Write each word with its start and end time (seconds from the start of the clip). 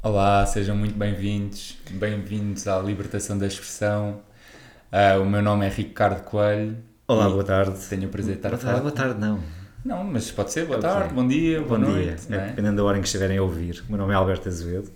Olá, 0.00 0.46
sejam 0.46 0.76
muito 0.76 0.96
bem-vindos, 0.96 1.76
bem-vindos 1.90 2.68
à 2.68 2.78
Libertação 2.78 3.36
da 3.36 3.48
Expressão. 3.48 4.20
Uh, 4.92 5.20
o 5.20 5.26
meu 5.28 5.42
nome 5.42 5.66
é 5.66 5.68
Ricardo 5.68 6.22
Coelho. 6.22 6.76
Olá, 7.08 7.28
boa 7.28 7.42
tarde. 7.42 7.76
Tenho 7.88 8.06
o 8.06 8.08
prazer 8.08 8.34
de 8.34 8.38
estar 8.38 8.50
boa. 8.50 8.60
Tarde, 8.60 8.80
boa 8.80 8.92
tarde, 8.92 9.20
não. 9.20 9.42
Não, 9.84 10.04
mas 10.04 10.30
pode 10.30 10.52
ser 10.52 10.66
boa 10.66 10.78
tarde, 10.78 11.12
bom 11.12 11.26
dia, 11.26 11.60
boa 11.62 11.80
bom 11.80 11.86
noite. 11.90 12.26
dia, 12.26 12.28
não 12.28 12.38
é? 12.38 12.48
dependendo 12.50 12.76
da 12.76 12.84
hora 12.84 12.96
em 12.96 13.00
que 13.00 13.08
estiverem 13.08 13.38
a 13.38 13.42
ouvir. 13.42 13.82
O 13.88 13.90
meu 13.90 13.98
nome 13.98 14.12
é 14.12 14.16
Alberto 14.16 14.48
Azevedo 14.48 14.92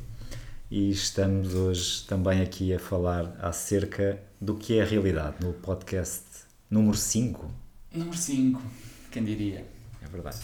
e 0.70 0.90
estamos 0.90 1.52
hoje 1.52 2.04
também 2.06 2.40
aqui 2.40 2.72
a 2.72 2.78
falar 2.78 3.36
acerca 3.40 4.20
do 4.40 4.54
que 4.54 4.78
é 4.78 4.82
a 4.82 4.86
realidade 4.86 5.34
no 5.40 5.52
podcast 5.52 6.22
número 6.70 6.96
5. 6.96 7.50
Número 7.92 8.16
5, 8.16 8.62
quem 9.10 9.24
diria? 9.24 9.66
É 10.00 10.06
verdade. 10.06 10.38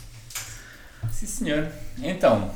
Sim, 1.12 1.26
senhor. 1.26 1.68
Então, 2.02 2.50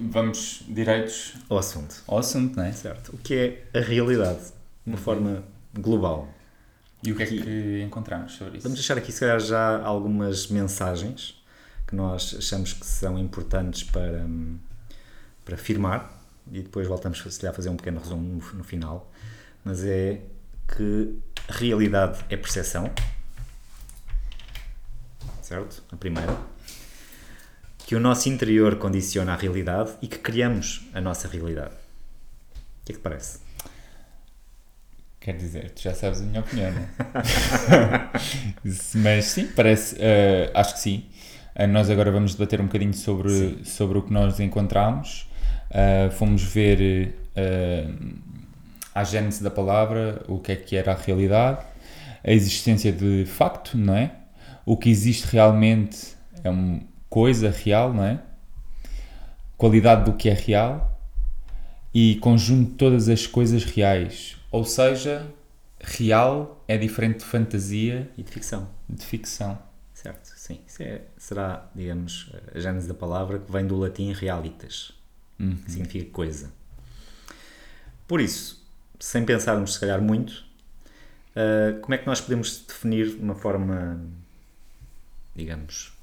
vamos 0.00 0.62
direitos 0.68 1.34
O 1.48 1.56
assunto, 1.56 2.02
ao 2.06 2.18
assunto, 2.18 2.56
não 2.56 2.64
é? 2.64 2.72
certo? 2.72 3.14
O 3.14 3.18
que 3.18 3.34
é 3.72 3.78
a 3.78 3.80
realidade, 3.80 4.44
de 4.44 4.52
uma 4.86 4.96
forma 4.98 5.42
global. 5.72 6.28
E 7.02 7.12
o 7.12 7.16
que 7.16 7.22
é 7.22 7.26
que 7.26 7.82
encontramos 7.84 8.32
sobre 8.32 8.58
isso? 8.58 8.62
Vamos 8.62 8.78
deixar 8.78 8.96
aqui, 8.96 9.12
se 9.12 9.20
calhar, 9.20 9.38
já 9.38 9.82
algumas 9.82 10.48
mensagens 10.48 11.42
que 11.86 11.94
nós 11.94 12.34
achamos 12.38 12.72
que 12.72 12.86
são 12.86 13.18
importantes 13.18 13.82
para, 13.82 14.24
hum, 14.24 14.58
para 15.44 15.56
firmar 15.56 16.10
e 16.50 16.62
depois 16.62 16.86
voltamos, 16.86 17.18
se 17.18 17.38
calhar, 17.38 17.52
a 17.52 17.56
fazer 17.56 17.68
um 17.68 17.76
pequeno 17.76 18.00
resumo 18.00 18.22
no, 18.22 18.58
no 18.58 18.64
final. 18.64 19.10
Mas 19.64 19.84
é 19.84 20.20
que 20.68 21.18
realidade 21.48 22.24
é 22.30 22.36
percepção, 22.36 22.90
certo? 25.42 25.82
A 25.92 25.96
primeira. 25.96 26.53
Que 27.86 27.94
o 27.94 28.00
nosso 28.00 28.28
interior 28.28 28.76
condiciona 28.76 29.34
a 29.34 29.36
realidade 29.36 29.92
e 30.00 30.08
que 30.08 30.18
criamos 30.18 30.88
a 30.94 31.00
nossa 31.00 31.28
realidade. 31.28 31.74
O 31.74 32.86
que 32.86 32.92
é 32.92 32.94
que 32.94 33.00
te 33.00 33.02
parece? 33.02 33.44
Quer 35.24 35.38
dizer, 35.38 35.70
tu 35.70 35.80
já 35.80 35.94
sabes 35.94 36.20
a 36.20 36.24
minha 36.24 36.40
opinião, 36.40 36.70
não 36.70 36.80
é? 36.80 38.10
Mas 38.94 39.24
sim, 39.24 39.46
parece, 39.56 39.96
eh, 39.98 40.50
acho 40.52 40.74
que 40.74 40.80
sim. 40.80 41.06
Eh, 41.54 41.66
nós 41.66 41.88
agora 41.88 42.10
vamos 42.12 42.34
debater 42.34 42.60
um 42.60 42.66
bocadinho 42.66 42.92
sobre, 42.92 43.64
sobre 43.64 43.96
o 43.96 44.02
que 44.02 44.12
nós 44.12 44.38
encontramos. 44.38 45.26
Eh, 45.70 46.10
fomos 46.10 46.42
ver 46.42 47.14
a 48.94 49.02
gênese 49.02 49.42
da 49.42 49.50
palavra, 49.50 50.22
o 50.28 50.38
que 50.38 50.52
é 50.52 50.56
que 50.56 50.76
era 50.76 50.92
a 50.92 50.94
realidade, 50.94 51.64
a 52.22 52.30
existência 52.30 52.92
de 52.92 53.24
facto, 53.24 53.78
não 53.78 53.96
é? 53.96 54.10
O 54.66 54.76
que 54.76 54.90
existe 54.90 55.24
realmente 55.24 56.14
é 56.42 56.50
uma 56.50 56.82
coisa 57.14 57.48
real, 57.48 57.94
não 57.94 58.02
é? 58.02 58.20
Qualidade 59.56 60.04
do 60.10 60.16
que 60.16 60.28
é 60.28 60.32
real 60.32 61.00
e 61.94 62.16
conjunto 62.16 62.72
de 62.72 62.76
todas 62.76 63.08
as 63.08 63.24
coisas 63.24 63.62
reais. 63.62 64.36
Ou 64.50 64.64
seja, 64.64 65.24
real 65.80 66.64
é 66.66 66.76
diferente 66.76 67.18
de 67.20 67.24
fantasia, 67.24 68.10
E 68.18 68.22
de 68.24 68.32
ficção. 68.32 68.68
de 68.88 69.06
ficção. 69.06 69.56
Certo, 69.94 70.26
sim. 70.36 70.58
Isso 70.66 70.82
é, 70.82 71.02
será, 71.16 71.70
digamos, 71.72 72.32
a 72.52 72.58
gênese 72.58 72.88
da 72.88 72.94
palavra 72.94 73.38
que 73.38 73.50
vem 73.52 73.64
do 73.64 73.76
latim 73.78 74.12
realitas, 74.12 74.90
Uhum. 75.38 75.54
que 75.64 75.70
significa 75.70 76.10
coisa. 76.10 76.50
Por 78.08 78.20
isso, 78.20 78.60
sem 78.98 79.24
pensarmos 79.24 79.74
se 79.74 79.80
calhar 79.80 80.02
muito, 80.02 80.44
ah, 81.36 81.78
como 81.80 81.94
é 81.94 81.98
que 81.98 82.06
nós 82.08 82.20
podemos 82.20 82.58
definir 82.66 83.10
de 83.10 83.22
uma 83.22 83.36
forma, 83.36 84.00
digamos, 85.36 85.93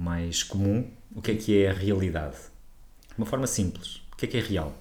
mais 0.00 0.42
comum 0.42 0.90
o 1.14 1.20
que 1.20 1.32
é 1.32 1.34
que 1.34 1.62
é 1.62 1.70
a 1.70 1.72
realidade? 1.72 2.36
De 2.36 3.18
uma 3.18 3.26
forma 3.26 3.46
simples. 3.46 3.96
O 4.12 4.16
que 4.16 4.26
é 4.26 4.28
que 4.28 4.36
é 4.36 4.40
real? 4.40 4.72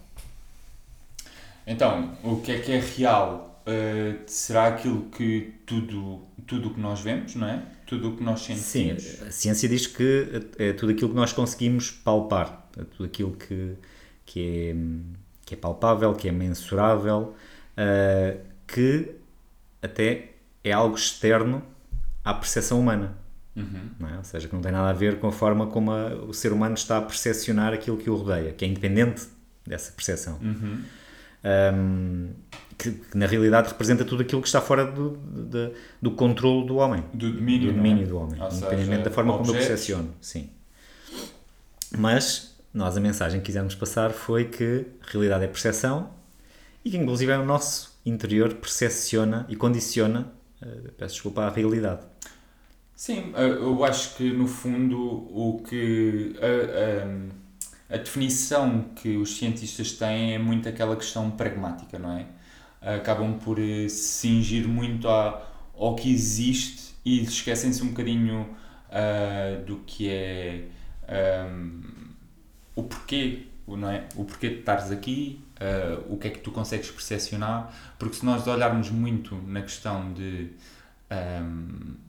Então, 1.65 2.17
o 2.23 2.37
que 2.41 2.51
é 2.51 2.59
que 2.59 2.71
é 2.71 2.79
real? 2.79 3.61
Uh, 3.67 4.19
será 4.25 4.67
aquilo 4.67 5.09
que 5.09 5.53
tudo 5.65 6.21
tudo 6.47 6.69
o 6.69 6.73
que 6.73 6.79
nós 6.79 7.01
vemos, 7.01 7.35
não 7.35 7.47
é? 7.47 7.63
Tudo 7.85 8.09
o 8.09 8.17
que 8.17 8.23
nós 8.23 8.41
Sim, 8.41 8.55
sentimos. 8.55 9.21
a 9.21 9.31
ciência 9.31 9.69
diz 9.69 9.85
que 9.85 10.47
é 10.57 10.73
tudo 10.73 10.91
aquilo 10.91 11.09
que 11.09 11.15
nós 11.15 11.31
conseguimos 11.31 11.91
palpar, 11.91 12.67
é 12.75 12.83
tudo 12.83 13.05
aquilo 13.05 13.33
que, 13.33 13.75
que, 14.25 14.71
é, 14.71 14.75
que 15.45 15.53
é 15.53 15.57
palpável, 15.57 16.15
que 16.15 16.27
é 16.27 16.31
mensurável, 16.31 17.35
ah, 17.77 18.35
que 18.67 19.11
até 19.81 20.31
é 20.63 20.71
algo 20.71 20.95
externo 20.95 21.63
à 22.23 22.33
percepção 22.33 22.79
humana. 22.79 23.15
Uhum. 23.59 24.07
é? 24.07 24.17
Ou 24.17 24.23
seja, 24.23 24.47
que 24.47 24.53
não 24.55 24.61
tem 24.61 24.71
nada 24.71 24.89
a 24.89 24.93
ver 24.93 25.19
com 25.19 25.27
a 25.27 25.31
forma 25.31 25.67
como 25.67 25.91
a- 25.91 26.15
o 26.15 26.33
ser 26.33 26.51
humano 26.53 26.73
está 26.75 26.97
a 26.97 27.01
percepcionar 27.01 27.73
aquilo 27.73 27.97
que 27.97 28.09
o 28.09 28.15
rodeia, 28.15 28.51
que 28.53 28.63
é 28.65 28.67
independente 28.67 29.27
dessa 29.65 29.91
percepção. 29.91 30.37
Uhum. 30.41 30.81
Ahm, 31.43 32.29
que, 32.77 32.91
que 32.91 33.17
na 33.17 33.25
realidade 33.25 33.69
representa 33.69 34.03
tudo 34.05 34.21
aquilo 34.21 34.41
que 34.41 34.47
está 34.47 34.59
fora 34.61 34.85
do, 34.85 35.11
do, 35.17 35.73
do 36.01 36.11
controle 36.11 36.65
do 36.67 36.75
homem 36.77 37.03
Do 37.13 37.31
domínio, 37.31 37.67
do 37.67 37.73
é? 37.73 37.77
domínio 37.77 38.07
do 38.07 38.17
homem, 38.17 38.41
Ou 38.41 38.47
independentemente 38.47 38.87
seja, 38.97 39.03
da 39.03 39.11
forma 39.11 39.31
como 39.33 39.45
eu 39.45 39.49
objetos. 39.51 39.67
percepciono. 39.67 40.13
Sim. 40.21 40.49
Mas 41.97 42.55
nós 42.73 42.95
a 42.95 42.99
mensagem 42.99 43.39
que 43.39 43.47
quisemos 43.47 43.75
passar 43.75 44.11
foi 44.11 44.45
que 44.45 44.85
a 45.05 45.11
realidade 45.11 45.43
é 45.43 45.47
percepção 45.47 46.11
e 46.85 46.91
que 46.91 46.97
inclusive 46.97 47.31
é 47.31 47.37
o 47.37 47.45
nosso 47.45 47.97
interior 48.05 48.53
percepciona 48.55 49.45
e 49.49 49.55
condiciona, 49.55 50.31
eh, 50.61 50.91
peço 50.97 51.15
desculpa, 51.15 51.43
a 51.43 51.49
realidade. 51.49 52.01
Sim, 52.99 53.31
uh, 53.31 53.37
eu 53.37 53.85
acho 53.85 54.17
que 54.17 54.29
no 54.29 54.45
fundo 54.45 54.99
o 54.99 55.63
que 55.65 56.35
a, 56.37 57.93
a, 57.93 57.95
a 57.95 57.97
definição 57.97 58.89
que 58.93 59.15
os 59.15 59.37
cientistas 59.37 59.93
têm 59.93 60.33
é 60.33 60.37
muito 60.37 60.67
aquela 60.67 60.97
questão 60.97 61.31
pragmática, 61.31 61.97
não 61.97 62.17
é? 62.17 62.25
Acabam 62.81 63.39
por 63.39 63.57
eh, 63.57 63.87
se 63.87 64.19
cingir 64.19 64.67
muito 64.67 65.07
a, 65.07 65.49
ao 65.77 65.95
que 65.95 66.11
existe 66.11 66.93
e 67.05 67.23
esquecem-se 67.23 67.81
um 67.83 67.87
bocadinho 67.91 68.41
uh, 68.89 69.63
do 69.63 69.77
que 69.85 70.09
é 70.09 70.65
um, 71.47 71.81
o 72.75 72.83
porquê, 72.83 73.47
não 73.65 73.89
é? 73.89 74.09
O 74.17 74.25
porquê 74.25 74.49
de 74.49 74.59
estares 74.59 74.91
aqui, 74.91 75.41
uh, 75.55 76.13
o 76.13 76.17
que 76.17 76.27
é 76.27 76.31
que 76.31 76.39
tu 76.39 76.51
consegues 76.51 76.91
percepcionar, 76.91 77.73
porque 77.97 78.17
se 78.17 78.25
nós 78.25 78.45
olharmos 78.45 78.89
muito 78.91 79.35
na 79.47 79.61
questão 79.61 80.11
de 80.11 80.51
um, 81.09 82.08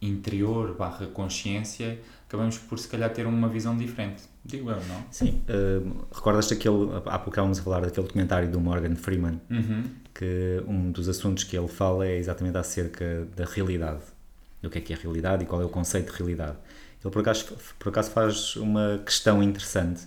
interior 0.00 0.74
barra 0.76 1.06
consciência, 1.06 1.98
acabamos 2.28 2.58
por 2.58 2.78
se 2.78 2.88
calhar 2.88 3.12
ter 3.12 3.26
uma 3.26 3.48
visão 3.48 3.76
diferente. 3.76 4.22
Digo 4.44 4.70
eu, 4.70 4.76
não? 4.76 5.04
Sim, 5.10 5.42
eh, 5.48 5.80
recordas-te 6.14 6.54
aquele, 6.54 6.76
há 7.06 7.18
pouco 7.18 7.30
estávamos 7.30 7.58
a 7.58 7.62
falar 7.62 7.80
daquele 7.80 8.06
documentário 8.06 8.50
do 8.50 8.60
Morgan 8.60 8.94
Freeman, 8.94 9.40
Uhum. 9.50 9.84
que 10.14 10.62
um 10.68 10.90
dos 10.92 11.08
assuntos 11.08 11.44
que 11.44 11.56
ele 11.56 11.68
fala 11.68 12.06
é 12.06 12.16
exatamente 12.16 12.56
acerca 12.56 13.26
da 13.34 13.44
realidade, 13.44 14.02
do 14.62 14.70
que 14.70 14.78
é 14.78 14.80
que 14.80 14.92
é 14.92 14.96
a 14.96 14.98
realidade 14.98 15.42
e 15.44 15.46
qual 15.46 15.60
é 15.60 15.64
o 15.64 15.68
conceito 15.68 16.12
de 16.12 16.18
realidade. 16.18 16.56
Ele 17.04 17.10
por 17.12 17.20
acaso, 17.20 17.56
por 17.78 17.88
acaso 17.88 18.10
faz 18.10 18.56
uma 18.56 19.00
questão 19.04 19.42
interessante, 19.42 20.02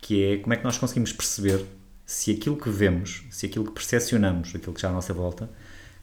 que 0.00 0.22
é 0.24 0.36
como 0.38 0.54
é 0.54 0.56
que 0.56 0.64
nós 0.64 0.78
conseguimos 0.78 1.12
perceber 1.12 1.64
se 2.04 2.30
aquilo 2.30 2.56
que 2.56 2.70
vemos, 2.70 3.24
se 3.30 3.46
aquilo 3.46 3.64
que 3.66 3.72
percepcionamos, 3.72 4.50
aquilo 4.54 4.72
que 4.72 4.78
está 4.78 4.88
à 4.88 4.92
nossa 4.92 5.12
volta, 5.12 5.50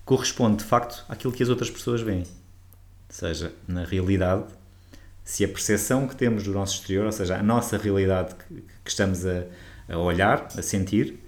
corresponde 0.05 0.57
de 0.57 0.63
facto 0.65 1.05
àquilo 1.07 1.31
que 1.31 1.41
as 1.41 1.49
outras 1.49 1.69
pessoas 1.71 2.01
veem. 2.01 2.23
Ou 3.13 3.19
seja, 3.19 3.53
na 3.67 3.83
realidade, 3.85 4.45
se 5.23 5.45
a 5.45 5.47
percepção 5.47 6.07
que 6.07 6.15
temos 6.15 6.43
do 6.45 6.51
nosso 6.51 6.77
exterior, 6.79 7.05
ou 7.05 7.11
seja, 7.11 7.37
a 7.37 7.43
nossa 7.43 7.77
realidade 7.77 8.33
que, 8.33 8.63
que 8.83 8.89
estamos 8.89 9.23
a, 9.23 9.43
a 9.87 9.99
olhar, 9.99 10.47
a 10.57 10.61
sentir, 10.63 11.19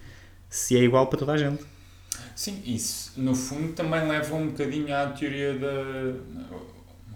se 0.49 0.75
é 0.75 0.81
igual 0.81 1.05
para 1.05 1.19
toda 1.19 1.33
a 1.33 1.37
gente. 1.37 1.63
Sim, 2.35 2.59
isso 2.65 3.13
no 3.17 3.35
fundo 3.35 3.73
também 3.73 4.07
leva 4.07 4.33
um 4.33 4.47
bocadinho 4.47 4.95
à 4.95 5.05
teoria 5.07 5.53
da. 5.59 6.15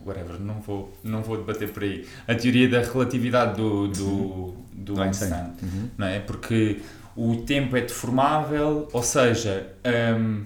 Whatever, 0.06 0.40
não 0.40 0.62
vou, 0.62 0.96
não 1.04 1.24
vou 1.24 1.38
debater 1.38 1.72
por 1.74 1.84
aí. 1.84 2.08
A 2.28 2.36
teoria 2.36 2.70
da 2.70 2.82
relatividade 2.82 3.58
do, 3.58 3.88
do, 3.88 4.56
do 4.72 4.94
Do 4.94 5.02
Einstein. 5.02 5.34
Einstein. 5.34 5.56
Uhum. 5.64 5.90
não 5.98 6.08
é? 6.08 6.20
Porque 6.20 6.80
o 7.16 7.38
tempo 7.38 7.76
é 7.76 7.82
deformável, 7.82 8.88
ou 8.94 9.04
seja, 9.04 9.74
hum, 10.16 10.46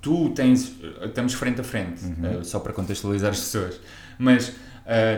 tu 0.00 0.30
tens, 0.30 0.74
estamos 1.02 1.34
frente 1.34 1.60
a 1.60 1.64
frente, 1.64 2.04
Uhum. 2.04 2.40
uh, 2.40 2.44
só 2.44 2.58
para 2.60 2.72
contextualizar 2.72 3.30
as 3.30 3.40
pessoas, 3.40 3.80
mas 4.18 4.48
uh, 4.48 4.54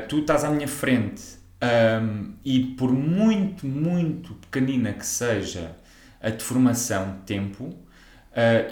tu 0.08 0.18
estás 0.20 0.44
à 0.44 0.50
minha 0.50 0.68
frente 0.68 1.22
hum, 2.02 2.32
e 2.44 2.60
por 2.76 2.92
muito, 2.92 3.66
muito 3.66 4.34
pequenina 4.34 4.92
que 4.92 5.06
seja 5.06 5.76
a 6.20 6.30
deformação 6.30 7.12
de 7.12 7.18
tempo, 7.26 7.64
uh, 7.64 7.76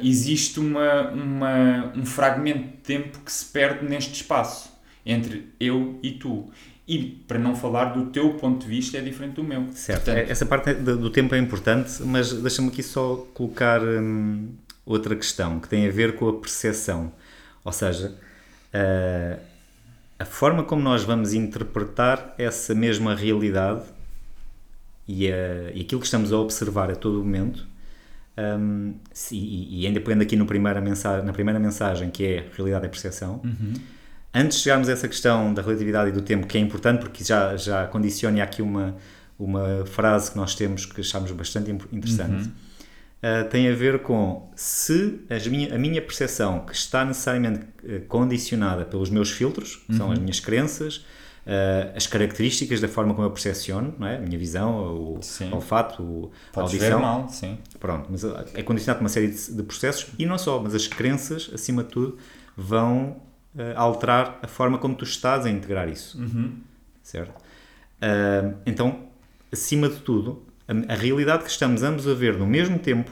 existe 0.02 0.58
uma, 0.60 1.10
uma, 1.10 1.92
um 1.96 2.04
fragmento 2.04 2.68
de 2.68 2.76
tempo 2.78 3.18
que 3.20 3.32
se 3.32 3.44
perde 3.46 3.84
neste 3.88 4.14
espaço 4.14 4.70
entre 5.04 5.52
eu 5.60 5.98
e 6.02 6.12
tu. 6.12 6.50
E 6.88 6.98
para 7.26 7.36
não 7.38 7.54
falar 7.56 7.86
do 7.86 8.06
teu 8.12 8.34
ponto 8.34 8.62
de 8.62 8.68
vista, 8.68 8.96
é 8.96 9.00
diferente 9.00 9.34
do 9.34 9.42
meu. 9.44 9.66
Certo, 9.72 10.04
Portanto, 10.04 10.30
essa 10.30 10.46
parte 10.46 10.72
do 10.74 10.96
do 10.96 11.10
tempo 11.10 11.34
é 11.34 11.38
importante, 11.38 12.00
mas 12.04 12.32
deixa-me 12.32 12.68
aqui 12.68 12.80
só 12.82 13.16
colocar 13.34 13.80
hum, 13.82 14.50
outra 14.86 15.16
questão 15.16 15.58
que 15.58 15.68
tem 15.68 15.86
a 15.86 15.90
ver 15.90 16.14
com 16.14 16.28
a 16.28 16.32
percepção. 16.32 17.12
Ou 17.64 17.72
seja, 17.72 18.14
a, 18.72 19.38
a 20.18 20.24
forma 20.24 20.62
como 20.62 20.80
nós 20.80 21.02
vamos 21.02 21.34
interpretar 21.34 22.34
essa 22.38 22.74
mesma 22.74 23.14
realidade 23.14 23.84
e, 25.06 25.30
a, 25.30 25.70
e 25.74 25.80
aquilo 25.82 26.00
que 26.00 26.06
estamos 26.06 26.32
a 26.32 26.38
observar 26.38 26.90
a 26.90 26.94
todo 26.94 27.18
momento, 27.18 27.66
um, 28.38 28.94
se, 29.12 29.36
e, 29.36 29.82
e 29.82 29.86
ainda 29.86 30.00
pegando 30.00 30.22
aqui 30.22 30.36
no 30.36 30.46
primeira 30.46 30.80
mensagem, 30.80 31.26
na 31.26 31.32
primeira 31.32 31.58
mensagem, 31.58 32.10
que 32.10 32.24
é 32.24 32.46
realidade 32.54 32.86
é 32.86 32.88
percepção, 32.88 33.40
antes 34.34 34.58
de 34.58 34.64
chegarmos 34.64 34.88
a 34.88 34.92
essa 34.92 35.08
questão 35.08 35.52
da 35.52 35.62
relatividade 35.62 36.10
e 36.10 36.12
do 36.12 36.22
tempo, 36.22 36.46
que 36.46 36.56
é 36.56 36.60
importante 36.60 37.00
porque 37.00 37.24
já, 37.24 37.56
já 37.56 37.86
condiciona 37.86 38.42
aqui 38.42 38.62
uma, 38.62 38.96
uma 39.38 39.84
frase 39.86 40.30
que 40.30 40.36
nós 40.36 40.54
temos 40.54 40.86
que 40.86 41.00
achamos 41.00 41.30
bastante 41.32 41.70
interessante, 41.70 42.50
uh, 43.22 43.48
tem 43.48 43.68
a 43.68 43.74
ver 43.74 44.00
com 44.00 44.50
se 44.54 45.20
minha, 45.50 45.74
a 45.74 45.78
minha 45.78 46.00
percepção, 46.02 46.60
que 46.60 46.74
está 46.74 47.04
necessariamente 47.04 47.60
uh, 47.60 48.00
condicionada 48.06 48.84
pelos 48.84 49.10
meus 49.10 49.30
filtros, 49.30 49.76
que 49.76 49.96
são 49.96 50.10
as 50.10 50.18
minhas 50.18 50.40
crenças, 50.40 50.96
uh, 51.46 51.96
as 51.96 52.06
características 52.06 52.80
da 52.80 52.88
forma 52.88 53.14
como 53.14 53.26
eu 53.26 53.30
percepciono, 53.30 53.94
não 53.98 54.06
é? 54.06 54.16
a 54.16 54.20
minha 54.20 54.38
visão, 54.38 55.16
o 55.16 55.22
Sim. 55.22 55.52
olfato, 55.52 56.02
o, 56.02 56.32
a 56.50 56.54
Podes 56.54 56.72
ver 56.72 56.92
audição, 56.92 57.00
mal, 57.00 57.28
sim. 57.28 57.58
Pronto, 57.78 58.08
mas 58.10 58.24
é 58.54 58.62
condicionado 58.62 58.98
por 58.98 59.04
uma 59.04 59.08
série 59.08 59.28
de, 59.28 59.52
de 59.54 59.62
processos 59.62 60.12
e 60.18 60.26
não 60.26 60.38
só, 60.38 60.60
mas 60.60 60.74
as 60.74 60.86
crenças, 60.86 61.50
acima 61.52 61.82
de 61.82 61.90
tudo, 61.90 62.18
vão 62.56 63.20
eh, 63.58 63.74
alterar 63.76 64.38
a 64.42 64.46
forma 64.46 64.78
como 64.78 64.94
tu 64.94 65.04
estás 65.04 65.46
a 65.46 65.50
integrar 65.50 65.88
isso. 65.88 66.18
Certo? 67.02 67.34
Ah, 68.00 68.54
então, 68.66 69.06
acima 69.52 69.88
de 69.88 69.96
tudo, 69.96 70.42
a, 70.68 70.92
a 70.92 70.96
realidade 70.96 71.44
que 71.44 71.50
estamos 71.50 71.82
ambos 71.82 72.06
a 72.06 72.14
ver 72.14 72.36
no 72.36 72.46
mesmo 72.46 72.78
tempo, 72.78 73.10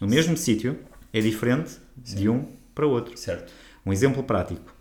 no 0.00 0.06
mesmo 0.08 0.36
sítio, 0.36 0.78
é 1.12 1.20
diferente 1.20 1.78
de 1.96 2.28
um 2.28 2.46
para 2.74 2.86
o 2.86 2.90
outro. 2.90 3.16
Certo. 3.16 3.52
Um 3.84 3.92
exemplo 3.92 4.22
prático. 4.22 4.74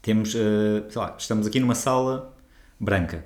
Temos, 0.00 0.34
eh, 0.34 0.84
sei 0.88 1.00
lá, 1.00 1.16
estamos 1.18 1.46
aqui 1.46 1.58
numa 1.60 1.74
sala 1.74 2.36
branca. 2.78 3.24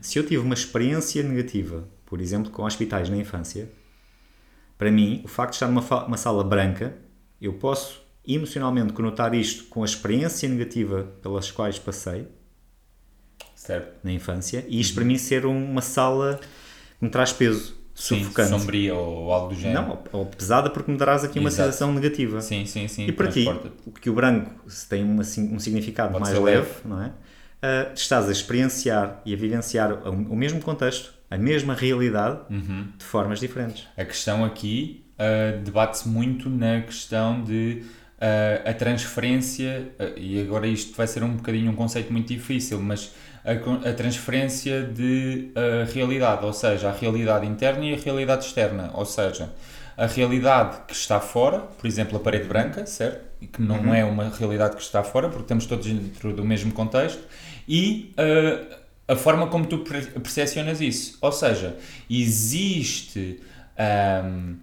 Se 0.00 0.18
eu 0.18 0.24
tive 0.24 0.38
uma 0.38 0.54
experiência 0.54 1.22
negativa, 1.22 1.88
por 2.06 2.20
exemplo, 2.20 2.50
com 2.50 2.62
hospitais 2.62 3.08
na 3.08 3.16
infância, 3.16 3.68
para 4.76 4.90
mim, 4.90 5.20
o 5.24 5.28
facto 5.28 5.50
de 5.50 5.56
estar 5.56 5.68
numa 5.68 6.16
sala 6.16 6.44
branca, 6.44 6.96
eu 7.40 7.54
posso 7.54 8.00
emocionalmente 8.26 8.92
conotar 8.92 9.34
isto 9.34 9.64
com 9.64 9.82
a 9.82 9.84
experiência 9.84 10.48
negativa 10.48 11.04
pelas 11.22 11.50
quais 11.50 11.78
passei 11.78 12.28
Certo. 13.54 13.98
na 14.04 14.12
infância 14.12 14.64
e 14.68 14.80
isto 14.80 14.94
para 14.94 15.04
mim 15.04 15.18
ser 15.18 15.44
uma 15.46 15.80
sala 15.80 16.38
me 17.00 17.08
traz 17.08 17.32
peso, 17.32 17.76
Sim, 17.94 18.18
sufocante. 18.20 18.50
sombria 18.50 18.94
ou 18.94 19.32
algo 19.32 19.54
do 19.54 19.60
género. 19.60 19.82
Não, 19.88 19.98
ou 20.12 20.26
pesada 20.26 20.70
porque 20.70 20.90
me 20.90 20.96
darás 20.98 21.24
aqui 21.24 21.38
uma 21.38 21.48
Exato. 21.48 21.66
sensação 21.72 21.92
negativa. 21.92 22.40
Sim, 22.40 22.64
sim, 22.66 22.86
sim. 22.88 23.06
E 23.06 23.12
para 23.12 23.28
ti, 23.28 23.44
que 24.00 24.08
o 24.08 24.14
branco 24.14 24.50
tem 24.88 25.02
uma, 25.02 25.22
um 25.22 25.58
significado 25.58 26.12
Pode 26.12 26.24
mais 26.24 26.38
leve, 26.38 26.56
leve. 26.58 26.70
não 26.84 27.02
é? 27.02 27.12
Ah, 27.60 27.90
estás 27.94 28.28
a 28.28 28.32
experienciar 28.32 29.20
e 29.26 29.34
a 29.34 29.36
vivenciar 29.36 29.92
o, 29.92 30.10
o 30.10 30.36
mesmo 30.36 30.60
contexto, 30.60 31.12
a 31.30 31.36
mesma 31.36 31.74
realidade, 31.74 32.38
Uhum. 32.48 32.86
de 32.96 33.04
formas 33.04 33.40
diferentes. 33.40 33.84
A 33.96 34.04
questão 34.04 34.44
aqui 34.44 35.04
uh, 35.18 35.60
debate-se 35.62 36.08
muito 36.08 36.48
na 36.48 36.80
questão 36.82 37.42
de 37.42 37.82
uh, 38.20 38.68
a 38.68 38.72
transferência, 38.74 39.92
uh, 39.98 40.18
e 40.18 40.40
agora 40.40 40.66
isto 40.66 40.96
vai 40.96 41.06
ser 41.06 41.22
um 41.24 41.34
bocadinho 41.36 41.70
um 41.70 41.74
conceito 41.74 42.12
muito 42.12 42.28
difícil, 42.28 42.80
mas 42.80 43.12
a, 43.48 43.88
a 43.90 43.92
transferência 43.92 44.82
de 44.82 45.50
uh, 45.54 45.92
realidade, 45.92 46.44
ou 46.44 46.52
seja, 46.52 46.88
a 46.88 46.92
realidade 46.92 47.46
interna 47.46 47.84
e 47.84 47.94
a 47.94 47.96
realidade 47.96 48.44
externa, 48.44 48.90
ou 48.94 49.04
seja, 49.04 49.50
a 49.96 50.06
realidade 50.06 50.78
que 50.86 50.94
está 50.94 51.18
fora, 51.18 51.58
por 51.58 51.86
exemplo, 51.86 52.16
a 52.18 52.20
parede 52.20 52.46
branca, 52.46 52.86
certo? 52.86 53.26
E 53.40 53.46
que 53.46 53.62
não 53.62 53.94
é 53.94 54.04
uma 54.04 54.28
realidade 54.28 54.76
que 54.76 54.82
está 54.82 55.02
fora, 55.02 55.28
porque 55.28 55.42
estamos 55.42 55.66
todos 55.66 55.86
dentro 55.86 56.32
do 56.32 56.44
mesmo 56.44 56.72
contexto, 56.72 57.22
e 57.68 58.14
uh, 58.18 58.76
a 59.08 59.16
forma 59.16 59.46
como 59.46 59.66
tu 59.66 59.78
per- 59.78 60.12
percepcionas 60.20 60.80
isso. 60.80 61.16
Ou 61.20 61.32
seja, 61.32 61.76
existe 62.08 63.40
um, 64.24 64.56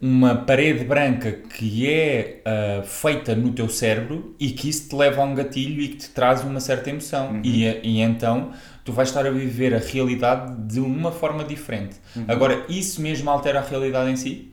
uma 0.00 0.34
parede 0.34 0.84
branca 0.84 1.32
que 1.32 1.88
é 1.90 2.42
uh, 2.44 2.86
feita 2.86 3.34
no 3.34 3.52
teu 3.52 3.68
cérebro 3.68 4.34
e 4.38 4.50
que 4.50 4.68
isso 4.68 4.88
te 4.88 4.94
leva 4.94 5.22
a 5.22 5.24
um 5.24 5.34
gatilho 5.34 5.80
e 5.80 5.88
que 5.88 5.96
te 5.96 6.10
traz 6.10 6.44
uma 6.44 6.60
certa 6.60 6.90
emoção. 6.90 7.40
E, 7.42 7.64
e 7.64 8.00
então 8.00 8.52
tu 8.84 8.92
vais 8.92 9.08
estar 9.08 9.26
a 9.26 9.30
viver 9.30 9.74
a 9.74 9.78
realidade 9.78 10.54
de 10.68 10.80
uma 10.80 11.10
forma 11.10 11.44
diferente. 11.44 11.96
Agora, 12.28 12.64
isso 12.68 13.00
mesmo 13.00 13.28
altera 13.30 13.58
a 13.58 13.62
realidade 13.62 14.10
em 14.10 14.16
si? 14.16 14.52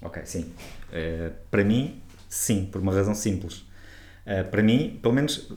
Ok, 0.00 0.22
sim. 0.24 0.52
Eh, 0.92 1.30
para 1.50 1.64
mim, 1.64 2.00
sim, 2.28 2.68
por 2.70 2.80
uma 2.80 2.92
razão 2.92 3.14
simples. 3.14 3.64
Eh, 4.26 4.42
para 4.44 4.62
mim, 4.62 4.98
pelo 5.02 5.14
menos 5.14 5.50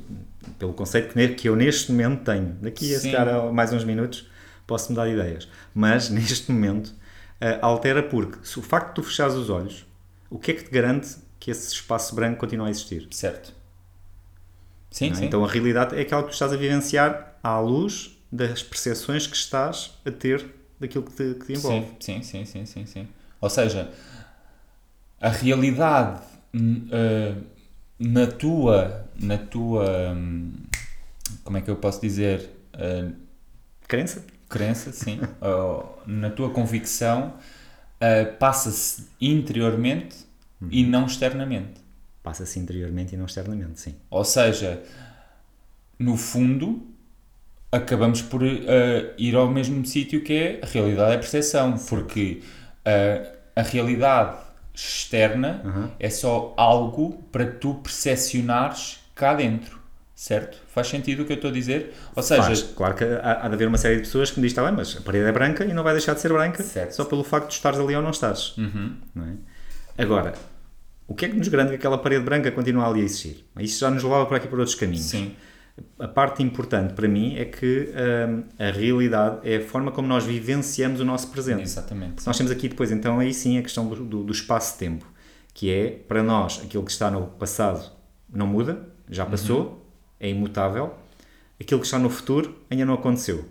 pelo 0.58 0.74
conceito 0.74 1.14
que 1.36 1.48
eu 1.48 1.56
neste 1.56 1.92
momento 1.92 2.24
tenho, 2.24 2.56
daqui 2.62 2.96
a 2.96 3.22
a 3.22 3.52
mais 3.52 3.72
uns 3.74 3.84
minutos 3.84 4.28
posso 4.66 4.92
mudar 4.92 5.06
de 5.06 5.14
ideias, 5.14 5.48
mas 5.74 6.10
neste 6.12 6.52
momento 6.52 6.94
eh, 7.40 7.60
altera 7.62 8.04
porque 8.04 8.46
se 8.46 8.60
o 8.60 8.62
facto 8.62 8.88
de 8.90 8.94
tu 8.96 9.04
fechares 9.04 9.36
os 9.36 9.50
olhos, 9.50 9.86
o 10.30 10.38
que 10.40 10.52
é 10.52 10.54
que 10.54 10.64
te 10.64 10.72
garante 10.72 11.16
que 11.40 11.52
esse 11.52 11.74
espaço 11.74 12.16
branco 12.16 12.40
continua 12.40 12.68
a 12.68 12.70
existir? 12.70 13.08
Certo. 13.12 13.54
Sim, 14.92 15.12
é? 15.12 15.16
sim. 15.16 15.26
Então 15.26 15.44
a 15.44 15.48
realidade 15.48 15.96
é 15.96 16.02
aquela 16.02 16.24
que 16.24 16.30
tu 16.30 16.34
estás 16.34 16.52
a 16.54 16.58
vivenciar 16.58 17.38
à 17.44 17.60
luz 17.60 18.18
das 18.32 18.64
percepções 18.64 19.28
que 19.28 19.36
estás 19.36 19.92
a 20.06 20.12
ter 20.12 20.46
daquilo 20.80 21.04
que 21.04 21.12
te, 21.12 21.40
que 21.40 21.46
te 21.46 21.54
envolve. 21.54 21.88
Sim, 22.00 22.22
sim, 22.24 22.46
sim, 22.46 22.66
sim, 22.66 22.86
sim. 22.86 23.08
Ou 23.40 23.50
seja, 23.50 23.92
a 25.22 25.30
realidade 25.30 26.22
eh, 26.92 27.36
na 28.00 28.28
tua, 28.28 29.06
na 29.16 29.38
tua, 29.38 30.14
hum, 30.14 30.54
como 31.44 31.58
é 31.58 31.62
que 31.62 31.70
eu 31.70 31.76
posso 31.76 32.02
dizer, 32.02 32.50
Eh, 32.74 33.10
Crença? 33.88 34.24
crença, 34.50 34.92
sim, 34.92 35.20
na 36.08 36.30
tua 36.30 36.50
convicção, 36.50 37.34
eh, 38.00 38.26
passa-se 38.26 39.08
interiormente 39.22 40.16
e 40.72 40.84
não 40.86 41.06
externamente. 41.06 41.82
Passa-se 42.24 42.60
interiormente 42.60 43.14
e 43.14 43.18
não 43.18 43.26
externamente, 43.26 43.80
sim. 43.80 43.96
Ou 44.10 44.24
seja, 44.26 44.82
no 46.00 46.16
fundo, 46.18 46.88
acabamos 47.72 48.22
por 48.22 48.42
eh, 48.46 49.14
ir 49.18 49.36
ao 49.36 49.50
mesmo 49.50 49.86
sítio 49.86 50.24
que 50.24 50.34
é 50.34 50.60
a 50.64 50.66
realidade 50.66 51.12
é 51.12 51.16
a 51.16 51.20
percepção, 51.20 51.78
porque 51.78 52.42
eh, 52.86 53.34
a 53.56 53.62
realidade 53.62 54.38
externa 54.74 55.62
Uhum. 55.66 55.90
é 56.00 56.10
só 56.10 56.54
algo 56.56 57.24
para 57.32 57.46
tu 57.52 57.74
percepcionares 57.76 59.00
cá 59.16 59.34
dentro, 59.34 59.77
certo? 60.20 60.58
Faz 60.68 60.88
sentido 60.88 61.22
o 61.22 61.26
que 61.26 61.32
eu 61.34 61.36
estou 61.36 61.52
a 61.52 61.54
dizer? 61.54 61.94
Ou 62.16 62.24
seja, 62.24 62.42
Faz. 62.42 62.64
Claro 62.64 62.96
que 62.96 63.04
há, 63.04 63.46
há 63.46 63.48
de 63.48 63.54
haver 63.54 63.68
uma 63.68 63.78
série 63.78 63.98
de 63.98 64.02
pessoas 64.02 64.32
que 64.32 64.40
me 64.40 64.48
dizem, 64.48 64.60
está 64.60 64.64
bem, 64.68 64.76
mas 64.76 64.98
a 64.98 65.02
parede 65.02 65.26
é 65.26 65.32
branca 65.32 65.64
e 65.64 65.74
não 65.74 65.84
vai 65.84 65.94
deixar 65.94 66.16
de 66.16 66.22
ser 66.22 66.34
branca 66.34 66.64
Certo. 66.64 66.92
só 66.94 67.06
pelo 67.06 67.24
facto 67.24 67.50
de 67.50 67.54
estares 67.54 67.80
ali 67.80 67.96
ou 67.96 68.02
não 68.02 68.10
estares. 68.10 68.58
Uhum. 68.58 68.98
Não 69.14 69.24
é? 69.26 69.34
Agora, 70.04 70.34
o 71.08 71.14
que 71.14 71.26
é 71.26 71.30
que 71.30 71.36
nos 71.36 71.48
garante 71.48 71.70
que 71.70 71.76
aquela 71.76 72.00
parede 72.00 72.24
branca 72.26 72.52
continua 72.52 72.88
ali 72.90 73.02
a 73.02 73.04
existir? 73.04 73.46
Isso 73.60 73.80
já 73.80 73.92
nos 73.92 74.04
levava 74.04 74.26
para 74.26 74.38
aqui 74.38 74.48
por 74.48 74.58
outros 74.60 74.76
caminhos. 74.76 75.06
sim, 75.06 75.36
A 76.00 76.08
parte 76.08 76.42
importante 76.42 76.94
para 76.96 77.08
mim 77.08 77.38
é 77.38 77.46
que 77.46 77.90
hum, 78.28 78.44
a 78.58 78.72
realidade 78.72 79.40
é 79.48 79.58
a 79.58 79.62
forma 79.62 79.92
como 79.92 80.08
nós 80.08 80.24
vivenciamos 80.26 81.00
o 81.00 81.06
nosso 81.06 81.30
presente. 81.30 81.62
exatamente. 81.62 82.26
Nós 82.26 82.36
temos 82.36 82.52
aqui 82.52 82.68
depois, 82.68 82.92
então, 82.92 83.20
aí 83.20 83.32
sim 83.34 83.60
a 83.60 83.62
questão 83.62 83.88
do, 83.88 83.96
do, 84.04 84.24
do 84.24 84.32
espaço-tempo, 84.34 85.06
que 85.54 85.72
é, 85.72 85.90
para 85.92 86.24
nós, 86.24 86.60
aquilo 86.64 86.84
que 86.84 86.92
está 86.92 87.10
no 87.12 87.28
passado 87.28 87.92
não 88.34 88.48
muda, 88.48 88.80
já 89.10 89.26
passou, 89.26 89.87
é 90.20 90.30
imutável. 90.30 90.96
Aquilo 91.60 91.80
que 91.80 91.86
está 91.88 91.98
no 91.98 92.10
futuro 92.10 92.64
ainda 92.70 92.86
não 92.86 92.94
aconteceu. 92.94 93.46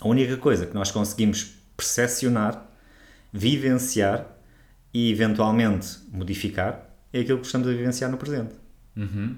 A 0.00 0.08
única 0.08 0.36
coisa 0.36 0.66
que 0.66 0.74
nós 0.74 0.90
conseguimos 0.90 1.54
percepcionar, 1.76 2.66
vivenciar 3.32 4.26
e, 4.92 5.10
eventualmente, 5.10 5.98
modificar 6.10 6.86
é 7.12 7.20
aquilo 7.20 7.38
que 7.38 7.46
estamos 7.46 7.68
a 7.68 7.70
vivenciar 7.70 8.10
no 8.10 8.16
presente. 8.16 8.54
Uhum. 8.96 9.36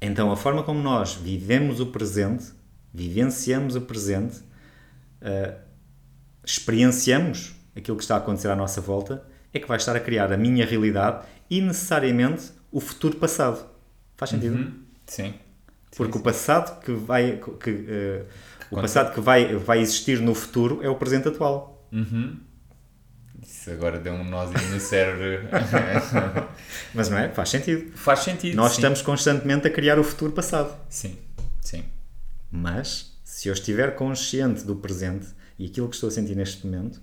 Então, 0.00 0.30
a 0.30 0.36
forma 0.36 0.62
como 0.62 0.82
nós 0.82 1.14
vivemos 1.14 1.80
o 1.80 1.86
presente, 1.86 2.52
vivenciamos 2.92 3.74
o 3.74 3.80
presente, 3.80 4.40
eh, 5.20 5.54
experienciamos 6.44 7.54
aquilo 7.74 7.96
que 7.96 8.02
está 8.02 8.16
a 8.16 8.18
acontecer 8.18 8.48
à 8.48 8.56
nossa 8.56 8.80
volta, 8.80 9.26
é 9.52 9.58
que 9.58 9.66
vai 9.66 9.76
estar 9.76 9.96
a 9.96 10.00
criar 10.00 10.32
a 10.32 10.36
minha 10.36 10.66
realidade 10.66 11.26
e 11.48 11.60
necessariamente 11.60 12.52
o 12.70 12.80
futuro 12.80 13.16
passado. 13.16 13.64
Faz 14.16 14.30
sentido? 14.30 14.56
Uhum. 14.56 14.83
Sim. 15.06 15.34
Porque 15.96 16.18
o 16.18 16.20
passado 16.20 16.80
que 16.80 16.92
vai 16.92 17.40
que, 17.60 17.86
eh, 17.88 18.24
o 18.70 18.80
passado 18.80 19.14
que 19.14 19.20
vai 19.20 19.56
vai 19.56 19.80
existir 19.80 20.20
no 20.20 20.34
futuro 20.34 20.82
é 20.82 20.88
o 20.88 20.96
presente 20.96 21.28
atual. 21.28 21.86
Uhum. 21.92 22.40
Isso 23.42 23.70
agora 23.70 23.98
deu 23.98 24.12
um 24.14 24.24
nozinho 24.24 24.70
no 24.70 24.80
cérebro. 24.80 25.48
Mas 26.94 27.08
não 27.08 27.18
é? 27.18 27.28
Faz 27.28 27.50
sentido. 27.50 27.92
Faz 27.96 28.20
sentido. 28.20 28.56
Nós 28.56 28.72
sim. 28.72 28.78
estamos 28.78 29.02
constantemente 29.02 29.66
a 29.68 29.70
criar 29.70 29.98
o 29.98 30.04
futuro 30.04 30.32
passado. 30.32 30.74
Sim, 30.88 31.16
sim. 31.60 31.84
Mas, 32.50 33.16
se 33.22 33.48
eu 33.48 33.52
estiver 33.52 33.94
consciente 33.94 34.64
do 34.64 34.76
presente 34.76 35.28
e 35.58 35.66
aquilo 35.66 35.88
que 35.88 35.94
estou 35.94 36.08
a 36.08 36.10
sentir 36.10 36.34
neste 36.34 36.66
momento, 36.66 37.00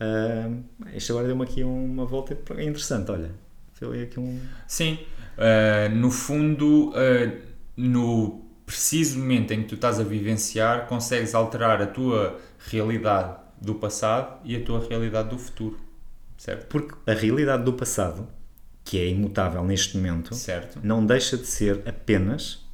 ah, 0.00 0.50
isto 0.94 1.12
agora 1.12 1.26
deu-me 1.26 1.44
aqui 1.44 1.64
uma 1.64 2.04
volta 2.04 2.34
interessante, 2.60 3.10
olha. 3.10 3.30
Foi 3.78 4.02
aqui 4.02 4.18
um... 4.18 4.40
Sim, 4.66 4.98
uh, 5.36 5.94
no 5.94 6.10
fundo, 6.10 6.90
uh, 6.90 7.38
no 7.76 8.44
preciso 8.66 9.18
momento 9.18 9.52
em 9.52 9.62
que 9.62 9.68
tu 9.68 9.74
estás 9.76 9.98
a 9.98 10.02
vivenciar, 10.02 10.86
consegues 10.86 11.34
alterar 11.34 11.80
a 11.80 11.86
tua 11.86 12.38
realidade 12.68 13.36
do 13.60 13.74
passado 13.74 14.38
e 14.44 14.56
a 14.56 14.60
tua 14.62 14.86
realidade 14.86 15.30
do 15.30 15.38
futuro. 15.38 15.78
Certo? 16.36 16.66
Porque 16.66 16.94
a 17.10 17.14
realidade 17.14 17.64
do 17.64 17.72
passado, 17.72 18.28
que 18.84 18.98
é 18.98 19.08
imutável 19.08 19.64
neste 19.64 19.96
momento, 19.96 20.34
Certo. 20.34 20.78
não 20.82 21.04
deixa 21.04 21.36
de 21.36 21.46
ser 21.46 21.82
apenas 21.86 22.64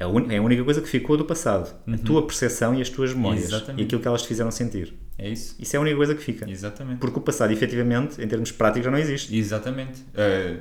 a, 0.00 0.06
un- 0.08 0.30
é 0.30 0.38
a 0.38 0.42
única 0.42 0.64
coisa 0.64 0.80
que 0.80 0.88
ficou 0.88 1.16
do 1.16 1.24
passado. 1.24 1.74
A 1.86 1.98
tua 1.98 2.26
percepção 2.26 2.74
e 2.74 2.80
as 2.80 2.88
tuas 2.88 3.12
memórias. 3.12 3.44
Exatamente. 3.44 3.82
E 3.82 3.84
aquilo 3.84 4.00
que 4.00 4.08
elas 4.08 4.22
te 4.22 4.28
fizeram 4.28 4.50
sentir. 4.50 4.94
É 5.18 5.28
isso? 5.28 5.54
Isso 5.58 5.76
é 5.76 5.78
a 5.78 5.82
única 5.82 5.96
coisa 5.96 6.14
que 6.14 6.22
fica. 6.22 6.48
Exatamente. 6.50 6.98
Porque 6.98 7.18
o 7.18 7.22
passado, 7.22 7.52
efetivamente, 7.52 8.20
em 8.20 8.26
termos 8.26 8.50
práticos, 8.50 8.84
já 8.84 8.90
não 8.90 8.98
existe. 8.98 9.36
Exatamente. 9.36 10.00
Uh, 10.00 10.60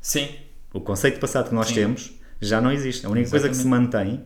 sim, 0.00 0.28
O 0.72 0.80
conceito 0.80 1.14
de 1.14 1.20
passado 1.20 1.48
que 1.48 1.54
nós 1.54 1.68
Sim. 1.68 1.74
temos 1.74 2.12
já 2.40 2.60
não 2.60 2.72
existe. 2.72 3.06
A 3.06 3.08
única 3.08 3.30
coisa 3.30 3.48
que 3.48 3.56
se 3.56 3.66
mantém 3.66 4.24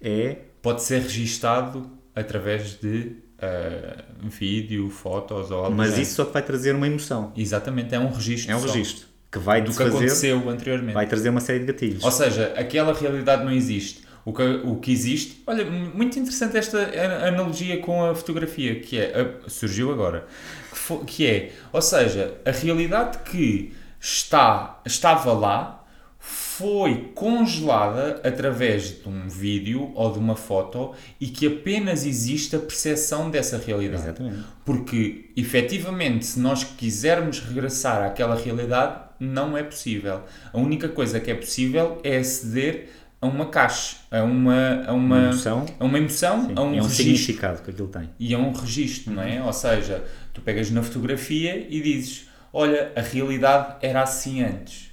é 0.00 0.38
pode 0.62 0.82
ser 0.82 1.02
registado 1.02 1.90
através 2.14 2.78
de 2.80 3.16
uh, 3.38 4.28
vídeo, 4.28 4.88
fotos 4.88 5.50
ou 5.50 5.64
algo 5.64 5.76
Mas 5.76 5.88
género. 5.90 6.02
isso 6.02 6.14
só 6.14 6.24
te 6.24 6.32
vai 6.32 6.42
trazer 6.42 6.74
uma 6.74 6.86
emoção. 6.86 7.32
Exatamente, 7.36 7.94
é 7.94 7.98
um 7.98 8.10
registro. 8.10 8.50
É 8.52 8.56
um 8.56 8.60
só 8.60 8.66
registro 8.68 9.06
que 9.30 9.38
vai 9.38 9.62
do 9.62 9.70
que 9.70 9.76
fazer, 9.78 9.88
aconteceu 9.96 10.50
anteriormente. 10.50 10.92
vai 10.92 11.06
trazer 11.06 11.30
uma 11.30 11.40
série 11.40 11.60
de 11.60 11.66
gatilhos. 11.66 12.04
Ou 12.04 12.10
seja, 12.10 12.52
aquela 12.54 12.92
realidade 12.92 13.42
não 13.44 13.50
existe. 13.52 14.02
O 14.24 14.32
que, 14.32 14.42
o 14.64 14.76
que 14.76 14.92
existe. 14.92 15.42
Olha, 15.46 15.64
muito 15.64 16.18
interessante 16.18 16.56
esta 16.56 16.78
analogia 17.26 17.78
com 17.80 18.04
a 18.04 18.14
fotografia, 18.14 18.78
que 18.80 18.98
é. 18.98 19.20
a- 19.46 19.48
surgiu 19.50 19.90
agora. 19.92 20.26
Que, 20.70 20.78
fo- 20.78 21.04
que 21.04 21.26
é. 21.26 21.52
Ou 21.72 21.82
seja, 21.82 22.34
a 22.44 22.50
realidade 22.52 23.18
que 23.30 23.72
está, 24.00 24.80
estava 24.86 25.32
lá 25.32 25.84
foi 26.20 27.10
congelada 27.16 28.20
através 28.22 29.02
de 29.02 29.08
um 29.08 29.28
vídeo 29.28 29.90
ou 29.96 30.12
de 30.12 30.20
uma 30.20 30.36
foto 30.36 30.92
e 31.20 31.26
que 31.26 31.46
apenas 31.48 32.06
existe 32.06 32.54
a 32.54 32.60
percepção 32.60 33.28
dessa 33.28 33.58
realidade. 33.58 34.04
Exatamente. 34.04 34.44
Porque, 34.64 35.30
efetivamente, 35.36 36.24
se 36.24 36.38
nós 36.38 36.62
quisermos 36.62 37.40
regressar 37.40 38.04
àquela 38.04 38.36
realidade, 38.36 39.00
não 39.18 39.56
é 39.56 39.62
possível. 39.64 40.20
A 40.52 40.58
única 40.58 40.88
coisa 40.88 41.18
que 41.18 41.30
é 41.30 41.34
possível 41.34 42.00
é 42.04 42.18
aceder 42.18 42.88
a 43.22 43.26
uma 43.26 43.46
caixa, 43.46 43.96
a 44.10 44.22
uma, 44.22 44.84
a 44.86 44.92
uma, 44.92 45.16
Uma 45.16 45.24
emoção. 45.28 45.64
a 45.80 45.84
uma 45.84 45.96
emoção, 45.98 46.46
Sim, 46.48 46.52
a 46.56 46.60
um 46.62 46.74
é 46.74 46.82
um 46.82 46.88
significado 46.88 47.62
que 47.62 47.70
aquilo 47.70 47.88
tem. 47.88 48.10
E 48.18 48.34
a 48.34 48.38
um 48.38 48.52
registro, 48.52 49.14
não 49.14 49.22
é? 49.22 49.42
Ou 49.42 49.52
seja, 49.52 50.04
tu 50.34 50.40
pegas 50.42 50.70
na 50.70 50.82
fotografia 50.82 51.56
e 51.70 51.80
dizes: 51.80 52.28
Olha, 52.52 52.92
a 52.94 53.00
realidade 53.00 53.76
era 53.80 54.02
assim 54.02 54.42
antes. 54.42 54.90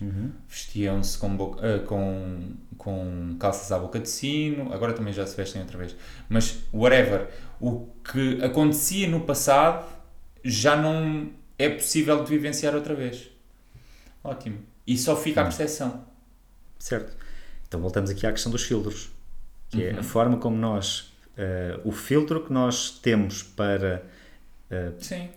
Vestiam-se 0.47 1.17
com, 1.17 1.35
boca- 1.35 1.59
ah, 1.65 1.79
com, 1.85 2.53
com 2.77 3.35
calças 3.39 3.71
à 3.71 3.79
boca 3.79 3.99
de 3.99 4.07
sino, 4.09 4.71
agora 4.71 4.93
também 4.93 5.11
já 5.11 5.25
se 5.25 5.35
vestem 5.35 5.61
outra 5.61 5.77
vez. 5.77 5.95
Mas, 6.29 6.59
whatever, 6.73 7.27
o 7.59 7.87
que 8.09 8.41
acontecia 8.43 9.09
no 9.09 9.21
passado 9.21 9.85
já 10.45 10.75
não 10.77 11.31
é 11.57 11.67
possível 11.67 12.23
de 12.23 12.29
vivenciar 12.29 12.73
outra 12.75 12.93
vez. 12.95 13.29
Ótimo. 14.23 14.59
E 14.87 14.97
só 14.97 15.15
fica 15.15 15.41
a 15.41 15.43
percepção. 15.45 16.05
Certo. 16.77 17.17
Então 17.69 17.79
voltamos 17.79 18.09
aqui 18.09 18.25
à 18.27 18.31
questão 18.31 18.51
dos 18.51 18.63
filtros. 18.63 19.09
Que 19.69 19.83
é 19.85 19.91
a 19.99 20.03
forma 20.03 20.37
como 20.37 20.57
nós, 20.57 21.13
eh, 21.37 21.79
o 21.85 21.91
filtro 21.91 22.43
que 22.43 22.51
nós 22.51 22.89
temos 22.89 23.43
para 23.43 24.03
Sim. 24.99 25.29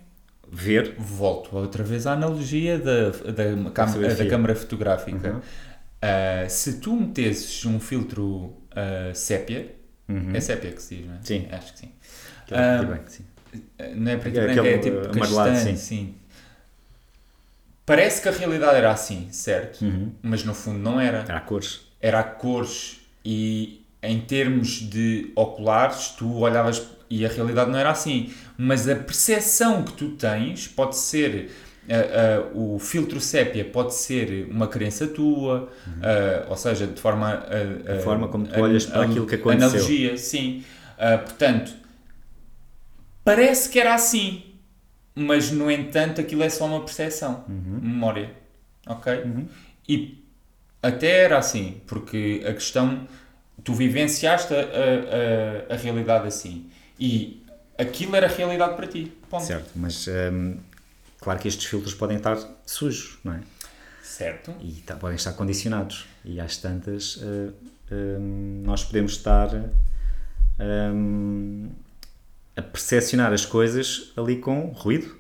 ver, 0.51 0.95
Volto 0.99 1.55
outra 1.55 1.85
vez 1.85 2.07
à 2.07 2.15
analogia 2.15 2.79
da, 2.79 3.11
da, 3.11 3.87
fotografia. 3.87 4.25
da 4.25 4.27
câmara 4.31 4.55
fotográfica. 4.55 5.33
Uhum. 5.35 5.41
Ah, 6.01 6.49
se 6.49 6.81
tu 6.81 6.97
metesses 6.97 7.65
um 7.67 7.79
filtro 7.79 8.55
ah, 8.75 9.13
sépia, 9.15 9.75
é 10.35 10.41
sépia 10.41 10.73
que 10.73 10.83
se 10.83 10.97
diz, 10.97 11.07
não 11.07 11.13
é? 11.15 11.17
Uhum. 11.19 11.23
Sim. 11.25 11.49
Acho 11.53 11.73
que 11.75 11.79
sim. 11.79 11.93
aquele 12.45 12.61
Ah, 12.61 12.77
preto 12.79 12.83
e 12.83 12.87
branco, 12.87 13.11
sim. 13.11 13.25
Ah, 13.79 13.85
Não 13.95 14.13
é 14.13 14.17
preto 14.17 14.35
e 14.35 14.39
É 14.39 14.43
branco, 14.45 14.67
é 14.67 14.75
aquele, 14.75 14.79
tipo 14.79 14.97
ah, 15.07 15.11
amarelado, 15.15 15.51
castanho, 15.51 15.77
sim. 15.77 15.97
sim. 15.97 16.15
Parece 17.85 18.23
que 18.23 18.29
a 18.29 18.33
realidade 18.33 18.77
era 18.77 18.91
assim, 18.93 19.29
certo? 19.31 19.83
Uhum. 19.85 20.13
Mas 20.23 20.43
no 20.45 20.55
fundo 20.55 20.79
não 20.79 20.99
era. 21.01 21.23
Há 21.29 21.41
cores. 21.41 21.92
Era 22.03 22.23
cores 22.25 23.01
e 23.25 23.81
em 24.03 24.21
termos 24.21 24.81
de 24.81 25.31
oculares, 25.37 26.09
tu 26.19 26.39
olhavas 26.41 26.83
e 27.09 27.25
a 27.25 27.29
realidade 27.29 27.71
não 27.71 27.79
era 27.79 27.91
assim. 27.91 28.33
Mas 28.59 28.89
a 28.89 28.97
percepção 28.97 29.85
que 29.85 29.93
tu 29.93 30.11
tens 30.17 30.67
pode 30.67 30.97
ser. 30.97 31.51
ah, 31.89 31.95
ah, 31.95 32.51
o 32.55 32.79
filtro 32.81 33.21
sépia 33.21 33.65
pode 33.65 33.95
ser 33.95 34.49
uma 34.51 34.67
crença 34.67 35.07
tua, 35.07 35.71
ah, 36.03 36.47
ou 36.49 36.57
seja, 36.57 36.87
de 36.87 37.01
forma. 37.01 37.35
Uhum. 37.87 37.97
A 37.97 37.99
forma 38.01 38.29
como 38.29 38.47
tu 38.47 38.61
olhas 38.61 38.85
para 38.87 39.05
aquilo 39.05 39.27
que 39.27 39.37
aconteceu. 39.37 39.69
Analogia, 39.69 40.19
sim. 40.19 40.65
Portanto, 41.25 41.73
parece 43.25 43.69
que 43.69 43.79
era 43.79 43.95
assim, 43.95 44.43
mas 45.15 45.51
no 45.51 45.71
entanto 45.71 46.21
aquilo 46.21 46.43
é 46.43 46.49
só 46.49 46.67
uma 46.67 46.81
percepção, 46.81 47.45
Uhum. 47.49 47.79
memória. 47.83 48.31
Ok? 48.87 49.13
E 49.89 50.22
até 50.83 51.25
era 51.25 51.39
assim, 51.39 51.81
porque 51.87 52.43
a 52.47 52.53
questão. 52.53 53.07
Tu 53.65 53.73
vivenciaste 53.75 54.53
a, 54.55 54.59
a, 54.59 55.71
a, 55.71 55.75
a 55.75 55.77
realidade 55.77 56.27
assim. 56.27 56.69
E 56.99 57.45
aquilo 57.79 58.17
era 58.17 58.27
realidade 58.27 58.75
para 58.75 58.87
ti. 58.89 59.13
Ponto. 59.31 59.45
Certo. 59.45 59.71
Mas 59.77 60.07
hum, 60.09 60.57
claro 61.21 61.39
que 61.39 61.47
estes 61.47 61.67
filtros 61.67 61.95
podem 61.95 62.17
estar 62.17 62.37
sujos, 62.67 63.19
não 63.23 63.35
é? 63.35 63.41
Certo. 64.03 64.53
E 64.61 64.73
tá- 64.85 64.97
podem 64.97 65.15
estar 65.17 65.33
condicionados. 65.35 66.07
E 66.25 66.41
às 66.41 66.57
tantas, 66.57 67.21
eh, 67.23 67.51
hum, 68.19 68.63
nós 68.65 68.83
podemos 68.85 69.13
estar 69.13 69.49
hum, 70.61 71.71
a 72.57 72.63
percepcionar 72.63 73.33
as 73.33 73.47
coisas 73.47 74.13
ali 74.17 74.37
com 74.39 74.67
ruído. 74.67 75.17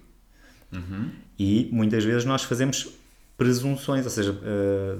E 1.38 1.69
muitas 1.73 2.02
vezes 2.04 2.25
nós 2.25 2.42
fazemos 2.42 2.88
presunções, 3.37 4.04
ou 4.04 4.11
seja, 4.11 4.38
eh, 4.42 4.97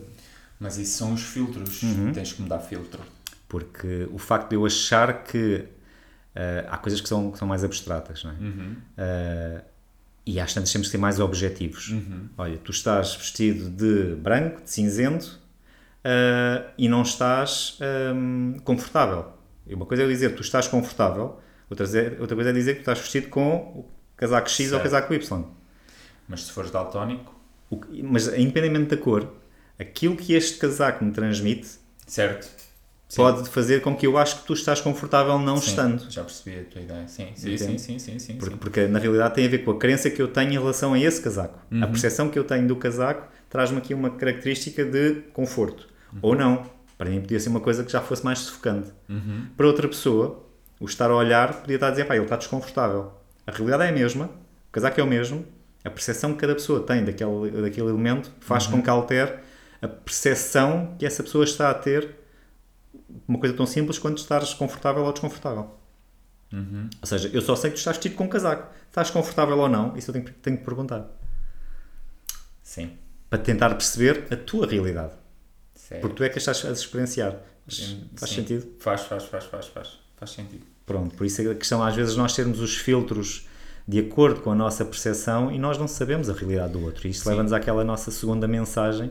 Mas 0.63 0.79
isso 0.79 0.97
são 0.99 1.13
os 1.13 1.23
filtros. 1.23 1.83
Uhum. 1.83 2.13
Tens 2.13 2.33
que 2.33 2.41
mudar 2.43 2.61
filtro. 2.61 3.01
porque 3.49 4.09
o 4.13 4.19
facto 4.19 4.49
de 4.51 4.55
eu 4.57 4.65
achar 4.65 5.25
que 5.25 5.65
eh, 6.35 6.65
há 6.71 6.79
coisas 6.79 7.01
que 7.03 7.09
são, 7.09 7.31
que 7.33 7.39
são 7.39 7.47
mais 7.49 7.63
abstratas, 7.65 8.23
não 8.25 8.31
é? 8.31 8.35
Eh, 8.97 9.65
e 10.25 10.41
às 10.41 10.55
tantas 10.55 10.73
temos 10.73 10.87
que 10.87 10.93
ser 10.93 10.99
mais 10.99 11.19
objetivos. 11.21 11.93
Olha, 12.39 12.57
tu 12.59 12.71
estás 12.71 13.15
vestido 13.17 13.69
de 13.71 14.15
branco, 14.15 14.63
de 14.63 14.71
cinzento 14.71 15.39
eh, 16.05 16.65
e 16.79 16.89
não 16.89 17.03
estás 17.03 17.79
hum, 18.15 18.57
confortável. 18.65 19.33
E 19.67 19.75
uma 19.75 19.85
coisa 19.85 20.05
é 20.05 20.07
dizer 20.07 20.35
tu 20.35 20.43
estás 20.43 20.67
confortável, 20.69 21.39
outra, 21.69 21.87
é- 21.99 22.17
outra 22.21 22.35
coisa 22.37 22.51
é 22.51 22.53
dizer 22.53 22.73
que 22.75 22.79
tu 22.79 22.83
estás 22.83 22.99
vestido 23.01 23.29
com 23.29 23.51
o 23.81 23.91
casaco 24.17 24.49
X 24.49 24.61
ou 24.73 24.79
o 24.79 24.81
Certo. 24.81 24.83
casaco 24.85 25.13
Y. 25.15 25.45
Mas 26.29 26.45
se 26.45 26.53
fores 26.53 26.71
daltónico, 26.71 27.35
O 27.69 27.77
que- 27.79 28.03
mas 28.03 28.29
independentemente 28.29 28.95
da 28.95 29.03
cor, 29.03 29.29
aquilo 29.83 30.17
que 30.17 30.33
este 30.35 30.59
casaco 30.59 31.05
me 31.05 31.13
transmite 31.13 31.69
certo? 32.07 32.49
Sim. 33.09 33.17
pode 33.17 33.51
fazer 33.51 33.83
com 33.83 33.95
que 33.95 34.07
eu 34.07 34.17
acho 34.17 34.41
que 34.41 34.47
tu 34.47 34.55
estás 34.55 34.81
confortável 34.81 35.39
não 35.39 35.59
Sim, 35.59 35.69
estando. 35.69 36.11
Já 36.11 36.25
percebi 36.25 36.61
a 36.61 36.65
tua 36.65 36.81
ideia. 36.81 37.07
Sim, 37.07 37.29
sim, 37.35 37.59
sim, 37.59 37.79
sim, 37.79 37.99
sim, 37.99 38.19
sim, 38.19 38.37
Porque, 38.37 38.57
porque 38.57 38.87
na 38.87 38.99
realidade 38.99 39.35
tem 39.35 39.45
a 39.45 39.49
ver 39.51 39.59
com 39.59 39.71
a 39.73 39.79
crença 39.79 40.09
que 40.09 40.23
eu 40.23 40.29
tenho 40.29 40.51
em 40.51 40.59
relação 40.59 40.95
a 40.95 40.99
esse 40.99 41.21
casaco. 41.21 41.59
A 41.83 41.87
percepção 41.87 42.31
que 42.31 42.39
eu 42.39 42.45
tenho 42.45 42.67
do 42.67 42.75
casaco 42.75 43.29
traz-me 43.51 43.77
aqui 43.77 43.93
uma 43.93 44.09
característica 44.11 44.83
de 44.83 45.25
conforto. 45.35 45.89
Ou 46.23 46.35
não. 46.35 46.65
Para 46.97 47.11
mim 47.11 47.21
podia 47.21 47.39
ser 47.39 47.51
uma 47.51 47.61
coisa 47.61 47.85
que 47.85 47.93
já 47.93 48.01
fosse 48.01 48.25
mais 48.25 48.39
sufocante. 48.39 48.91
Para 49.59 49.67
outra 49.67 49.87
pessoa, 49.89 50.47
o 50.81 50.87
estar 50.87 51.11
a 51.11 51.15
olhar 51.15 51.61
podia 51.61 51.77
estar 51.77 51.89
a 51.89 51.91
dizer, 51.91 52.07
pá, 52.07 52.15
ele 52.15 52.25
está 52.25 52.37
desconfortável. 52.37 53.13
A 53.47 53.51
realidade 53.51 53.83
é 53.83 53.89
a 53.89 53.93
mesma, 53.93 54.27
o 54.69 54.73
casaco 54.73 54.99
é 54.99 55.05
o 55.05 55.07
mesmo, 55.07 55.45
a 55.85 55.91
percepção 55.91 56.33
que 56.33 56.39
cada 56.39 56.55
pessoa 56.55 56.81
tem 56.81 57.05
daquele, 57.05 57.51
daquele 57.61 57.89
elemento 57.89 58.31
faz 58.41 58.67
com 58.67 58.81
que 58.81 58.89
altere 58.89 59.33
a 59.83 59.89
percepção 59.89 60.95
que 60.99 61.05
essa 61.05 61.23
pessoa 61.23 61.45
está 61.45 61.71
a 61.71 61.75
ter 61.75 62.17
uma 63.29 63.39
coisa 63.39 63.55
tão 63.55 63.67
simples 63.67 63.99
quanto 63.99 64.19
estares 64.19 64.55
confortável 64.55 65.03
ou 65.05 65.13
desconfortável. 65.13 65.71
Ou 66.53 67.07
seja, 67.07 67.29
eu 67.33 67.41
só 67.43 67.57
sei 67.57 67.71
que 67.71 67.77
tu 67.77 67.79
estás 67.79 67.97
vestido 67.97 68.15
com 68.15 68.25
um 68.25 68.29
casaco. 68.29 68.73
Estás 68.89 69.11
confortável 69.11 69.59
ou 69.59 69.69
não, 69.69 69.97
isso 69.97 70.11
eu 70.11 70.13
tenho, 70.13 70.25
que- 70.27 70.33
tenho 70.33 70.59
que 70.59 70.65
perguntar. 70.65 71.09
Sim. 72.63 72.93
Para 73.29 73.39
tentar 73.39 73.71
perceber 73.71 74.27
a 74.31 74.37
tua 74.37 74.67
realidade. 74.67 75.15
Certo. 75.75 76.01
Porque 76.03 76.17
tu 76.17 76.25
é 76.25 76.29
que 76.29 76.39
estás 76.39 76.65
a 76.65 76.71
experienciar. 76.71 77.39
Mas 77.67 77.97
faz 78.17 78.31
sim. 78.31 78.37
sentido? 78.37 78.67
Faz, 78.79 79.03
faz, 79.03 79.25
faz, 79.25 79.45
faz, 79.45 79.67
faz. 79.67 79.99
Faz 80.17 80.31
sentido. 80.31 80.65
Pronto, 80.85 81.15
por 81.17 81.25
isso 81.27 81.41
é 81.43 81.51
a 81.51 81.55
questão 81.55 81.83
às 81.83 81.95
vezes 81.97 82.17
nós 82.17 82.35
termos 82.35 82.61
os 82.61 82.77
filtros 82.77 83.47
de 83.89 83.99
acordo 84.01 84.41
com 84.43 84.51
a 84.53 84.55
nossa 84.55 84.85
percepção 84.85 85.51
e 85.51 85.59
nós 85.59 85.79
não 85.79 85.89
sabemos 85.89 86.29
a 86.29 86.33
realidade 86.35 86.75
do 86.75 86.85
outro. 86.85 87.07
E 87.07 87.11
isto 87.11 87.23
Sim. 87.25 87.31
leva-nos 87.31 87.53
àquela 87.53 87.83
nossa 87.83 88.11
segunda 88.11 88.47
mensagem 88.47 89.11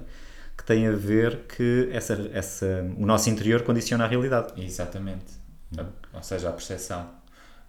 que 0.62 0.68
tem 0.68 0.88
a 0.88 0.92
ver 0.92 1.46
que 1.48 1.90
essa, 1.92 2.30
essa, 2.34 2.86
o 2.96 3.06
nosso 3.06 3.30
interior 3.30 3.64
condiciona 3.64 4.06
a 4.06 4.08
realidade. 4.08 4.54
Exatamente. 4.64 5.34
Ou 6.14 6.22
seja, 6.22 6.50
a 6.50 6.52
percepção. 6.52 7.10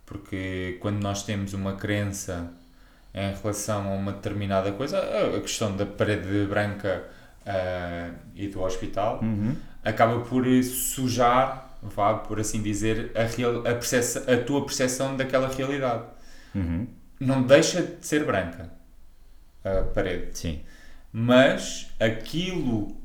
Porque 0.04 0.76
quando 0.80 1.02
nós 1.02 1.22
temos 1.22 1.54
uma 1.54 1.76
crença 1.76 2.50
em 3.14 3.34
relação 3.34 3.90
a 3.90 3.94
uma 3.94 4.12
determinada 4.12 4.72
coisa, 4.72 4.98
a 4.98 5.40
questão 5.40 5.74
da 5.74 5.86
parede 5.86 6.46
branca 6.46 7.04
ah, 7.46 8.10
e 8.34 8.48
do 8.48 8.60
hospital, 8.60 9.20
acaba 9.82 10.20
por 10.20 10.44
sujar 10.62 11.70
vá 11.82 12.14
por 12.14 12.38
assim 12.38 12.62
dizer, 12.62 13.10
a, 13.14 13.24
real, 13.24 13.60
a, 13.60 13.74
percepção, 13.74 14.22
a 14.32 14.36
tua 14.44 14.64
percepção 14.64 15.16
daquela 15.16 15.48
realidade. 15.48 16.04
Uhum. 16.54 16.86
Não 17.18 17.42
deixa 17.42 17.82
de 17.82 18.06
ser 18.06 18.24
branca 18.24 18.70
a 19.64 19.82
parede, 19.82 20.38
Sim. 20.38 20.60
Mas 21.12 21.92
aquilo, 22.00 22.96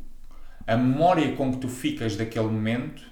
a 0.65 0.77
memória 0.77 1.35
com 1.35 1.51
que 1.51 1.59
tu 1.59 1.67
ficas 1.67 2.15
daquele 2.15 2.47
momento, 2.47 3.03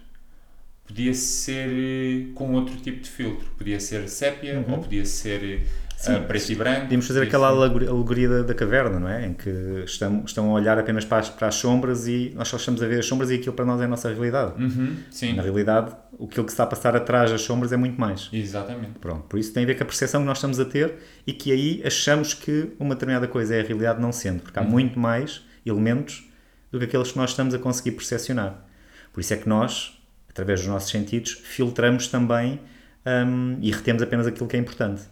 podia 0.87 1.13
ser 1.13 1.69
eh, 1.69 2.31
com 2.33 2.53
outro 2.53 2.77
tipo 2.77 3.01
de 3.01 3.09
filtro. 3.09 3.49
Podia 3.57 3.79
ser 3.79 4.07
sépia 4.07 4.63
ou 4.67 4.77
podia 4.79 5.05
ser 5.05 5.43
eh, 5.43 5.63
Sim. 6.05 6.23
preto 6.27 6.51
e 6.51 6.55
branco. 6.55 6.81
Podíamos 6.81 7.07
fazer 7.07 7.23
aquela 7.23 7.49
ser- 7.49 7.89
alegoria 7.89 8.29
da, 8.29 8.41
da 8.43 8.53
caverna, 8.53 8.99
não 8.99 9.07
é? 9.09 9.25
Em 9.27 9.33
que 9.33 9.49
estão, 9.85 10.23
estão 10.25 10.49
a 10.51 10.53
olhar 10.53 10.77
apenas 10.77 11.03
para 11.05 11.17
as, 11.19 11.29
para 11.29 11.47
as 11.47 11.55
sombras 11.55 12.07
e 12.07 12.31
nós 12.35 12.47
só 12.47 12.57
estamos 12.57 12.81
a 12.83 12.87
ver 12.87 12.99
as 12.99 13.05
sombras 13.05 13.29
e 13.31 13.35
aquilo 13.35 13.53
para 13.53 13.65
nós 13.65 13.79
é 13.81 13.85
a 13.85 13.87
nossa 13.87 14.09
realidade. 14.09 14.61
Uhum, 14.61 14.95
sim, 15.09 15.33
Na 15.33 15.43
realidade, 15.43 15.91
aquilo 16.13 16.27
que 16.45 16.51
se 16.51 16.53
está 16.53 16.63
a 16.63 16.67
passar 16.67 16.95
atrás 16.95 17.31
das 17.31 17.41
sombras 17.41 17.71
é 17.71 17.77
muito 17.77 17.99
mais. 17.99 18.29
exatamente. 18.31 18.99
Pronto, 18.99 19.23
por 19.23 19.39
isso 19.39 19.53
tem 19.53 19.63
a 19.63 19.67
ver 19.67 19.75
com 19.75 19.83
a 19.83 19.85
percepção 19.85 20.21
que 20.21 20.27
nós 20.27 20.37
estamos 20.37 20.59
a 20.59 20.65
ter 20.65 20.95
e 21.25 21.33
que 21.33 21.51
aí 21.51 21.81
achamos 21.85 22.33
que 22.33 22.71
uma 22.79 22.95
determinada 22.95 23.27
coisa 23.27 23.55
é 23.55 23.61
a 23.61 23.63
realidade 23.63 24.01
não 24.01 24.11
sendo, 24.11 24.41
porque 24.41 24.57
há 24.59 24.63
muito 24.63 24.99
mais 24.99 25.41
elementos 25.65 26.29
do 26.71 26.79
que 26.79 26.85
aqueles 26.85 27.11
que 27.11 27.17
nós 27.17 27.29
estamos 27.31 27.53
a 27.53 27.59
conseguir 27.59 27.91
percepcionar. 27.91 28.65
Por 29.13 29.21
isso 29.21 29.33
é 29.33 29.37
que 29.37 29.47
nós, 29.47 29.97
através 30.29 30.59
dos 30.59 30.69
nossos 30.69 30.89
sentidos, 30.91 31.31
filtramos 31.43 32.07
também 32.07 32.59
hum, 33.05 33.57
e 33.61 33.71
retemos 33.71 34.01
apenas 34.03 34.27
aquilo 34.27 34.47
que 34.47 34.57
é 34.57 34.59
importante. 34.59 35.03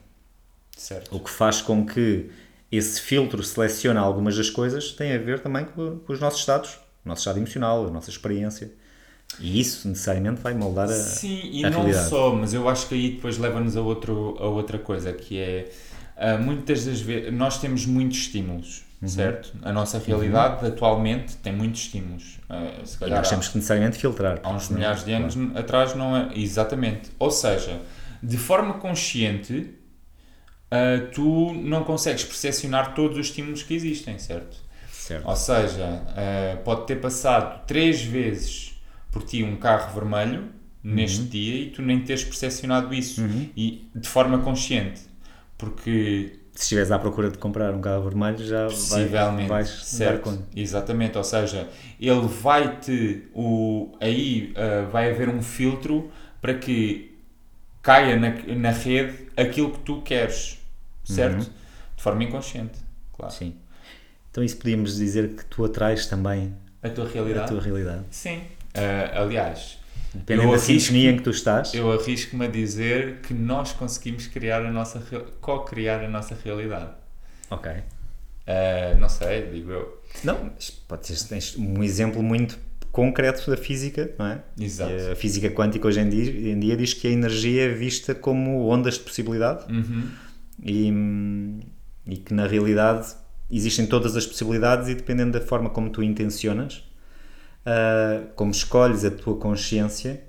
Certo. 0.77 1.15
O 1.15 1.19
que 1.19 1.29
faz 1.29 1.61
com 1.61 1.85
que 1.85 2.29
esse 2.71 2.99
filtro 3.01 3.43
selecione 3.43 3.99
algumas 3.99 4.35
das 4.35 4.49
coisas 4.49 4.91
tem 4.91 5.13
a 5.13 5.17
ver 5.17 5.39
também 5.39 5.65
com, 5.65 5.99
com 5.99 6.13
os 6.13 6.19
nossos 6.19 6.39
estados, 6.39 6.71
o 7.05 7.09
nosso 7.09 7.21
estado 7.21 7.37
emocional, 7.39 7.87
a 7.87 7.91
nossa 7.91 8.09
experiência. 8.09 8.71
E 9.39 9.59
isso 9.59 9.87
necessariamente 9.87 10.41
vai 10.41 10.53
moldar 10.53 10.85
a, 10.89 10.93
Sim, 10.93 11.39
e 11.51 11.65
a 11.65 11.69
não 11.69 11.79
realidade. 11.81 12.09
só, 12.09 12.35
mas 12.35 12.53
eu 12.53 12.67
acho 12.69 12.87
que 12.87 12.95
aí 12.95 13.11
depois 13.15 13.37
leva-nos 13.37 13.75
a, 13.77 13.81
outro, 13.81 14.35
a 14.39 14.45
outra 14.47 14.77
coisa, 14.77 15.11
que 15.13 15.39
é 15.39 15.71
ah, 16.15 16.37
muitas 16.37 16.85
das 16.85 17.01
vezes 17.01 17.33
nós 17.33 17.59
temos 17.59 17.85
muitos 17.85 18.17
estímulos, 18.19 18.83
Uhum. 19.01 19.09
certo? 19.09 19.51
A 19.63 19.73
nossa 19.73 19.99
realidade 19.99 20.65
atualmente 20.65 21.35
tem 21.37 21.51
muitos 21.51 21.81
estímulos. 21.81 22.37
E 22.45 22.97
calhar 22.97 23.17
nós 23.17 23.27
há- 23.27 23.29
temos 23.31 23.47
que 23.49 23.57
necessariamente 23.57 23.97
filtrar. 23.97 24.39
há 24.43 24.49
uns 24.51 24.69
milhares 24.69 25.03
de 25.03 25.11
anos 25.11 25.35
atrás 25.55 25.93
não 25.95 26.15
é. 26.15 26.29
Exatamente. 26.35 27.09
Ou 27.19 27.29
seja, 27.29 27.81
de 28.21 28.37
forma 28.37 28.75
consciente, 28.75 29.73
ah, 30.75 31.07
tu 31.13 31.53
não 31.53 31.83
consegues 31.83 32.23
percepcionar 32.23 32.95
todos 32.95 33.17
os 33.17 33.27
estímulos 33.27 33.61
que 33.61 33.75
existem, 33.75 34.17
certo? 34.17 34.57
Certo. 34.91 35.27
Ou 35.27 35.35
seja, 35.35 36.01
ah, 36.15 36.57
pode 36.63 36.87
ter 36.87 36.95
passado 36.99 37.65
três 37.67 38.01
vezes 38.03 38.81
por 39.11 39.23
ti 39.23 39.43
um 39.43 39.55
carro 39.57 39.93
vermelho 39.93 40.49
neste 40.83 41.21
dia 41.23 41.55
e 41.63 41.69
tu 41.69 41.81
nem 41.81 42.01
teres 42.03 42.23
percepcionado 42.23 42.93
isso 42.93 43.21
e 43.55 43.87
de 43.95 44.07
forma 44.09 44.39
consciente. 44.39 45.01
Porque 45.57 46.39
Se 46.55 46.63
estiveres 46.63 46.91
à 46.91 46.97
procura 46.99 47.29
de 47.29 47.37
comprar 47.37 47.73
um 47.73 47.79
carro 47.81 48.03
vermelho, 48.03 48.37
já 48.43 48.67
vai, 48.89 49.07
Possivelmente, 49.07 49.47
vais 49.47 49.69
dar 49.69 49.75
certo? 49.85 50.21
conta. 50.21 50.43
Exatamente, 50.55 51.17
ou 51.17 51.23
seja, 51.23 51.69
ele 51.99 52.27
vai-te, 52.27 53.23
o, 53.33 53.95
aí 54.01 54.51
ah, 54.55 54.87
vai 54.91 55.11
haver 55.11 55.29
um 55.29 55.41
filtro 55.41 56.11
para 56.41 56.53
que 56.55 57.15
caia 57.81 58.17
na, 58.17 58.29
na 58.55 58.71
rede 58.71 59.27
aquilo 59.37 59.71
que 59.71 59.79
tu 59.79 60.01
queres, 60.01 60.59
certo? 61.03 61.43
Uhum. 61.43 61.49
De 61.95 62.03
forma 62.03 62.23
inconsciente, 62.23 62.79
claro. 63.13 63.33
Sim. 63.33 63.55
Então 64.31 64.43
isso 64.43 64.57
podíamos 64.57 64.95
dizer 64.97 65.29
que 65.35 65.45
tu 65.45 65.63
atrás 65.63 66.05
também 66.07 66.53
A 66.81 66.89
tua 66.89 67.05
a 67.05 67.09
realidade? 67.09 67.47
tua 67.49 67.61
realidade. 67.61 68.03
Sim. 68.11 68.41
Ah, 68.73 69.21
aliás, 69.21 69.77
Dependendo 70.13 70.49
da 70.49 70.57
arrisco- 70.57 70.79
sintonia 70.81 71.11
em 71.11 71.17
que 71.17 71.23
tu 71.23 71.29
estás. 71.29 71.73
eu 71.73 71.91
arrisco-me 71.91 72.45
a 72.45 72.49
dizer 72.49 73.17
que 73.21 73.33
nós 73.33 73.71
conseguimos 73.73 74.27
criar 74.27 74.63
a 74.65 74.71
nossa, 74.71 74.99
co-criar 75.41 76.03
a 76.03 76.07
nossa 76.09 76.35
realidade. 76.43 76.91
Ok. 77.49 77.71
Ah, 78.45 78.95
não 78.99 79.07
sei, 79.09 79.49
digo 79.51 79.71
eu. 79.71 80.01
Não, 80.23 80.51
mas 80.55 80.69
pode 80.69 81.07
ser 81.07 81.27
tens 81.27 81.55
um 81.57 81.83
exemplo 81.83 82.21
muito 82.21 82.57
concreto 82.91 83.49
da 83.49 83.57
física, 83.57 84.11
não 84.19 84.25
é? 84.27 84.39
Exato. 84.59 84.91
E 84.91 85.11
A 85.11 85.15
física 85.15 85.49
quântica 85.49 85.87
hoje 85.87 85.99
em 85.99 86.09
dia, 86.09 86.51
em 86.51 86.59
dia 86.59 86.75
diz 86.77 86.93
que 86.93 87.07
a 87.07 87.11
energia 87.11 87.63
é 87.63 87.69
vista 87.69 88.13
como 88.13 88.67
ondas 88.67 88.95
de 88.95 88.99
possibilidade 89.01 89.71
Uhum. 89.71 90.09
E, 90.63 90.91
e 92.07 92.17
que 92.17 92.33
na 92.33 92.47
realidade 92.47 93.07
existem 93.51 93.85
todas 93.85 94.15
as 94.15 94.25
possibilidades 94.25 94.87
e 94.89 94.95
dependendo 94.95 95.37
da 95.37 95.41
forma 95.45 95.69
como 95.69 95.89
tu 95.89 96.01
intencionas, 96.01 96.83
ah, 97.65 98.23
como 98.35 98.51
escolhes 98.51 99.05
a 99.05 99.11
tua 99.11 99.35
consciência, 99.37 100.23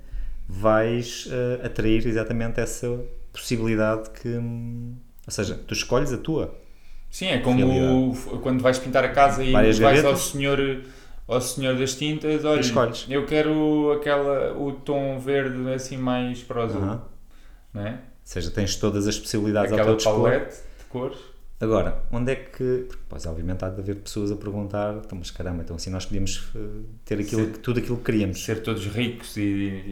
vais 0.47 1.27
ah, 1.31 1.65
atrair 1.65 2.05
exatamente 2.07 2.59
essa 2.59 2.87
possibilidade 3.33 4.09
que. 4.11 4.29
ou 4.37 5.31
seja, 5.31 5.55
tu 5.55 5.73
escolhes 5.73 6.13
a 6.13 6.17
tua. 6.17 6.53
Sim, 7.09 7.27
é 7.27 7.39
como 7.39 7.65
Realidade. 7.65 8.39
quando 8.41 8.61
vais 8.61 8.77
pintar 8.77 9.03
a 9.05 9.09
casa 9.09 9.41
e 9.43 9.51
Várias 9.51 9.79
vais 9.79 9.99
ao 9.99 10.11
gavetas. 10.11 10.31
senhor, 10.31 10.81
ao 11.27 11.39
senhor 11.39 11.77
das 11.77 11.95
tintas, 11.95 12.43
olha, 12.43 12.59
escolhes. 12.59 13.05
eu 13.09 13.25
quero 13.25 13.93
aquela, 13.93 14.53
o 14.57 14.73
tom 14.73 15.17
verde 15.17 15.73
assim 15.73 15.95
mais 15.97 16.43
para 16.43 16.59
o 16.59 16.63
azul, 16.63 16.81
não 17.73 17.85
é? 17.87 17.99
Ou 18.25 18.31
seja, 18.31 18.49
tens 18.51 18.75
todas 18.75 19.07
as 19.07 19.19
possibilidades 19.19 19.71
ao 19.71 19.77
Aquela 19.77 19.95
teu 19.95 19.97
dispor. 19.97 20.21
palete 20.31 20.55
de 20.79 20.85
cores. 20.89 21.17
Agora, 21.59 22.03
onde 22.11 22.31
é 22.31 22.35
que. 22.35 22.85
Porque, 22.87 23.03
pois, 23.07 23.25
obviamente, 23.25 23.63
há 23.63 23.69
de 23.69 23.79
haver 23.79 23.95
pessoas 23.97 24.31
a 24.31 24.35
perguntar: 24.35 24.95
então, 24.95 25.17
mas 25.17 25.31
caramba, 25.31 25.61
então 25.63 25.75
assim 25.75 25.89
nós 25.89 26.05
podíamos 26.05 26.49
eh, 26.55 26.59
ter 27.05 27.19
aquilo, 27.19 27.47
que- 27.51 27.59
tudo 27.59 27.79
aquilo 27.79 27.97
que 27.97 28.03
queríamos. 28.03 28.43
Ser 28.43 28.61
todos 28.61 28.85
ricos 28.87 29.37
e, 29.37 29.41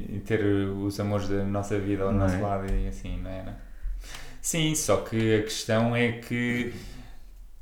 e 0.10 0.22
ter 0.26 0.44
os 0.44 1.00
amores 1.00 1.30
da 1.30 1.44
nossa 1.44 1.80
vida 1.80 2.04
ao 2.04 2.12
Não 2.12 2.20
nosso 2.20 2.36
é? 2.36 2.42
lado 2.42 2.74
e 2.74 2.88
assim, 2.88 3.22
não 3.22 3.30
é? 3.30 3.44
Não? 3.44 3.56
Sim, 4.42 4.76
só 4.76 4.98
que 4.98 5.36
a 5.38 5.44
questão 5.44 5.96
é 5.96 6.14
que 6.14 6.74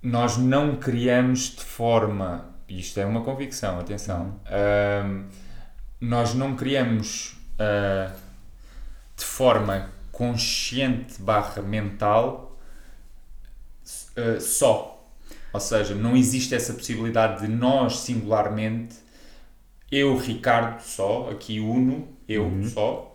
nós 0.01 0.37
não 0.37 0.77
criamos 0.77 1.51
de 1.55 1.63
forma, 1.63 2.55
isto 2.67 2.99
é 2.99 3.05
uma 3.05 3.21
convicção, 3.23 3.79
atenção, 3.79 4.39
ahm, 4.47 5.25
nós 5.99 6.33
não 6.33 6.55
criamos 6.55 7.35
ah, 7.59 8.11
de 9.15 9.23
forma 9.23 9.91
consciente 10.11 11.21
barra 11.21 11.61
mental 11.61 12.51
ah, 14.15 14.39
só. 14.39 14.97
Ou 15.53 15.59
seja, 15.59 15.95
não 15.95 16.15
existe 16.15 16.55
essa 16.55 16.73
possibilidade 16.73 17.41
de 17.41 17.47
nós 17.47 17.99
singularmente, 17.99 18.95
eu, 19.91 20.17
Ricardo, 20.17 20.81
só, 20.81 21.29
aqui 21.29 21.59
uno, 21.59 22.07
eu 22.27 22.49
só, 22.69 23.13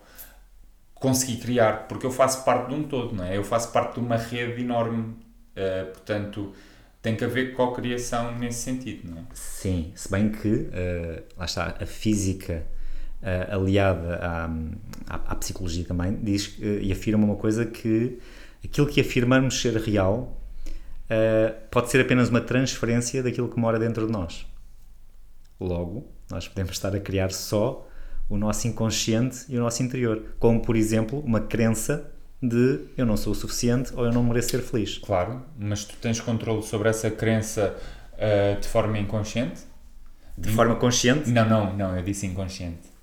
conseguir 0.94 1.38
criar, 1.38 1.88
porque 1.88 2.04
eu 2.04 2.10
faço 2.10 2.44
parte 2.44 2.68
de 2.68 2.74
um 2.74 2.82
todo, 2.82 3.14
não 3.14 3.24
é? 3.24 3.36
Eu 3.36 3.44
faço 3.44 3.72
parte 3.72 3.94
de 3.94 4.00
uma 4.00 4.16
rede 4.16 4.60
enorme, 4.62 5.16
eh, 5.54 5.84
portanto, 5.84 6.52
tem 7.00 7.16
que 7.16 7.24
haver 7.24 7.54
co-criação 7.54 8.36
nesse 8.36 8.60
sentido, 8.64 9.08
não 9.10 9.18
é? 9.22 9.24
Sim, 9.32 9.92
se 9.94 10.10
bem 10.10 10.30
que, 10.30 10.68
eh, 10.72 11.22
lá 11.38 11.46
está, 11.46 11.76
a 11.80 11.86
física 11.86 12.66
aliada 13.50 14.16
à, 14.16 14.44
à, 15.06 15.14
à 15.14 15.34
psicologia 15.34 15.84
também 15.84 16.16
diz 16.22 16.56
eh, 16.60 16.80
e 16.82 16.92
afirma 16.92 17.24
uma 17.24 17.36
coisa 17.36 17.64
que 17.66 18.18
aquilo 18.64 18.86
que 18.86 19.00
afirmamos 19.00 19.60
ser 19.60 19.76
real 19.76 20.40
eh, 21.08 21.54
pode 21.70 21.90
ser 21.90 22.00
apenas 22.00 22.28
uma 22.28 22.40
transferência 22.40 23.22
daquilo 23.22 23.48
que 23.48 23.58
mora 23.58 23.78
dentro 23.78 24.06
de 24.06 24.12
nós. 24.12 24.46
Logo, 25.60 26.06
nós 26.30 26.46
podemos 26.48 26.72
estar 26.72 26.94
a 26.94 27.00
criar 27.00 27.32
só 27.32 27.88
o 28.28 28.36
nosso 28.36 28.66
inconsciente 28.66 29.44
e 29.48 29.56
o 29.56 29.60
nosso 29.60 29.82
interior, 29.82 30.22
como 30.38 30.60
por 30.60 30.76
exemplo 30.76 31.20
uma 31.20 31.40
crença 31.40 32.12
de 32.42 32.80
eu 32.96 33.06
não 33.06 33.16
sou 33.16 33.32
o 33.32 33.36
suficiente 33.36 33.92
ou 33.94 34.04
eu 34.04 34.12
não 34.12 34.22
mereço 34.22 34.50
ser 34.50 34.60
feliz. 34.60 34.98
Claro, 34.98 35.42
mas 35.58 35.84
tu 35.84 35.96
tens 35.96 36.20
controle 36.20 36.62
sobre 36.62 36.88
essa 36.88 37.10
crença 37.10 37.76
eh, 38.18 38.56
de 38.60 38.68
forma 38.68 38.98
inconsciente? 38.98 39.62
De 40.36 40.50
forma 40.50 40.76
consciente, 40.76 41.30
Não, 41.30 41.48
não, 41.48 41.74
não, 41.74 41.96
eu 41.96 42.02
disse 42.02 42.26
inconsciente. 42.26 42.95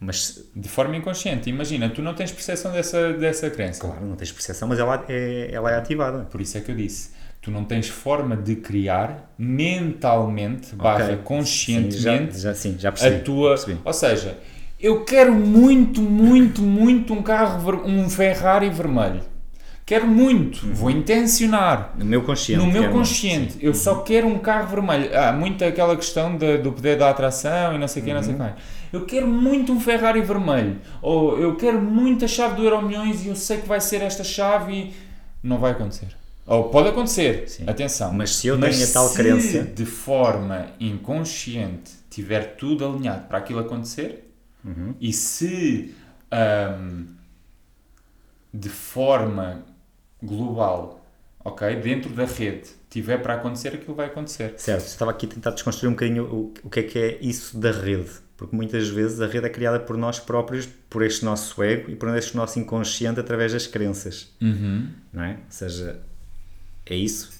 Mas 0.00 0.44
De 0.54 0.68
forma 0.68 0.96
inconsciente, 0.96 1.48
imagina, 1.48 1.88
tu 1.88 2.02
não 2.02 2.14
tens 2.14 2.30
percepção 2.32 2.72
dessa, 2.72 3.12
dessa 3.14 3.48
crença. 3.50 3.80
Claro, 3.80 4.04
não 4.06 4.16
tens 4.16 4.30
percepção, 4.32 4.68
mas 4.68 4.78
ela 4.78 5.04
é, 5.08 5.50
ela 5.52 5.70
é 5.70 5.76
ativada. 5.76 6.24
Por 6.30 6.40
isso 6.40 6.58
é 6.58 6.60
que 6.60 6.70
eu 6.70 6.76
disse, 6.76 7.10
tu 7.40 7.50
não 7.50 7.64
tens 7.64 7.88
forma 7.88 8.36
de 8.36 8.56
criar 8.56 9.32
mentalmente, 9.38 10.74
barra 10.74 11.04
Ok. 11.04 11.18
conscientemente, 11.24 12.34
Sim, 12.34 12.40
já, 12.40 12.48
já, 12.50 12.54
sim, 12.54 12.76
já 12.78 12.92
percebi. 12.92 13.16
a 13.16 13.20
tua. 13.20 13.48
percebi. 13.50 13.80
Ou 13.84 13.92
seja, 13.92 14.38
eu 14.80 15.04
quero 15.04 15.32
muito, 15.34 16.00
muito, 16.02 16.60
muito 16.62 17.12
um 17.14 17.22
carro, 17.22 17.82
um 17.86 18.08
Ferrari 18.10 18.68
vermelho. 18.70 19.22
Quero 19.86 20.06
muito, 20.06 20.66
vou 20.72 20.90
intencionar. 20.90 21.92
No 21.98 22.06
meu 22.06 22.22
consciente. 22.22 22.58
No 22.64 22.70
meu 22.72 22.90
consciente, 22.90 23.56
eu 23.60 23.74
só 23.74 23.96
quero 23.96 24.26
um 24.26 24.38
carro 24.38 24.68
vermelho. 24.68 25.10
Há 25.18 25.30
muito 25.30 25.62
aquela 25.62 25.94
questão 25.94 26.38
da- 26.38 26.56
do 26.56 26.72
poder 26.72 26.96
da 26.96 27.10
atração 27.10 27.74
e 27.74 27.78
não 27.78 27.86
sei 27.86 28.00
o 28.00 28.04
quê, 28.06 28.14
não 28.14 28.22
sei 28.22 28.34
o 28.34 28.38
Uhum. 28.38 28.46
quê. 28.46 28.52
Eu 28.94 29.04
quero 29.06 29.26
muito 29.26 29.72
um 29.72 29.80
Ferrari 29.80 30.20
vermelho. 30.22 30.80
Ou 31.02 31.38
eu 31.38 31.56
quero 31.56 31.80
muito 31.80 32.24
a 32.24 32.28
chave 32.28 32.56
do 32.56 32.62
Euro 32.64 32.80
Milhões 32.82 33.24
e 33.24 33.28
eu 33.28 33.36
sei 33.36 33.58
que 33.60 33.66
vai 33.68 33.80
ser 33.80 34.02
esta 34.02 34.22
chave 34.24 34.72
e 34.72 34.94
não 35.42 35.58
vai 35.58 35.72
acontecer. 35.72 36.08
Ou 36.46 36.68
pode 36.68 36.88
acontecer, 36.88 37.48
Sim. 37.48 37.64
atenção. 37.66 38.12
Mas 38.12 38.34
se 38.36 38.46
eu 38.48 38.60
tenho 38.60 38.84
a 38.84 38.86
tal 38.92 39.08
se 39.08 39.16
crença- 39.16 39.62
de 39.62 39.86
forma 39.86 40.66
inconsciente 40.78 41.90
tiver 42.10 42.56
tudo 42.56 42.86
alinhado 42.86 43.26
para 43.28 43.38
aquilo 43.38 43.60
acontecer, 43.60 44.20
Uhum. 44.64 44.94
E 44.98 45.12
se 45.12 45.94
ahm, 46.30 47.04
de 48.52 48.68
forma 48.70 49.62
global, 50.22 51.04
ok, 51.44 51.76
dentro 51.76 52.08
da 52.14 52.24
rede, 52.24 52.70
tiver 52.88 53.18
para 53.18 53.34
acontecer, 53.34 53.74
aquilo 53.74 53.94
vai 53.94 54.06
acontecer. 54.06 54.54
Certo, 54.56 54.86
estava 54.86 55.10
aqui 55.10 55.26
a 55.26 55.28
tentar 55.28 55.50
desconstruir 55.50 55.90
um 55.90 55.92
bocadinho 55.92 56.24
o, 56.24 56.54
o 56.62 56.70
que 56.70 56.80
é 56.80 56.82
que 56.82 56.98
é 56.98 57.18
isso 57.20 57.58
da 57.58 57.72
rede. 57.72 58.08
Porque 58.36 58.54
muitas 58.56 58.88
vezes 58.88 59.20
a 59.20 59.26
rede 59.26 59.46
é 59.46 59.48
criada 59.48 59.78
por 59.78 59.96
nós 59.96 60.18
próprios, 60.18 60.66
por 60.90 61.02
este 61.02 61.24
nosso 61.24 61.62
ego 61.62 61.90
e 61.90 61.94
por 61.96 62.08
este 62.16 62.36
nosso 62.36 62.58
inconsciente 62.58 63.20
através 63.20 63.52
das 63.52 63.66
crenças. 63.66 64.28
Não 64.40 65.22
é? 65.22 65.30
Ou 65.34 65.36
seja, 65.48 66.00
é 66.86 66.94
isso? 66.96 67.32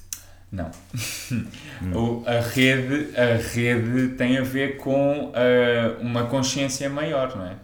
Não. 0.52 0.70
O- 1.94 2.22
a, 2.26 2.40
rede, 2.40 3.10
a 3.18 3.36
rede 3.36 4.14
tem 4.16 4.38
a 4.38 4.42
ver 4.42 4.76
com 4.76 5.32
ah, 5.34 5.96
uma 6.00 6.26
consciência 6.26 6.88
maior, 6.88 7.34
não 7.36 7.44
é? 7.46 7.56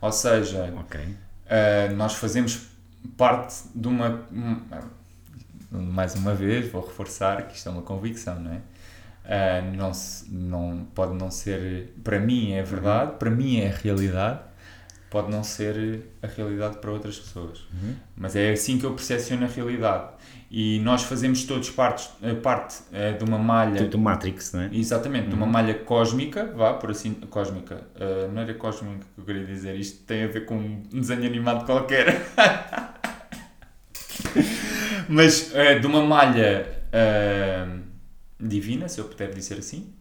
Ou 0.00 0.12
seja, 0.12 0.72
Ok. 0.78 1.00
ah, 1.48 1.90
nós 1.94 2.14
fazemos 2.14 2.66
parte 3.16 3.54
de 3.74 3.88
uma. 3.88 4.22
um- 4.30 4.60
Mais 5.70 6.14
uma 6.14 6.34
vez, 6.34 6.70
vou 6.70 6.84
reforçar 6.86 7.46
que 7.48 7.56
isto 7.56 7.68
é 7.68 7.72
uma 7.72 7.82
convicção, 7.82 8.38
não 8.40 8.52
é? 8.52 8.60
Ah, 9.28 9.60
não, 9.76 9.92
se- 9.92 10.24
não, 10.32 10.86
pode 10.94 11.12
não 11.14 11.30
ser. 11.30 11.92
Para 12.02 12.18
mim 12.18 12.52
é 12.52 12.62
verdade, 12.62 13.12
para 13.18 13.30
mim 13.30 13.60
é 13.60 13.68
a 13.68 13.76
realidade, 13.76 14.40
pode 15.10 15.30
não 15.30 15.44
ser 15.44 16.04
a 16.22 16.26
realidade 16.26 16.78
para 16.78 16.90
outras 16.90 17.18
pessoas. 17.18 17.66
Mas 18.16 18.34
é 18.34 18.52
assim 18.52 18.78
que 18.78 18.86
eu 18.86 18.94
percepciono 18.94 19.44
a 19.44 19.48
realidade. 19.48 20.16
E 20.50 20.80
nós 20.80 21.02
fazemos 21.02 21.44
todos 21.44 21.68
parte, 21.68 22.08
parte 22.42 22.76
eh, 22.90 23.12
de 23.12 23.22
uma 23.22 23.36
malha. 23.36 23.82
Do, 23.82 23.88
do 23.90 23.98
Matrix, 23.98 24.54
não 24.54 24.62
é? 24.62 24.70
Exatamente, 24.72 25.28
de 25.28 25.34
uma 25.34 25.44
malha 25.44 25.74
cósmica, 25.74 26.46
vá, 26.56 26.72
por 26.72 26.90
assim, 26.90 27.12
cósmica, 27.28 27.82
eh, 28.00 28.30
não 28.32 28.40
era 28.40 28.54
cósmica 28.54 29.04
que 29.14 29.20
eu 29.20 29.24
queria 29.26 29.44
dizer, 29.44 29.76
isto 29.76 30.04
tem 30.04 30.24
a 30.24 30.26
ver 30.26 30.46
com 30.46 30.56
um 30.56 31.00
desenho 31.00 31.26
animado 31.26 31.66
qualquer. 31.66 32.22
Mas 35.06 35.52
de 35.80 35.86
uma 35.86 36.02
malha 36.02 36.66
divina, 38.40 38.88
se 38.88 38.98
eu 39.00 39.04
puder 39.06 39.32
dizer 39.34 39.58
assim. 39.58 39.92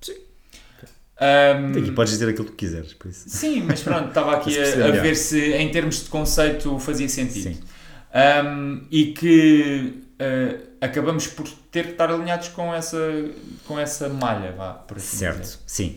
Sim. 0.00 0.14
Ahm, 1.20 1.76
Aqui 1.76 1.90
podes 1.92 2.12
dizer 2.12 2.28
aquilo 2.28 2.46
que 2.46 2.52
quiseres, 2.56 2.94
por 2.94 3.08
isso. 3.08 3.28
Sim, 3.28 3.62
mas 3.62 3.82
pronto, 3.82 4.08
estava 4.08 4.36
aqui 4.38 4.56
a, 4.58 4.86
a 4.86 4.90
ver 5.02 5.16
se 5.16 5.52
em 5.54 5.70
termos 5.70 6.04
de 6.04 6.10
conceito 6.10 6.78
fazia 6.78 7.08
sentido. 7.08 7.54
Sim. 7.54 7.60
Um, 8.14 8.86
e 8.90 9.12
que 9.12 10.02
uh, 10.14 10.68
acabamos 10.80 11.26
por 11.26 11.46
ter 11.70 11.84
que 11.86 11.90
estar 11.92 12.08
alinhados 12.10 12.48
com 12.48 12.72
essa, 12.74 12.98
com 13.66 13.78
essa 13.78 14.08
malha, 14.08 14.52
vá, 14.52 14.72
por 14.74 14.96
assim 14.96 15.16
Certo, 15.18 15.40
dizer. 15.42 15.58
sim. 15.66 15.96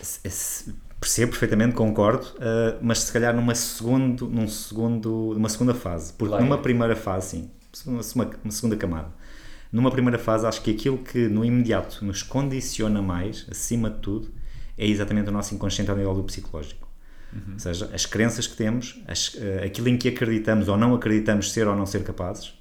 Se- 0.00 0.20
se- 0.30 0.74
percebo 1.00 1.30
perfeitamente, 1.32 1.74
concordo, 1.74 2.26
uh, 2.36 2.78
mas 2.80 3.00
se 3.00 3.12
calhar 3.12 3.34
numa, 3.34 3.54
segundo, 3.54 4.28
num 4.28 4.46
segundo, 4.48 5.32
numa 5.34 5.48
segunda 5.48 5.74
fase. 5.74 6.12
Porque 6.12 6.28
Claro. 6.30 6.44
numa 6.44 6.58
primeira 6.58 6.94
fase, 6.94 7.30
sim, 7.30 7.50
uma- 7.86 8.00
uma 8.44 8.52
segunda 8.52 8.76
camada. 8.76 9.08
Numa 9.72 9.90
primeira 9.90 10.18
fase, 10.18 10.46
acho 10.46 10.62
que 10.62 10.70
aquilo 10.70 10.98
que 10.98 11.28
no 11.28 11.44
imediato 11.44 12.04
nos 12.04 12.22
condiciona 12.22 13.00
mais, 13.00 13.46
acima 13.50 13.88
de 13.88 13.98
tudo, 14.00 14.30
é 14.76 14.86
exatamente 14.86 15.28
o 15.30 15.32
nosso 15.32 15.54
inconsciente 15.54 15.90
ao 15.90 15.96
nível 15.96 16.14
do 16.14 16.22
psicológico. 16.24 16.86
Ou 17.54 17.58
seja, 17.58 17.88
as 17.94 18.04
crenças 18.04 18.46
que 18.46 18.54
temos, 18.54 19.02
as- 19.08 19.34
eh, 19.40 19.64
aquilo 19.64 19.88
em 19.88 19.96
que 19.96 20.08
acreditamos 20.08 20.68
ou 20.68 20.76
não 20.76 20.94
acreditamos 20.94 21.50
ser 21.50 21.66
ou 21.66 21.74
não 21.74 21.86
ser 21.86 22.02
capazes, 22.04 22.52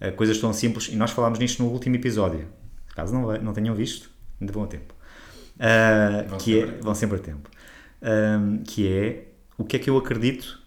eh, 0.00 0.10
coisas 0.10 0.38
tão 0.38 0.52
simples, 0.52 0.88
e 0.88 0.96
nós 0.96 1.12
falámos 1.12 1.38
nisto 1.38 1.62
no 1.62 1.68
último 1.70 1.94
episódio. 1.94 2.48
Caso 2.96 3.14
não, 3.14 3.32
não 3.40 3.52
tenham 3.52 3.74
visto, 3.76 4.10
ainda 4.40 4.52
vão 4.52 4.64
a 4.64 4.66
tempo. 4.66 4.92
Ah, 5.60 6.24
Vão 6.28 6.38
que 6.38 6.52
sempre 6.54 6.60
é, 6.60 6.64
a 6.64 6.72
tempo. 6.72 6.84
vão 6.84 6.94
sempre 6.96 7.16
a 7.16 7.20
tempo. 7.20 7.50
Ahm, 8.02 8.62
que 8.64 8.88
é 8.88 9.28
o 9.56 9.64
que 9.64 9.76
é 9.76 9.78
que 9.78 9.88
eu 9.88 9.96
acredito 9.96 10.60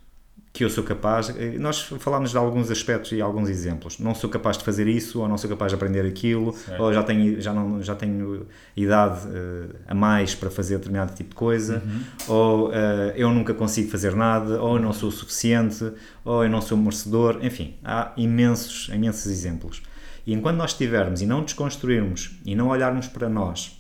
que 0.56 0.64
eu 0.64 0.70
sou 0.70 0.84
capaz. 0.86 1.30
eh, 1.38 1.58
Nós 1.60 1.82
falámos 2.00 2.32
de 2.32 2.38
alguns 2.38 2.72
aspectos 2.72 3.12
e 3.12 3.20
alguns 3.22 3.50
exemplos. 3.50 4.00
Não 4.00 4.16
sou 4.16 4.30
capaz 4.30 4.58
de 4.58 4.64
fazer 4.64 4.88
isso, 4.88 5.20
ou 5.20 5.28
não 5.28 5.38
sou 5.38 5.50
capaz 5.50 5.72
de 5.72 5.76
aprender 5.76 6.06
aquilo, 6.06 6.54
Certo. 6.54 6.82
ou 6.82 6.94
já 6.94 7.04
tenho, 7.04 7.42
já, 7.42 7.54
não, 7.54 7.84
já 7.84 7.94
tenho 7.94 8.48
idade 8.76 9.28
eh, 9.34 9.76
a 9.86 9.94
mais 9.94 10.34
para 10.34 10.50
fazer 10.50 10.78
determinado 10.78 11.14
tipo 11.14 11.32
de 11.32 11.36
coisa, 11.36 11.84
Uhum. 11.86 12.02
ou 12.36 12.74
eh, 12.74 13.14
eu 13.18 13.30
nunca 13.32 13.54
consigo 13.54 13.90
fazer 13.92 14.16
nada, 14.16 14.62
ou 14.62 14.78
eu 14.78 14.82
não 14.82 14.94
sou 14.94 15.10
o 15.10 15.12
suficiente, 15.12 15.92
ou 16.24 16.44
eu 16.46 16.50
não 16.50 16.62
sou 16.62 16.78
merecedor. 16.78 17.40
Enfim, 17.42 17.76
há 17.84 18.14
imensos, 18.16 18.90
imensos 18.94 19.26
exemplos. 19.30 19.84
E 20.26 20.34
enquanto 20.34 20.56
nós 20.56 20.72
estivermos 20.72 21.22
e 21.22 21.26
não 21.26 21.44
desconstruirmos 21.44 22.40
e 22.46 22.56
não 22.56 22.70
olharmos 22.70 23.08
para 23.10 23.28
nós 23.28 23.78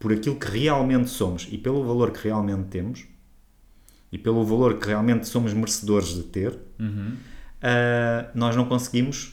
por 0.00 0.12
aquilo 0.12 0.34
que 0.36 0.50
realmente 0.50 1.08
somos 1.10 1.46
e 1.50 1.56
pelo 1.56 1.84
valor 1.84 2.10
que 2.10 2.24
realmente 2.26 2.64
temos 2.64 3.04
e 4.12 4.18
pelo 4.18 4.44
valor 4.44 4.78
que 4.78 4.86
realmente 4.88 5.26
somos 5.28 5.52
merecedores 5.52 6.08
de 6.14 6.22
ter, 6.24 6.58
Uhum. 6.78 7.14
ah, 7.62 8.26
nós 8.34 8.56
não 8.56 8.64
conseguimos, 8.64 9.32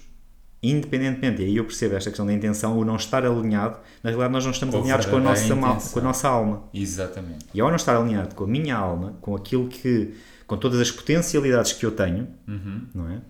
independentemente, 0.62 1.42
e 1.42 1.46
aí 1.46 1.58
eu 1.58 1.66
percebo 1.66 1.96
esta 1.96 2.10
questão 2.10 2.26
da 2.26 2.34
intenção, 2.34 2.78
o 2.78 2.84
não 2.86 2.96
estar 2.96 3.26
alinhado, 3.26 3.78
na 4.04 4.10
realidade 4.10 4.34
nós 4.34 4.44
não 4.46 4.52
estamos 4.52 4.76
a 4.76 4.78
alinhados 4.80 5.06
com 5.06 5.18
a, 5.18 5.20
nossa, 5.20 5.56
mal- 5.56 5.78
com 5.94 6.00
a 6.00 6.02
nossa 6.04 6.28
alma. 6.28 6.64
Exatamente. 6.74 7.46
E 7.54 7.62
ao 7.62 7.70
não 7.70 7.76
estar 7.76 7.96
alinhado 7.96 8.36
com 8.36 8.44
a 8.44 8.48
minha 8.48 8.76
alma, 8.76 9.16
com 9.22 9.36
aquilo 9.36 9.68
que, 9.68 10.14
com 10.46 10.58
todas 10.58 10.80
as 10.80 10.92
potencialidades 10.92 11.74
que 11.74 11.86
eu 11.86 11.92
tenho, 11.92 12.28
Uhum. 12.48 12.82
não 12.94 13.10
é? 13.10 13.22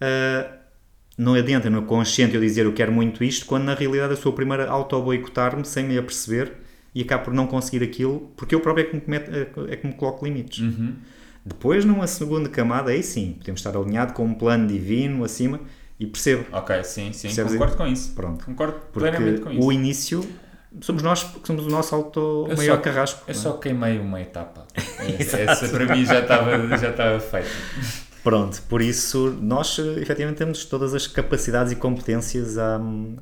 Ah, 0.00 0.52
não 1.16 1.34
adianta 1.34 1.68
no 1.68 1.82
consciente 1.82 2.34
eu 2.36 2.40
dizer 2.40 2.64
eu 2.64 2.72
quero 2.72 2.92
muito 2.92 3.24
isto, 3.24 3.44
quando 3.46 3.64
na 3.64 3.74
realidade 3.74 4.12
eu 4.12 4.16
sou 4.16 4.30
o 4.30 4.34
primeiro 4.34 4.62
a 4.64 4.70
auto-boicotar-me 4.70 5.64
sem 5.64 5.84
me 5.84 5.98
aperceber 5.98 6.52
e 6.98 7.02
acabo 7.02 7.26
por 7.26 7.34
não 7.34 7.46
conseguir 7.46 7.84
aquilo, 7.84 8.30
porque 8.36 8.54
eu 8.54 8.60
próprio 8.60 8.84
é 8.86 8.88
que 8.88 8.94
me, 8.96 9.00
comete- 9.00 9.30
é 9.70 9.76
que 9.76 9.86
me 9.86 9.92
coloco 9.94 10.24
limites. 10.24 10.58
Uhum. 10.58 10.94
Depois, 11.44 11.84
numa 11.84 12.06
segunda 12.06 12.48
camada, 12.48 12.90
aí 12.90 13.02
sim, 13.02 13.34
podemos 13.38 13.60
estar 13.60 13.76
alinhado 13.76 14.12
com 14.12 14.24
um 14.24 14.34
plano 14.34 14.66
divino 14.66 15.22
acima 15.24 15.60
e 15.98 16.06
percebo. 16.06 16.44
Ok, 16.52 16.82
sim, 16.84 17.12
sim, 17.12 17.28
Percebes 17.28 17.52
concordo 17.52 17.76
com 17.76 17.86
isso. 17.86 18.12
Pronto. 18.14 18.44
Concordo 18.44 18.74
Porque 18.92 19.10
plenamente 19.10 19.40
com 19.42 19.50
isso. 19.52 19.64
o 19.66 19.72
início 19.72 20.24
somos 20.80 21.02
nós, 21.02 21.22
porque 21.24 21.46
somos 21.46 21.64
o 21.66 21.70
nosso 21.70 21.94
auto 21.94 22.46
Eu 22.50 22.56
maior 22.56 22.76
só- 22.76 22.82
carrasco. 22.82 23.22
Eu 23.26 23.30
é? 23.30 23.34
só 23.34 23.52
queimei 23.52 23.98
uma 23.98 24.20
etapa. 24.20 24.66
Essa 25.18 25.68
para 25.68 25.94
mim 25.94 26.04
já 26.04 26.20
estava, 26.20 26.76
já 26.76 26.90
estava 26.90 27.20
feita. 27.20 27.48
Pronto, 28.22 28.60
por 28.68 28.82
isso 28.82 29.38
nós 29.40 29.78
eh, 29.78 30.00
efetivamente 30.02 30.36
temos 30.38 30.64
todas 30.64 30.92
as 30.94 31.06
capacidades 31.06 31.72
e 31.72 31.76
competências 31.76 32.58
à, 32.58 32.74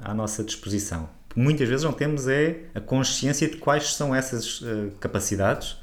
à 0.02 0.14
nossa 0.14 0.42
disposição. 0.42 1.08
Muitas 1.36 1.68
vezes 1.68 1.84
não 1.84 1.92
temos 1.92 2.26
é 2.26 2.64
a 2.74 2.80
consciência 2.80 3.46
de 3.48 3.58
quais 3.58 3.92
são 3.94 4.14
essas 4.14 4.60
eh, 4.64 4.88
capacidades, 4.98 5.76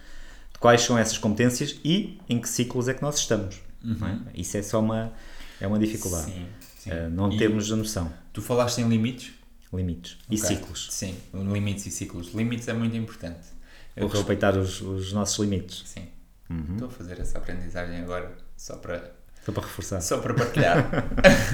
de 0.52 0.60
quais 0.60 0.82
são 0.82 0.98
essas 0.98 1.18
competências 1.18 1.80
e 1.86 2.20
em 2.28 2.42
que 2.42 2.50
ciclos 2.50 2.88
é 2.88 2.94
que 2.94 3.02
nós 3.04 3.18
estamos. 3.20 3.62
não 3.82 4.08
é? 4.08 4.20
Isso 4.34 4.58
é 4.58 4.64
só 4.64 4.80
uma, 4.80 5.14
é 5.62 5.68
uma 5.68 5.78
dificuldade. 5.78 6.26
Sim, 6.32 6.48
sim. 6.80 6.90
Eh, 6.92 7.08
não 7.10 7.32
E 7.32 7.38
temos 7.38 7.72
a 7.72 7.76
noção. 7.76 8.12
Tu 8.34 8.42
falaste 8.42 8.80
em 8.80 8.90
limites? 8.90 9.32
Limites 9.72 10.18
e 10.30 10.36
Ok. 10.36 10.48
ciclos. 10.48 10.88
Sim, 10.92 11.16
limites 11.34 11.86
e 11.86 11.92
ciclos. 11.92 12.34
Limites 12.34 12.68
é 12.68 12.74
muito 12.74 12.96
importante. 12.98 13.48
Eu 13.96 14.08
respeitar 14.08 14.58
os, 14.58 14.82
os 14.82 15.14
nossos 15.14 15.38
limites. 15.40 15.84
Sim. 15.86 16.08
Uhum. 16.50 16.74
Estou 16.74 16.88
a 16.88 16.92
fazer 16.92 17.20
essa 17.20 17.38
aprendizagem 17.38 17.98
agora 17.98 18.36
só 18.58 18.76
para, 18.78 19.12
Só 19.46 19.52
para 19.52 19.64
reforçar. 19.64 20.02
só 20.02 20.18
para 20.20 20.34
partilhar. 20.34 20.90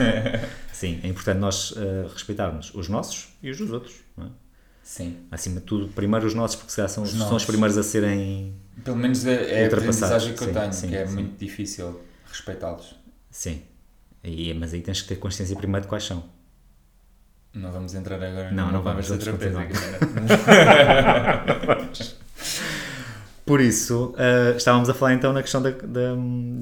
Sim, 0.71 0.99
é 1.03 1.07
importante 1.07 1.39
nós 1.39 1.73
eh, 1.75 2.07
respeitarmos 2.13 2.71
os 2.75 2.87
nossos 2.87 3.29
e 3.41 3.49
os 3.49 3.57
dos 3.57 3.71
outros. 3.71 3.95
Não 4.15 4.27
é? 4.27 4.29
Sim. 4.83 5.17
Acima 5.31 5.59
de 5.59 5.65
tudo, 5.65 5.87
primeiro 5.89 6.25
os 6.25 6.33
nossos, 6.33 6.55
porque 6.55 6.71
se 6.71 6.77
calhar 6.77 6.89
são, 6.89 7.03
Os 7.03 7.11
são 7.11 7.35
os 7.35 7.45
primeiros 7.45 7.77
a 7.77 7.83
serem. 7.83 8.55
Pelo 8.83 8.97
menos 8.97 9.25
é, 9.25 9.61
é 9.61 9.63
a 9.65 9.67
aprendizagem 9.67 10.33
que 10.33 10.43
eu 10.43 10.47
sim, 10.47 10.53
tenho, 10.53 10.73
sim, 10.73 10.87
que 10.89 10.95
é 10.95 11.05
sim. 11.07 11.13
muito 11.13 11.37
difícil 11.37 12.01
respeitá-los. 12.27 12.95
Sim. 13.29 13.61
E, 14.23 14.53
mas 14.53 14.73
aí 14.73 14.81
tens 14.81 15.01
que 15.01 15.07
ter 15.09 15.15
consciência 15.17 15.55
primeiro 15.55 15.83
de 15.83 15.89
quais 15.89 16.03
são. 16.03 16.23
Não 17.53 17.71
vamos 17.71 17.95
entrar 17.95 18.15
agora 18.15 18.51
Não, 18.51 18.67
numa 18.67 18.71
não 18.73 18.83
vamos, 18.83 19.07
conversa 19.07 19.31
vamos 19.31 19.41
terapêutica. 19.43 19.99
Por 23.49 23.61
isso, 23.61 24.13
eh, 24.15 24.53
estávamos 24.55 24.87
a 24.89 24.93
falar 24.93 25.13
então 25.15 25.33
na 25.33 25.41
questão 25.41 25.59
da, 25.59 25.71
da, 25.71 26.15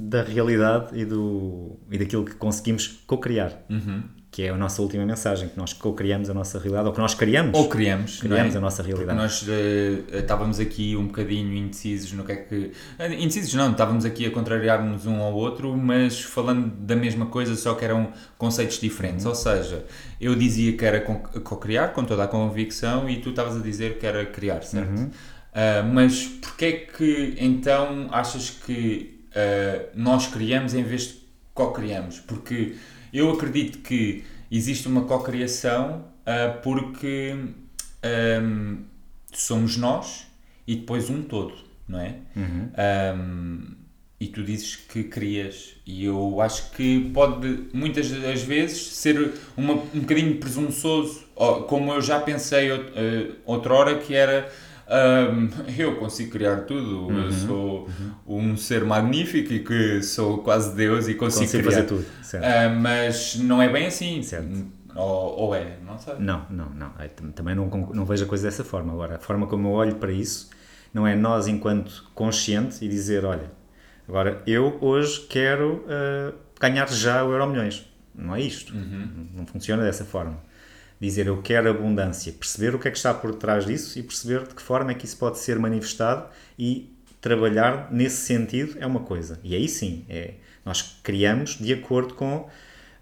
da 0.07 0.23
realidade 0.23 0.97
e, 0.97 1.03
do, 1.03 1.77
e 1.91 1.97
daquilo 1.97 2.23
que 2.23 2.33
conseguimos 2.35 3.03
co-criar, 3.05 3.51
Uhum. 3.69 4.03
que 4.31 4.43
é 4.43 4.49
a 4.51 4.55
nossa 4.57 4.81
última 4.81 5.05
mensagem, 5.05 5.49
que 5.49 5.57
nós 5.57 5.73
co-criamos 5.73 6.29
a 6.29 6.33
nossa 6.33 6.57
realidade, 6.59 6.87
ou 6.87 6.93
que 6.93 6.99
nós 7.01 7.13
criamos. 7.13 7.57
Ou 7.59 7.67
criamos, 7.67 8.19
Criamos 8.21 8.53
não 8.53 8.55
é? 8.55 8.57
a 8.57 8.61
nossa 8.61 8.83
Porque 8.83 8.93
realidade. 8.95 9.17
nós 9.19 9.45
eh, 9.49 10.19
estávamos 10.19 10.59
aqui 10.61 10.95
um 10.95 11.07
bocadinho 11.07 11.53
indecisos 11.55 12.13
no 12.13 12.23
que 12.23 12.31
é 12.31 12.35
que. 12.37 12.71
eh, 12.99 13.13
Indecisos 13.15 13.53
não, 13.55 13.71
estávamos 13.71 14.05
aqui 14.05 14.25
a 14.25 14.31
contrariar-nos 14.31 15.05
um 15.05 15.19
ao 15.21 15.33
outro, 15.33 15.75
mas 15.75 16.21
falando 16.21 16.67
da 16.85 16.95
mesma 16.95 17.25
coisa, 17.25 17.53
só 17.57 17.73
que 17.73 17.83
eram 17.83 18.13
conceitos 18.37 18.79
diferentes. 18.79 19.25
Uhum. 19.25 19.31
Ou 19.31 19.35
seja, 19.35 19.83
eu 20.21 20.33
dizia 20.35 20.71
que 20.77 20.85
era 20.85 21.01
co- 21.01 21.41
co-criar, 21.41 21.89
com 21.89 22.05
toda 22.05 22.23
a 22.23 22.27
convicção, 22.27 23.09
e 23.09 23.17
tu 23.17 23.31
estavas 23.31 23.57
a 23.57 23.59
dizer 23.59 23.97
que 23.97 24.05
era 24.05 24.25
criar, 24.25 24.61
certo? 24.63 24.97
Uhum. 24.99 25.09
Ah, 25.57 25.81
mas 25.81 26.23
porquê 26.25 26.65
é 26.65 26.71
que 26.73 27.35
então 27.39 28.07
achas 28.11 28.51
que 28.51 29.19
ah, 29.35 29.87
nós 29.95 30.27
criamos 30.27 30.75
em 30.75 30.83
vez 30.83 31.07
de 31.07 31.15
co-criamos? 31.55 32.19
Porque 32.19 32.75
eu 33.11 33.31
acredito 33.31 33.79
que 33.79 34.23
existe 34.51 34.87
uma 34.87 35.01
co-criação 35.05 36.05
ah, 36.27 36.59
porque 36.61 37.35
ahm, 38.03 38.83
somos 39.33 39.77
nós 39.77 40.27
e 40.67 40.75
depois 40.75 41.09
um 41.09 41.23
todo, 41.23 41.53
não 41.87 41.99
é? 42.01 42.15
Uhum. 42.35 42.69
Um, 43.15 43.77
e 44.19 44.27
tu 44.27 44.43
dizes 44.43 44.75
que 44.75 45.03
crias, 45.03 45.75
e 45.85 46.05
eu 46.05 46.41
acho 46.41 46.71
que 46.71 47.11
pode 47.13 47.65
muitas 47.71 48.09
das 48.09 48.41
vezes 48.41 48.95
ser 48.95 49.33
uma, 49.55 49.73
um 49.73 49.99
bocadinho 50.01 50.35
presunçoso, 50.37 51.23
como 51.67 51.93
eu 51.93 52.01
já 52.01 52.19
pensei 52.19 52.71
out- 52.71 52.91
outrora, 53.45 53.99
que 53.99 54.15
era 54.15 54.51
um, 54.89 55.49
eu 55.77 55.95
consigo 55.97 56.31
criar 56.31 56.61
tudo, 56.61 57.11
eu 57.11 57.31
sou 57.31 57.89
um 58.25 58.55
ser 58.55 58.83
magnífico 58.85 59.53
e 59.53 59.59
que 59.59 60.01
sou 60.03 60.39
quase 60.39 60.75
Deus 60.75 61.07
e 61.07 61.13
consigo, 61.13 61.45
Consigo 61.45 61.63
criar. 61.63 61.75
fazer 61.83 61.87
tudo. 61.87 62.05
Ah, 62.43 62.69
mas 62.69 63.35
não 63.37 63.61
é 63.61 63.69
bem 63.69 63.87
assim. 63.87 64.21
Certo. 64.23 64.47
Ou, 64.95 65.39
ou 65.39 65.55
é, 65.55 65.77
não 65.85 65.99
sei. 65.99 66.15
Não, 66.19 66.45
não, 66.49 66.69
não. 66.71 66.91
Eu 66.99 67.09
tam- 67.09 67.31
também 67.31 67.53
não, 67.55 67.67
não 67.67 68.05
vejo 68.05 68.23
a 68.25 68.27
coisa 68.27 68.45
dessa 68.47 68.63
forma. 68.63 68.91
Agora, 68.93 69.15
a 69.17 69.19
forma 69.19 69.45
como 69.45 69.67
eu 69.67 69.71
olho 69.73 69.95
para 69.95 70.11
isso 70.11 70.49
não 70.93 71.05
é 71.05 71.15
nós, 71.15 71.47
enquanto 71.47 72.09
consciente, 72.15 72.83
e 72.83 72.87
dizer: 72.87 73.23
olha, 73.25 73.51
agora 74.07 74.41
eu 74.47 74.77
hoje 74.81 75.21
quero 75.29 75.83
ah, 75.87 76.33
ganhar 76.59 76.89
já 76.89 77.23
o 77.23 77.31
Euro 77.31 77.45
Milhões. 77.47 77.85
Não 78.15 78.35
é 78.35 78.41
isto. 78.41 78.73
Não 79.35 79.45
funciona 79.45 79.83
dessa 79.83 80.03
forma. 80.03 80.39
Dizer 80.99 81.27
eu 81.27 81.41
quero 81.41 81.69
abundância, 81.69 82.31
perceber 82.33 82.73
o 82.73 82.79
que 82.79 82.87
é 82.87 82.91
que 82.91 82.97
está 82.97 83.13
por 83.13 83.35
trás 83.35 83.65
disso 83.65 83.99
e 83.99 84.03
perceber 84.03 84.47
de 84.47 84.55
que 84.55 84.61
forma 84.61 84.91
é 84.91 84.95
que 84.95 85.05
isso 85.05 85.17
pode 85.17 85.37
ser 85.37 85.59
manifestado 85.59 86.27
e 86.57 86.91
trabalhar 87.21 87.91
nesse 87.91 88.17
sentido 88.25 88.77
é 88.79 88.85
uma 88.85 89.01
coisa. 89.01 89.39
E 89.43 89.55
aí 89.55 89.67
sim, 89.67 90.05
é, 90.09 90.35
nós 90.65 90.99
criamos 91.03 91.51
de 91.59 91.71
acordo 91.73 92.13
com 92.13 92.47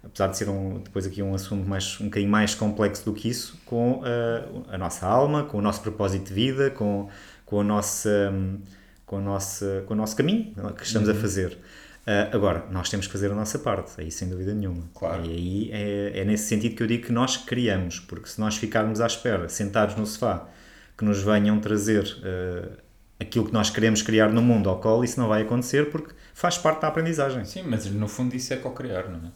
apesar 0.06 0.28
de 0.28 0.36
ser 0.36 0.48
um, 0.48 0.78
depois 0.78 1.06
aqui 1.06 1.22
um 1.22 1.34
assunto 1.34 1.68
mais, 1.68 2.00
um 2.00 2.04
bocadinho 2.04 2.30
mais 2.30 2.54
complexo 2.54 3.04
do 3.04 3.12
que 3.12 3.28
isso, 3.28 3.58
com 3.66 4.02
a, 4.04 4.74
a 4.74 4.78
nossa 4.78 5.06
alma, 5.06 5.44
com 5.44 5.58
o 5.58 5.62
nosso 5.62 5.82
propósito 5.82 6.28
de 6.28 6.34
vida, 6.34 6.70
com, 6.70 7.08
com, 7.44 7.60
a 7.60 7.64
nossa, 7.64 8.30
hum, 8.32 8.60
com, 9.04 9.18
a 9.18 9.20
nossa, 9.20 9.84
com 9.86 9.94
o 9.94 9.96
nosso 9.96 10.16
caminho 10.16 10.54
que 10.76 10.84
estamos 10.84 11.08
a 11.08 11.14
fazer. 11.14 11.58
Ah, 12.06 12.30
agora, 12.32 12.64
nós 12.70 12.88
temos 12.88 13.06
que 13.06 13.12
fazer 13.12 13.32
a 13.32 13.34
nossa 13.34 13.58
parte, 13.58 14.00
aí 14.00 14.10
sem 14.10 14.28
dúvida 14.28 14.54
nenhuma. 14.54 14.88
Claro. 14.94 15.24
E 15.26 15.30
aí 15.30 15.70
é, 15.72 16.20
é 16.20 16.24
nesse 16.24 16.44
sentido 16.44 16.76
que 16.76 16.82
eu 16.82 16.86
digo 16.86 17.06
que 17.06 17.12
nós 17.12 17.36
criamos, 17.36 17.98
porque 17.98 18.28
se 18.28 18.40
nós 18.40 18.56
ficarmos 18.56 19.00
à 19.00 19.06
espera, 19.06 19.48
sentados 19.48 19.96
no 19.96 20.06
sofá, 20.06 20.48
que 20.96 21.04
nos 21.04 21.22
venham 21.22 21.58
trazer 21.58 22.04
ah, 22.22 22.78
aquilo 23.18 23.46
que 23.46 23.52
nós 23.52 23.70
queremos 23.70 24.02
criar 24.02 24.28
no 24.28 24.40
mundo 24.40 24.70
ao 24.70 24.78
colo, 24.80 25.02
isso 25.02 25.18
não 25.18 25.28
vai 25.28 25.42
acontecer 25.42 25.90
porque 25.90 26.14
faz 26.32 26.56
parte 26.56 26.82
da 26.82 26.88
aprendizagem. 26.88 27.44
Sim, 27.44 27.64
mas 27.66 27.86
no 27.86 28.06
fundo 28.06 28.36
isso 28.36 28.54
é 28.54 28.56
co-criar, 28.56 29.08
não 29.08 29.28
é? 29.28 29.32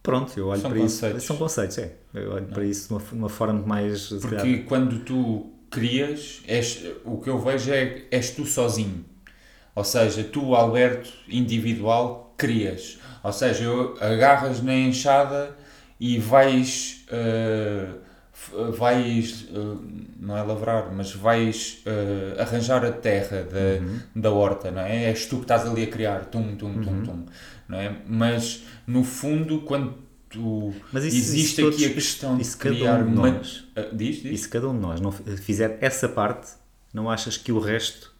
Pronto, 0.00 0.38
eu 0.38 0.48
olho 0.48 0.60
São 0.60 0.70
para 0.70 0.80
conceitos. 0.80 1.18
isso. 1.18 1.26
São 1.26 1.36
conceitos, 1.38 1.78
é. 1.78 1.94
Eu 2.12 2.32
olho 2.32 2.46
para 2.46 2.64
isso 2.64 2.88
de 2.88 2.94
uma, 2.94 3.02
uma 3.12 3.28
forma 3.28 3.66
mais. 3.66 4.10
Porque 4.10 4.58
quando 4.58 4.98
tu 4.98 5.50
crias, 5.70 6.42
és, 6.46 6.84
o 7.04 7.18
que 7.18 7.30
eu 7.30 7.38
vejo 7.40 7.72
é 7.72 8.02
és 8.10 8.30
tu 8.30 8.44
sozinho. 8.44 9.04
Ou 9.74 9.84
seja, 9.84 10.22
tu, 10.24 10.54
Alberto, 10.54 11.10
individual, 11.28 12.34
crias. 12.36 12.98
Ou 13.22 13.32
seja, 13.32 13.64
agarras 14.00 14.62
na 14.62 14.74
enxada 14.74 15.56
e 15.98 16.18
vais. 16.18 17.04
f- 18.32 18.52
vais. 18.76 19.46
eh, 19.52 19.76
não 20.20 20.36
é 20.36 20.42
lavrar, 20.42 20.92
mas 20.92 21.12
vais 21.12 21.82
eh, 21.86 22.36
arranjar 22.40 22.84
a 22.84 22.92
terra 22.92 23.42
da, 23.44 24.20
da 24.20 24.30
horta, 24.30 24.70
não 24.70 24.82
é? 24.82 25.04
És 25.10 25.26
tu 25.26 25.36
que 25.36 25.42
estás 25.42 25.66
ali 25.66 25.84
a 25.84 25.86
criar. 25.86 26.26
Tum, 26.26 26.54
tum, 26.56 26.82
tum, 26.82 27.02
tum. 27.02 27.24
Não 27.68 27.78
é? 27.78 27.96
Mas, 28.06 28.62
no 28.86 29.02
fundo, 29.04 29.60
quando 29.62 29.94
tu. 30.28 30.72
Mas 30.92 31.04
isso- 31.04 31.16
existe 31.16 31.60
isso 31.60 31.60
aqui 31.68 31.70
todos- 31.70 31.84
a 31.84 31.94
questão 31.94 32.36
de 32.36 32.42
um 32.48 32.58
criar. 32.58 33.02
de 33.04 33.10
ma- 33.10 33.30
nós. 33.30 33.64
Diz, 33.92 34.16
diz. 34.22 34.32
E 34.32 34.38
se 34.38 34.48
cada 34.48 34.68
um 34.68 34.74
de 34.74 34.80
nós 34.80 35.00
não 35.00 35.10
fizer 35.12 35.78
essa 35.80 36.08
parte, 36.08 36.52
não 36.92 37.10
achas 37.10 37.36
que 37.36 37.50
o 37.52 37.58
resto. 37.58 38.12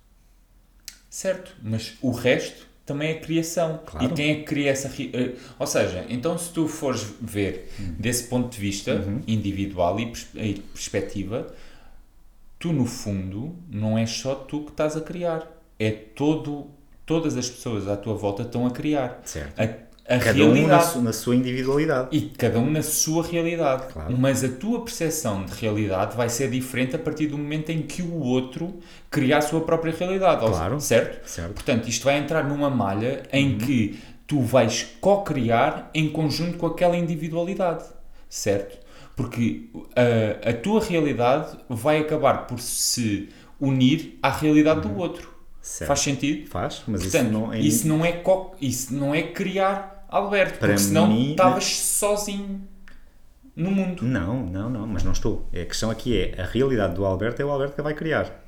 Certo, 1.14 1.54
mas 1.62 1.94
o 2.02 2.10
resto 2.10 2.66
também 2.84 3.10
é 3.10 3.14
criação. 3.20 3.80
Claro. 3.86 4.04
E 4.06 4.08
quem 4.16 4.30
é 4.32 4.34
que 4.34 4.42
cria 4.42 4.72
essa. 4.72 4.88
eh, 4.88 5.34
Ou 5.60 5.64
seja, 5.66 6.04
então 6.08 6.36
se 6.36 6.50
tu 6.52 6.66
fores 6.66 7.06
ver 7.20 7.70
Hum. 7.78 7.94
desse 8.00 8.24
ponto 8.24 8.50
de 8.52 8.58
vista 8.58 8.96
Uhum. 8.96 9.22
individual 9.28 10.00
e 10.00 10.06
pers- 10.06 10.26
e 10.34 10.54
perspectiva, 10.72 11.54
tu 12.58 12.72
no 12.72 12.84
fundo 12.84 13.54
não 13.70 13.96
é 13.96 14.06
só 14.06 14.34
tu 14.34 14.62
que 14.64 14.70
estás 14.72 14.96
a 14.96 15.00
criar. 15.00 15.48
É 15.78 15.92
todo. 15.92 16.66
Todas 17.06 17.36
as 17.36 17.48
pessoas 17.48 17.86
à 17.86 17.96
tua 17.96 18.14
volta 18.14 18.42
estão 18.42 18.66
a 18.66 18.70
criar. 18.72 19.20
Certo. 19.24 19.60
A, 19.60 19.68
a 20.06 20.18
Cada 20.18 20.42
um 20.44 20.48
na, 20.48 20.54
realidade. 20.54 20.86
su- 20.92 21.00
na 21.00 21.12
sua 21.12 21.34
individualidade. 21.34 22.08
E 22.12 22.20
cada 22.22 22.58
um 22.58 22.70
na 22.70 22.82
sua 22.82 23.22
realidade. 23.26 23.92
Claro. 23.92 24.14
Mas 24.18 24.44
a 24.44 24.48
tua 24.48 24.84
percepção 24.84 25.44
de 25.44 25.52
realidade 25.54 26.14
vai 26.16 26.28
ser 26.28 26.50
diferente 26.50 26.94
a 26.94 26.98
partir 26.98 27.26
do 27.28 27.38
momento 27.38 27.70
em 27.70 27.80
que 27.82 28.02
o 28.02 28.18
outro 28.20 28.74
cria 29.10 29.38
a 29.38 29.40
sua 29.40 29.62
própria 29.62 29.94
realidade. 29.98 30.44
Claro. 30.46 30.78
Certo? 30.80 31.26
Certo. 31.28 31.54
Portanto, 31.54 31.88
isto 31.88 32.04
vai 32.04 32.18
entrar 32.18 32.44
numa 32.44 32.68
malha 32.68 33.22
em 33.32 33.56
que 33.56 33.98
tu 34.26 34.40
vais 34.40 34.86
co-criar 35.00 35.90
em 35.94 36.08
conjunto 36.10 36.58
com 36.58 36.66
aquela 36.66 36.96
individualidade. 36.96 37.84
Certo? 38.28 38.78
Porque 39.16 39.70
a, 40.44 40.50
a 40.50 40.52
tua 40.52 40.82
realidade 40.82 41.56
vai 41.68 42.00
acabar 42.00 42.46
por 42.46 42.60
se 42.60 43.28
unir 43.60 44.18
à 44.22 44.28
realidade 44.30 44.80
do 44.82 44.96
outro. 44.98 45.32
Certo. 45.62 45.88
Faz 45.88 46.00
sentido? 46.00 46.46
Faz, 46.50 46.82
mas 46.86 47.02
Portanto, 47.04 47.24
isso 47.24 47.32
não 47.32 47.52
é. 47.52 47.58
isso 47.58 47.88
não 47.88 48.04
é, 48.04 48.12
co- 48.12 48.54
isso 48.60 48.92
não 48.94 49.14
é 49.14 49.22
criar 49.22 49.93
Alberto, 50.16 50.58
Para 50.58 50.68
porque 50.68 50.78
senão 50.78 51.06
mim, 51.08 51.30
estavas 51.32 51.64
sozinho 51.64 52.60
no 53.56 53.70
mundo. 53.70 54.02
Não, 54.04 54.44
não, 54.46 54.70
não, 54.70 54.86
mas 54.86 55.02
não 55.02 55.12
estou. 55.12 55.48
A 55.52 55.64
questão 55.64 55.90
aqui 55.90 56.16
é: 56.18 56.40
a 56.40 56.44
realidade 56.44 56.94
do 56.94 57.04
Alberto 57.04 57.40
é 57.40 57.44
o 57.44 57.50
Alberto 57.50 57.74
que 57.76 57.82
vai 57.82 57.94
criar. 57.94 58.44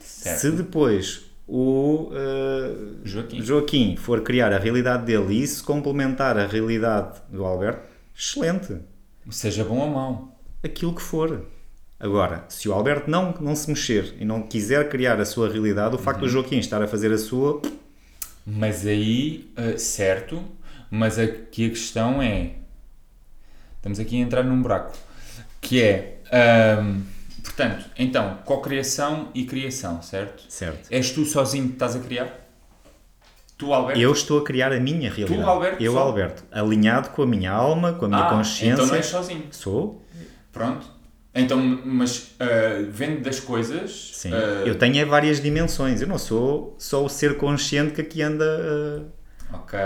Certo. 0.00 0.38
Se 0.40 0.50
depois 0.50 1.22
o 1.46 2.10
uh, 2.12 3.00
Joaquim. 3.04 3.42
Joaquim 3.42 3.96
for 3.96 4.22
criar 4.22 4.52
a 4.52 4.58
realidade 4.58 5.04
dele 5.04 5.34
e 5.34 5.42
isso 5.42 5.64
complementar 5.64 6.38
a 6.38 6.46
realidade 6.46 7.20
do 7.28 7.44
Alberto, 7.44 7.82
excelente. 8.16 8.76
Seja 9.30 9.64
bom 9.64 9.78
ou 9.78 9.88
mau. 9.90 10.40
Aquilo 10.62 10.94
que 10.94 11.02
for. 11.02 11.46
Agora, 11.98 12.44
se 12.48 12.68
o 12.68 12.72
Alberto 12.72 13.08
não, 13.10 13.32
não 13.40 13.54
se 13.54 13.68
mexer 13.70 14.14
e 14.18 14.24
não 14.24 14.42
quiser 14.42 14.88
criar 14.88 15.20
a 15.20 15.24
sua 15.24 15.48
realidade, 15.48 15.94
o 15.94 15.98
facto 15.98 16.22
Uhum. 16.22 16.26
do 16.26 16.32
Joaquim 16.32 16.58
estar 16.58 16.82
a 16.82 16.88
fazer 16.88 17.12
a 17.12 17.18
sua, 17.18 17.60
Mas 18.46 18.86
aí, 18.86 19.52
ah, 19.56 19.78
certo, 19.78 20.42
mas 20.92 21.18
aqui 21.18 21.64
a 21.64 21.70
questão 21.70 22.20
é. 22.20 22.50
Estamos 23.76 23.98
aqui 23.98 24.16
a 24.16 24.18
entrar 24.20 24.42
num 24.42 24.60
buraco. 24.60 24.92
Que 25.58 25.82
é. 25.82 26.18
ahm, 26.30 27.00
portanto, 27.42 27.86
então, 27.98 28.36
cocriação 28.44 29.30
e 29.34 29.46
criação, 29.46 30.02
certo? 30.02 30.44
certo. 30.50 30.90
És 30.90 31.10
tu 31.10 31.24
sozinho 31.24 31.68
que 31.68 31.72
estás 31.72 31.96
a 31.96 31.98
criar? 31.98 32.46
Tu, 33.56 33.72
Alberto? 33.72 33.98
Eu 33.98 34.12
estou 34.12 34.40
a 34.40 34.44
criar 34.44 34.70
a 34.70 34.78
minha 34.78 35.10
realidade. 35.10 35.48
Alberto, 35.48 35.82
eu, 35.82 35.94
só? 35.94 36.00
Alberto, 36.00 36.44
alinhado 36.52 37.08
com 37.08 37.22
a 37.22 37.26
minha 37.26 37.50
alma, 37.50 37.94
com 37.94 38.04
a 38.04 38.08
minha 38.08 38.26
ah, 38.26 38.30
consciência. 38.30 38.74
Então 38.74 38.86
não 38.86 38.94
és 38.94 39.06
sozinho. 39.06 39.46
Sou, 39.50 40.04
Pronto. 40.52 40.86
Então, 41.34 41.58
mas 41.86 42.34
ah, 42.38 42.84
vendo 42.90 43.22
das 43.22 43.40
coisas. 43.40 44.10
sim. 44.12 44.30
ah, 44.30 44.66
eu 44.66 44.76
tenho 44.76 45.08
várias 45.08 45.40
dimensões. 45.40 46.02
Eu 46.02 46.08
não 46.08 46.18
sou 46.18 46.76
só 46.78 47.02
o 47.02 47.08
ser 47.08 47.38
consciente 47.38 47.94
que 47.94 48.02
aqui 48.02 48.20
anda. 48.20 48.44
uh, 48.44 49.21
Ok. 49.52 49.78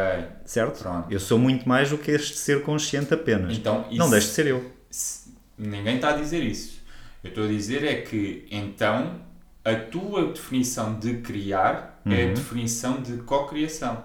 certo? 0.44 0.82
Pronto. 0.82 1.12
Eu 1.12 1.18
sou 1.20 1.38
muito 1.38 1.68
mais 1.68 1.90
do 1.90 1.98
que 1.98 2.10
este 2.10 2.36
ser 2.36 2.62
consciente 2.62 3.12
apenas. 3.12 3.56
Então, 3.56 3.82
Não 3.90 3.90
isso- 4.06 4.10
deixe 4.10 4.26
de 4.28 4.32
ser 4.32 4.46
eu. 4.46 4.72
Se- 4.90 5.26
Ninguém 5.58 5.96
está 5.96 6.10
a 6.10 6.16
dizer 6.16 6.42
isso. 6.42 6.80
Eu 7.24 7.30
estou 7.30 7.44
a 7.44 7.48
dizer 7.48 7.82
é 7.84 8.02
que, 8.02 8.46
então, 8.50 9.20
a 9.64 9.74
tua 9.74 10.26
definição 10.32 10.98
de 10.98 11.14
criar 11.18 12.00
é 12.06 12.08
Uhum. 12.26 12.30
a 12.30 12.34
definição 12.34 13.00
de 13.02 13.16
cocriação. 13.18 14.04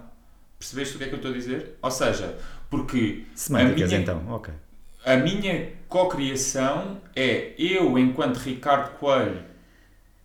Percebeste 0.57 0.95
o 0.95 0.97
que 0.97 1.03
é 1.03 1.07
que 1.07 1.13
eu 1.13 1.17
estou 1.17 1.31
a 1.31 1.33
dizer? 1.33 1.77
Ou 1.81 1.91
seja, 1.91 2.37
porque 2.69 3.25
a 3.33 3.37
Semânticas, 3.37 3.89
minha, 3.89 4.01
então. 4.01 4.23
Ok. 4.29 4.53
a 5.05 5.15
minha 5.17 5.69
cocriação 5.87 7.01
é 7.15 7.53
eu, 7.57 7.97
enquanto 7.99 8.37
Ricardo 8.37 8.91
Coelho, 8.97 9.43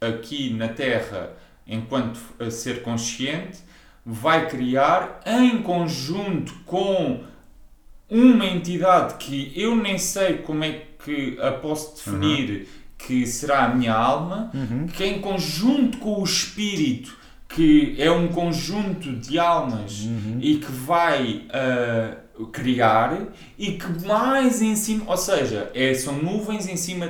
aqui 0.00 0.52
na 0.54 0.68
Terra, 0.68 1.32
enquanto 1.66 2.18
ser 2.50 2.82
consciente, 2.82 3.58
vai 4.06 4.48
criar 4.48 5.20
em 5.26 5.60
conjunto 5.62 6.54
com 6.64 7.24
uma 8.08 8.46
entidade 8.46 9.14
que 9.14 9.52
eu 9.56 9.74
nem 9.74 9.98
sei 9.98 10.34
como 10.38 10.62
é 10.62 10.82
que 11.04 11.36
a 11.40 11.50
posso 11.50 11.96
definir 11.96 12.68
que 12.96 13.26
será 13.26 13.64
a 13.64 13.74
minha 13.74 13.92
alma, 13.92 14.52
que 14.96 15.04
em 15.04 15.20
conjunto 15.20 15.98
com 15.98 16.20
o 16.20 16.24
espírito, 16.24 17.16
que 17.48 17.96
é 17.98 18.10
um 18.10 18.28
conjunto 18.28 19.12
de 19.16 19.38
almas 19.38 20.08
e 20.40 20.56
que 20.56 20.70
vai 20.70 21.44
ah, 21.50 22.16
criar 22.52 23.18
e 23.58 23.72
que 23.72 24.06
mais 24.06 24.62
em 24.62 24.76
cima, 24.76 25.04
ou 25.08 25.16
seja, 25.16 25.70
é, 25.74 25.94
são 25.94 26.14
nuvens 26.14 26.68
em 26.68 26.76
cima, 26.76 27.08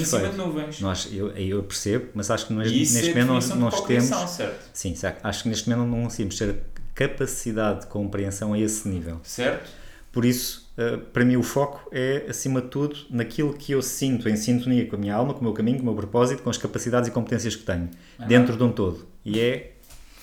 em 0.00 0.04
cima 0.04 0.28
de 0.28 0.36
nuvens. 0.36 0.80
Nós, 0.80 1.08
eu, 1.12 1.30
eu 1.30 1.62
percebo, 1.62 2.08
mas 2.14 2.30
acho 2.30 2.46
que 2.46 2.52
nós, 2.52 2.70
neste 2.70 3.10
é 3.10 3.24
momento 3.24 3.28
nós, 3.28 3.48
nós 3.50 3.80
temos. 3.82 4.30
certo? 4.30 4.70
Sim, 4.72 4.94
sabe, 4.94 5.18
acho 5.22 5.42
que 5.42 5.48
neste 5.48 5.68
momento 5.68 5.90
não 5.90 6.02
conseguimos 6.04 6.38
ter 6.38 6.56
capacidade 6.94 7.82
de 7.82 7.86
compreensão 7.86 8.52
a 8.52 8.58
esse 8.58 8.88
nível. 8.88 9.20
Certo? 9.22 9.68
Por 10.12 10.24
isso, 10.24 10.72
uh, 10.78 10.98
para 10.98 11.24
mim 11.24 11.36
o 11.36 11.42
foco 11.42 11.88
é, 11.90 12.26
acima 12.28 12.62
de 12.62 12.68
tudo, 12.68 12.96
naquilo 13.10 13.52
que 13.52 13.72
eu 13.72 13.82
sinto 13.82 14.28
em 14.28 14.36
sintonia 14.36 14.86
com 14.86 14.94
a 14.94 14.98
minha 14.98 15.14
alma, 15.14 15.34
com 15.34 15.40
o 15.40 15.42
meu 15.42 15.52
caminho, 15.52 15.78
com 15.78 15.82
o 15.82 15.86
meu 15.86 15.94
propósito, 15.96 16.42
com 16.42 16.50
as 16.50 16.56
capacidades 16.56 17.08
e 17.08 17.12
competências 17.12 17.56
que 17.56 17.64
tenho, 17.64 17.90
dentro 18.28 18.56
de 18.56 18.62
um 18.62 18.70
todo. 18.70 19.06
E 19.24 19.40
é 19.40 19.72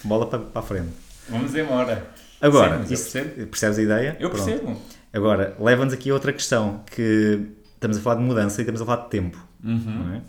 bola 0.03 0.27
para, 0.27 0.39
para 0.39 0.61
a 0.61 0.63
frente. 0.63 0.91
Vamos 1.27 1.53
embora. 1.53 2.07
Agora, 2.39 2.83
Sim, 2.85 2.93
isso, 2.93 3.11
percebes 3.49 3.77
a 3.77 3.81
ideia? 3.81 4.17
Eu 4.19 4.29
Pronto. 4.29 4.45
percebo. 4.45 4.81
Agora, 5.13 5.55
leva-nos 5.59 5.93
aqui 5.93 6.09
a 6.09 6.13
outra 6.13 6.31
questão, 6.31 6.83
que 6.89 7.41
estamos 7.73 7.97
a 7.97 8.01
falar 8.01 8.15
de 8.15 8.21
mudança 8.21 8.61
e 8.61 8.63
estamos 8.63 8.81
a 8.81 8.85
falar 8.85 9.03
de 9.03 9.09
tempo. 9.09 9.45
Uhum. 9.63 10.21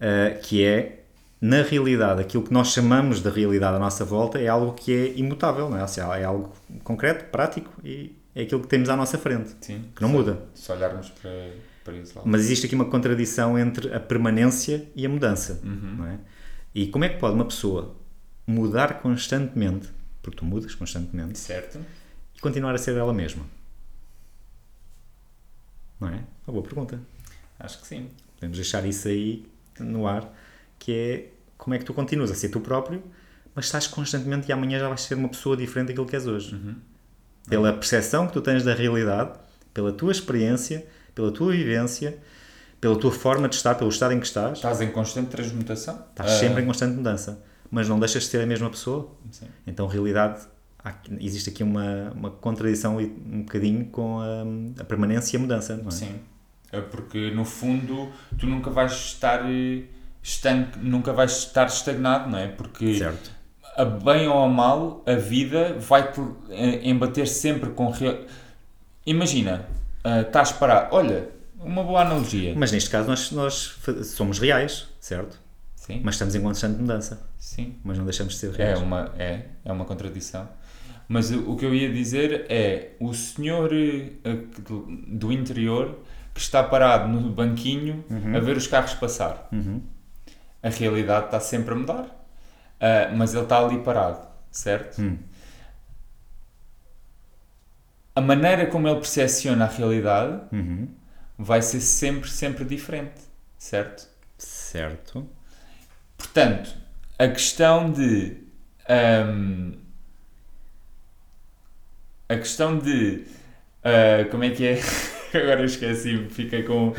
É? 0.00 0.36
Uh, 0.36 0.40
que 0.42 0.64
é, 0.64 1.04
na 1.40 1.62
realidade, 1.62 2.20
aquilo 2.20 2.42
que 2.42 2.52
nós 2.52 2.68
chamamos 2.72 3.20
de 3.20 3.28
realidade 3.28 3.76
à 3.76 3.78
nossa 3.78 4.04
volta 4.04 4.38
é 4.38 4.48
algo 4.48 4.72
que 4.72 4.92
é 4.92 5.12
imutável, 5.18 5.68
não 5.68 5.76
é? 5.76 5.82
Ou 5.82 5.88
seja, 5.88 6.16
é 6.16 6.24
algo 6.24 6.52
concreto, 6.82 7.26
prático 7.26 7.70
e 7.84 8.16
é 8.34 8.42
aquilo 8.42 8.60
que 8.60 8.68
temos 8.68 8.88
à 8.88 8.96
nossa 8.96 9.18
frente, 9.18 9.56
Sim, 9.60 9.84
que 9.94 10.02
não 10.02 10.08
se, 10.08 10.14
muda. 10.14 10.42
Se 10.54 10.70
olharmos 10.70 11.10
para, 11.10 11.50
para 11.84 11.94
isso 11.94 12.16
lá. 12.16 12.22
Mas 12.24 12.42
existe 12.42 12.66
aqui 12.66 12.74
uma 12.74 12.84
contradição 12.84 13.58
entre 13.58 13.92
a 13.92 14.00
permanência 14.00 14.88
e 14.94 15.04
a 15.04 15.08
mudança, 15.08 15.60
uhum. 15.64 15.96
não 15.98 16.06
é? 16.06 16.18
E 16.74 16.86
como 16.86 17.04
é 17.04 17.08
que 17.08 17.18
pode 17.18 17.34
uma 17.34 17.44
pessoa 17.44 17.96
mudar 18.46 19.00
constantemente, 19.00 19.88
porque 20.22 20.38
tu 20.38 20.44
mudas 20.44 20.74
constantemente, 20.74 21.38
certo. 21.38 21.80
e 22.36 22.40
continuar 22.40 22.74
a 22.74 22.78
ser 22.78 22.96
ela 22.96 23.12
mesma? 23.12 23.44
Não 26.00 26.08
é? 26.08 26.24
Uma 26.46 26.52
boa 26.52 26.62
pergunta. 26.62 27.00
Acho 27.58 27.80
que 27.80 27.86
sim. 27.86 28.08
Podemos 28.38 28.56
deixar 28.56 28.86
isso 28.86 29.08
aí 29.08 29.44
no 29.80 30.06
ar, 30.06 30.32
que 30.78 30.92
é 30.92 31.32
como 31.56 31.74
é 31.74 31.78
que 31.78 31.84
tu 31.84 31.92
continuas 31.92 32.30
a 32.30 32.34
ser 32.34 32.48
tu 32.48 32.60
próprio, 32.60 33.02
mas 33.54 33.64
estás 33.64 33.88
constantemente 33.88 34.48
e 34.48 34.52
amanhã 34.52 34.78
já 34.78 34.88
vais 34.88 35.00
ser 35.00 35.16
uma 35.16 35.28
pessoa 35.28 35.56
diferente 35.56 35.88
daquilo 35.88 36.06
que 36.06 36.14
és 36.14 36.26
hoje. 36.26 36.54
Uhum. 36.54 36.76
Pela 37.48 37.72
percepção 37.72 38.26
que 38.26 38.32
tu 38.32 38.40
tens 38.40 38.62
da 38.62 38.74
realidade, 38.74 39.32
pela 39.74 39.92
tua 39.92 40.12
experiência, 40.12 40.86
pela 41.14 41.32
tua 41.32 41.52
vivência, 41.52 42.18
pela 42.80 42.96
tua 42.96 43.10
forma 43.10 43.48
de 43.48 43.56
estar, 43.56 43.74
pelo 43.74 43.90
estado 43.90 44.14
em 44.14 44.20
que 44.20 44.26
estás. 44.26 44.58
Estás 44.58 44.80
em 44.80 44.90
constante 44.92 45.30
transmutação. 45.30 46.04
Estás 46.10 46.34
uh... 46.34 46.38
sempre 46.38 46.62
em 46.62 46.66
constante 46.66 46.94
mudança, 46.94 47.42
mas 47.70 47.88
não 47.88 47.98
deixas 47.98 48.22
de 48.22 48.28
ser 48.28 48.40
a 48.40 48.46
mesma 48.46 48.70
pessoa. 48.70 49.10
Sim. 49.32 49.46
Então, 49.66 49.86
realidade, 49.88 50.46
existe 51.20 51.50
aqui 51.50 51.62
uma, 51.62 52.12
uma 52.14 52.30
contradição 52.30 52.98
um 52.98 53.42
bocadinho 53.42 53.86
com 53.86 54.20
a, 54.20 54.82
a 54.82 54.84
permanência 54.84 55.36
e 55.36 55.38
a 55.38 55.40
mudança, 55.40 55.76
não 55.76 55.88
é? 55.88 55.90
Sim, 55.90 56.20
porque 56.90 57.30
no 57.30 57.44
fundo 57.44 58.10
tu 58.38 58.46
nunca 58.46 58.70
vais 58.70 58.92
estar 58.92 59.42
estanque, 60.22 60.78
nunca 60.78 61.12
vais 61.12 61.32
estar 61.38 61.66
estagnado, 61.66 62.30
não 62.30 62.38
é? 62.38 62.48
Porque 62.48 62.98
certo. 62.98 63.30
a 63.76 63.84
bem 63.84 64.28
ou 64.28 64.42
a 64.44 64.48
mal, 64.48 65.02
a 65.06 65.14
vida 65.14 65.76
vai-te 65.78 66.20
eh, 66.50 66.88
embater 66.88 67.26
sempre 67.26 67.70
com... 67.70 67.90
Real... 67.90 68.18
Imagina, 69.06 69.66
uh, 70.04 70.20
estás 70.20 70.52
parado, 70.52 70.94
olha, 70.94 71.30
uma 71.58 71.82
boa 71.82 72.02
analogia. 72.02 72.54
Mas 72.54 72.72
neste 72.72 72.90
caso 72.90 73.08
nós, 73.08 73.30
nós 73.30 73.78
somos 74.04 74.38
reais, 74.38 74.86
certo? 75.00 75.40
Sim. 75.74 76.02
Mas 76.04 76.16
estamos 76.16 76.34
em 76.34 76.42
constante 76.42 76.78
mudança. 76.78 77.26
Sim. 77.38 77.76
Mas 77.82 77.96
não 77.96 78.04
deixamos 78.04 78.34
de 78.34 78.40
ser 78.40 78.52
é 78.54 78.64
reais. 78.64 78.80
É 78.80 78.82
uma, 78.82 79.14
é, 79.18 79.44
é 79.64 79.72
uma 79.72 79.86
contradição. 79.86 80.46
Mas 81.08 81.30
o 81.30 81.56
que 81.56 81.64
eu 81.64 81.74
ia 81.74 81.90
dizer 81.90 82.44
é 82.50 82.90
o 83.00 83.14
senhor 83.14 83.70
eh, 83.72 84.10
do 85.06 85.32
interior 85.32 85.98
que 86.38 86.44
está 86.44 86.62
parado 86.62 87.08
no 87.08 87.30
banquinho 87.30 88.04
uhum. 88.08 88.36
a 88.36 88.38
ver 88.38 88.56
os 88.56 88.68
carros 88.68 88.94
passar. 88.94 89.48
Uhum. 89.50 89.82
A 90.62 90.68
realidade 90.68 91.26
está 91.26 91.40
sempre 91.40 91.74
a 91.74 91.76
mudar, 91.76 92.04
uh, 92.04 93.16
mas 93.16 93.34
ele 93.34 93.42
está 93.42 93.58
ali 93.58 93.78
parado, 93.78 94.24
certo? 94.48 94.98
Uhum. 94.98 95.18
A 98.14 98.20
maneira 98.20 98.66
como 98.66 98.86
ele 98.86 99.00
percepciona 99.00 99.64
a 99.64 99.68
realidade 99.68 100.40
uhum. 100.52 100.88
vai 101.36 101.60
ser 101.60 101.80
sempre, 101.80 102.30
sempre 102.30 102.64
diferente, 102.64 103.20
certo? 103.58 104.08
Certo. 104.38 105.28
Portanto, 106.16 106.72
a 107.18 107.26
questão 107.26 107.90
de. 107.90 108.44
Um, 108.88 109.72
a 112.28 112.36
questão 112.36 112.78
de. 112.78 113.26
Uh, 113.80 114.30
como 114.30 114.44
é 114.44 114.50
que 114.50 114.64
é? 114.64 114.80
Agora 115.34 115.64
esqueci, 115.64 116.26
fiquei 116.30 116.62
com, 116.62 116.92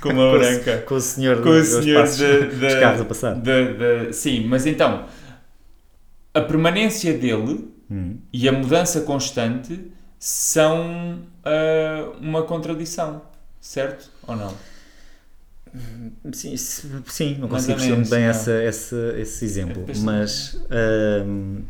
com 0.00 0.08
uma 0.10 0.32
branca. 0.32 0.78
Com 0.78 0.96
o 0.96 1.00
senhor, 1.00 1.42
com 1.42 1.50
o 1.50 1.62
senhor 1.62 2.00
passos, 2.00 2.18
de, 2.18 2.40
de, 2.50 2.56
dos 2.56 2.74
carros 2.74 3.00
a 3.00 3.04
passar. 3.04 3.34
De, 3.34 3.74
de, 3.74 4.12
sim, 4.12 4.44
mas 4.46 4.66
então, 4.66 5.06
a 6.34 6.40
permanência 6.40 7.16
dele 7.16 7.68
hum. 7.90 8.18
e 8.32 8.48
a 8.48 8.52
mudança 8.52 9.00
constante 9.02 9.90
são 10.18 11.20
uh, 11.44 12.16
uma 12.20 12.42
contradição, 12.42 13.22
certo 13.60 14.10
ou 14.26 14.36
não? 14.36 14.54
Sim, 16.32 16.56
sim 16.56 17.36
não 17.38 17.48
consigo 17.48 17.78
perceber 17.78 18.08
bem 18.08 18.24
essa, 18.24 18.52
essa, 18.52 19.14
esse 19.18 19.44
exemplo, 19.44 19.84
mas 20.02 20.54
uh, 20.54 21.62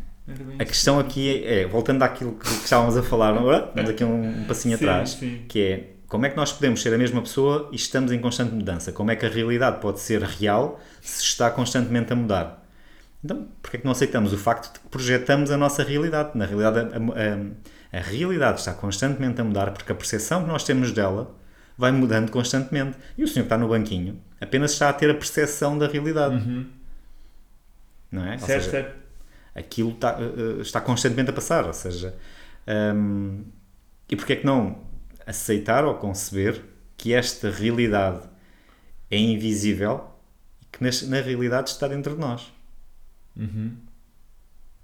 a 0.57 0.63
questão 0.63 0.97
aqui 0.97 1.43
é, 1.43 1.61
é, 1.61 1.67
voltando 1.67 2.03
àquilo 2.03 2.33
que, 2.33 2.47
estávamos 2.47 2.95
a 2.95 3.03
falar, 3.03 3.33
vamos 3.33 3.89
aqui 3.89 4.05
um, 4.05 4.41
um 4.41 4.43
passinho 4.45 4.77
sim, 4.77 4.83
atrás, 4.85 5.09
sim. 5.11 5.41
que 5.49 5.59
é 5.61 5.96
como 6.07 6.25
é 6.25 6.29
que 6.29 6.37
nós 6.37 6.53
podemos 6.53 6.81
ser 6.81 6.93
a 6.93 6.97
mesma 6.97 7.21
pessoa 7.21 7.69
e 7.71 7.75
estamos 7.75 8.11
em 8.11 8.19
constante 8.19 8.53
mudança? 8.53 8.91
Como 8.91 9.11
é 9.11 9.15
que 9.15 9.25
a 9.25 9.29
realidade 9.29 9.81
pode 9.81 9.99
ser 9.99 10.21
real 10.21 10.79
se 11.01 11.21
está 11.21 11.51
constantemente 11.51 12.13
a 12.13 12.15
mudar? 12.15 12.65
Então, 13.23 13.47
porquê 13.61 13.77
é 13.77 13.79
que 13.79 13.85
não 13.85 13.91
aceitamos 13.91 14.31
o 14.31 14.37
facto 14.37 14.73
de 14.73 14.79
que 14.79 14.87
projetamos 14.87 15.51
a 15.51 15.57
nossa 15.57 15.83
realidade? 15.83 16.31
Na 16.35 16.45
realidade, 16.45 16.79
a, 16.79 17.97
a, 17.97 17.99
a 17.99 18.01
realidade 18.01 18.59
está 18.59 18.73
constantemente 18.73 19.41
a 19.41 19.43
mudar 19.43 19.71
porque 19.71 19.91
a 19.91 19.95
percepção 19.95 20.43
que 20.43 20.47
nós 20.47 20.63
temos 20.63 20.93
dela 20.93 21.35
vai 21.77 21.91
mudando 21.91 22.31
constantemente. 22.31 22.97
E 23.17 23.23
o 23.23 23.27
senhor 23.27 23.43
que 23.43 23.47
está 23.47 23.57
no 23.57 23.67
banquinho 23.67 24.21
apenas 24.39 24.71
está 24.71 24.87
a 24.89 24.93
ter 24.93 25.09
a 25.09 25.13
percepção 25.13 25.77
da 25.77 25.87
realidade. 25.87 26.35
Uhum. 26.35 26.67
Não 28.09 28.25
é? 28.25 28.37
Certo, 28.37 28.45
seja, 28.45 28.71
certo. 28.71 28.95
Aquilo 29.53 29.91
está, 29.91 30.17
uh, 30.17 30.61
está 30.61 30.79
constantemente 30.79 31.31
a 31.31 31.33
passar. 31.33 31.65
Ou 31.65 31.73
seja, 31.73 32.15
um, 32.95 33.43
e 34.09 34.15
porquê 34.15 34.33
é 34.33 34.35
que 34.37 34.45
não 34.45 34.86
aceitar 35.27 35.85
ou 35.85 35.95
conceber 35.95 36.63
que 36.95 37.13
esta 37.13 37.51
realidade 37.51 38.27
é 39.11 39.17
invisível 39.17 40.09
e 40.61 40.65
que 40.65 40.83
na, 40.83 40.89
na 41.09 41.21
realidade 41.23 41.69
está 41.69 41.87
dentro 41.87 42.15
de 42.15 42.19
nós? 42.19 42.51
Uhum. 43.35 43.75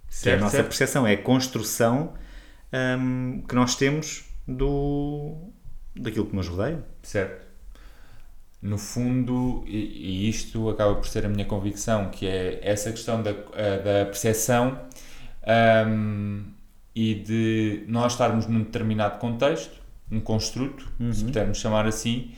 Certo, 0.10 0.36
é 0.36 0.38
a 0.38 0.42
nossa 0.42 0.58
certo. 0.58 0.68
percepção, 0.68 1.08
é 1.08 1.14
a 1.14 1.22
construção 1.22 2.14
um, 2.72 3.42
que 3.48 3.56
nós 3.56 3.76
temos 3.76 4.26
do, 4.48 5.52
daquilo 5.96 6.28
que 6.28 6.36
nos 6.36 6.48
rodeia. 6.48 6.84
Certo. 7.02 7.48
No 8.62 8.78
fundo, 8.78 9.64
e, 9.66 9.78
e, 9.78 10.30
isto 10.30 10.70
acaba 10.70 10.96
por 10.96 11.08
ser 11.08 11.26
a 11.26 11.30
minha 11.30 11.46
convicção, 11.46 12.10
que 12.10 12.28
é 12.28 12.60
essa 12.62 12.92
questão 12.92 13.22
da, 13.22 13.32
da 13.32 14.06
percepção 14.06 14.80
um, 15.88 16.46
e 16.96 17.16
de 17.16 17.84
nós 17.88 18.14
estarmos 18.14 18.46
num 18.48 18.64
determinado 18.64 19.20
contexto, 19.20 19.83
um 20.14 20.20
construto, 20.20 20.92
uhum. 21.00 21.12
se 21.12 21.24
pudermos 21.24 21.58
chamar 21.58 21.86
assim, 21.86 22.32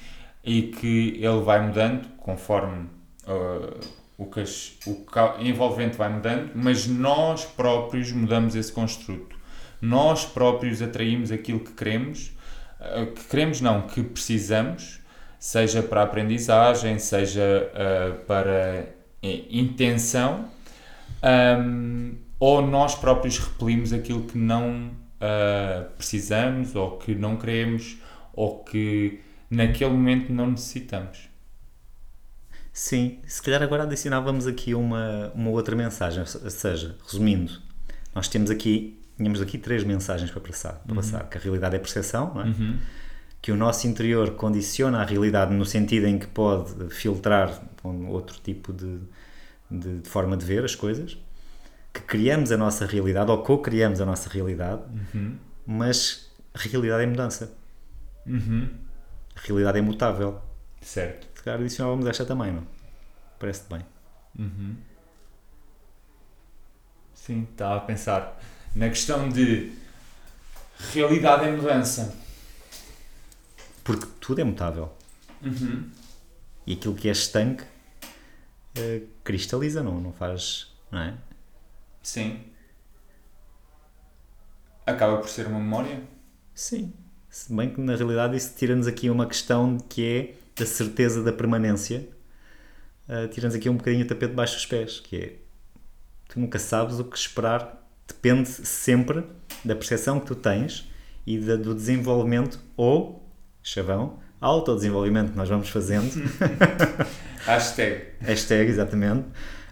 e 0.44 0.64
que 0.64 1.20
ele 1.22 1.42
vai 1.42 1.66
mudando 1.66 2.08
conforme 2.18 2.88
uh, 3.28 3.80
o, 4.18 4.26
que 4.26 4.40
as, 4.40 4.78
o 4.86 5.06
envolvente 5.40 5.98
vai 5.98 6.10
mudando, 6.10 6.52
mas 6.56 6.88
nós 6.88 7.46
próprios 7.46 8.12
mudamos 8.12 8.56
esse 8.56 8.72
construto. 8.72 9.36
Nós 9.82 10.26
próprios 10.26 10.82
atraímos 10.82 11.32
aquilo 11.32 11.60
que 11.60 11.72
queremos 11.74 12.36
eh, 12.80 13.06
que 13.08 13.24
queremos, 13.26 13.62
não, 13.62 13.82
que 13.84 14.04
precisamos, 14.04 15.00
seja 15.40 15.82
para 15.82 16.04
aprendizagem, 16.04 17.00
seja 17.00 17.72
uh, 17.74 18.26
para 18.26 18.88
intenção, 19.24 20.46
um, 21.60 22.16
ou 22.40 22.62
nós 22.62 22.96
próprios 22.96 23.40
repelimos 23.40 23.92
aquilo 23.92 24.24
que 24.24 24.38
não 24.38 24.92
uh, 25.26 25.90
precisamos, 25.98 26.76
ou 26.76 26.98
que 26.98 27.16
não 27.16 27.38
queremos, 27.38 27.98
ou 28.34 28.64
que 28.64 29.20
naquele 29.50 29.92
momento 29.92 30.32
não 30.32 30.52
necessitamos. 30.52 31.30
Sim, 32.72 33.20
se 33.26 33.42
calhar 33.42 33.64
agora 33.64 33.84
adicionávamos 33.84 34.48
aqui 34.48 34.76
uma, 34.76 35.32
uma 35.34 35.50
outra 35.50 35.76
mensagem, 35.76 36.20
ou 36.20 36.50
seja, 36.50 36.96
resumindo, 37.06 37.62
nós 38.14 38.28
temos 38.28 38.52
aqui 38.52 39.00
tínhamos 39.18 39.42
aqui 39.42 39.58
três 39.58 39.84
mensagens 39.84 40.30
para 40.30 40.42
passar. 40.42 40.74
Para 40.74 40.90
uhum. 40.90 40.96
passar 40.96 41.30
que 41.30 41.38
a 41.38 41.42
realidade 41.42 41.76
é 41.76 41.80
percepção, 41.80 42.34
é? 42.42 42.46
Uhum. 42.46 42.78
que 43.42 43.52
o 43.52 43.56
nosso 43.56 43.88
interior 43.88 44.32
condiciona 44.32 45.00
a 45.02 45.06
realidade 45.06 45.54
no 45.54 45.66
sentido 45.66 46.08
em 46.08 46.18
que 46.18 46.28
pode 46.28 46.90
filtrar 46.90 47.62
um 47.84 48.10
outro 48.10 48.38
tipo 48.44 48.74
de, 48.74 49.00
de, 49.70 50.00
de, 50.00 50.10
forma 50.10 50.36
de 50.36 50.46
ver 50.46 50.64
as 50.66 50.76
coisas, 50.76 51.18
que 51.96 52.02
criamos 52.02 52.52
a 52.52 52.58
nossa 52.58 52.86
realidade 52.86 53.32
ou 53.32 53.42
co-criamos 53.42 54.02
a 54.02 54.06
nossa 54.06 54.30
realidade, 54.30 54.82
uhum. 55.14 55.38
mas 55.66 56.30
a 56.54 56.60
realidade 56.60 57.04
é 57.04 57.06
mudança. 57.06 57.54
Uhum. 58.26 58.70
A 59.34 59.40
realidade 59.40 59.80
é 59.80 59.82
mutável. 59.82 60.42
Certo. 60.82 61.26
Se 61.34 61.42
calhar 61.42 61.62
adicionávamos 61.62 62.06
esta 62.06 62.26
também, 62.26 62.52
não? 62.52 62.68
Parece-te 63.40 63.70
bem. 63.70 63.86
Uhum. 64.38 64.76
Sim, 67.14 67.48
estava 67.50 67.78
a 67.78 67.80
pensar 67.80 68.42
na 68.76 68.90
questão 68.90 69.30
de 69.30 69.72
realidade 70.94 71.48
em 71.48 71.56
mudança. 71.56 72.14
Porque 73.86 74.06
tudo 74.20 74.42
é 74.42 74.44
mutável. 74.44 74.92
Uhum. 75.42 75.90
E 76.68 76.74
aquilo 76.74 76.94
que 76.94 77.08
é 77.08 77.12
estanque 77.14 77.64
eh, 78.76 79.04
cristaliza, 79.24 79.82
não, 79.82 80.02
não 80.02 80.12
faz. 80.12 80.74
Não 80.92 81.00
é? 81.00 81.14
Sim. 82.06 82.40
Acaba 84.86 85.18
por 85.18 85.28
ser 85.28 85.48
uma 85.48 85.60
memória? 85.60 86.04
Sim. 86.54 86.94
Se 87.28 87.52
bem 87.52 87.74
que 87.74 87.82
na 87.82 87.96
realidade 87.96 88.38
isso 88.38 88.54
tira-nos 88.56 88.86
aqui 88.86 89.10
uma 89.10 89.26
questão 89.26 89.80
que 89.80 90.06
é 90.06 90.36
da 90.56 90.68
certeza 90.68 91.24
da 91.24 91.34
permanência. 91.34 92.08
Uh, 93.10 93.28
tira-nos 93.30 93.56
aqui 93.56 93.68
um 93.68 93.78
bocadinho 93.78 94.06
o 94.06 94.08
tapete 94.08 94.30
debaixo 94.30 94.54
dos 94.54 94.68
pés, 94.68 95.00
que 95.00 95.18
é 95.18 95.36
tu 96.30 96.40
nunca 96.40 96.60
sabes 96.60 97.00
o 97.00 97.04
que 97.06 97.18
esperar, 97.18 97.84
depende 98.08 98.50
sempre 98.50 99.24
da 99.64 99.76
percepção 99.76 100.20
que 100.20 100.28
tu 100.28 100.36
tens 100.36 100.88
e 101.26 101.40
da, 101.40 101.56
do 101.56 101.74
desenvolvimento 101.74 102.60
ou, 102.78 103.28
chavão, 103.64 104.20
autodesenvolvimento 104.40 105.32
que 105.32 105.38
nós 105.38 105.50
vamos 105.50 105.70
fazendo. 105.70 106.14
Hashtag. 107.46 108.10
Hashtag, 108.22 108.70
exatamente. 108.70 109.26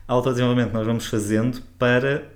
Autodesenvolvimento 0.08 0.70
que 0.70 0.74
nós 0.76 0.86
vamos 0.86 1.06
fazendo 1.08 1.62
para 1.78 2.30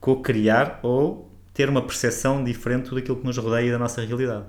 co-criar 0.00 0.80
ou 0.82 1.30
ter 1.54 1.68
uma 1.68 1.82
percepção 1.82 2.44
diferente 2.44 2.94
daquilo 2.94 3.16
que 3.16 3.24
nos 3.24 3.36
rodeia 3.38 3.68
e 3.68 3.72
da 3.72 3.78
nossa 3.78 4.04
realidade. 4.04 4.46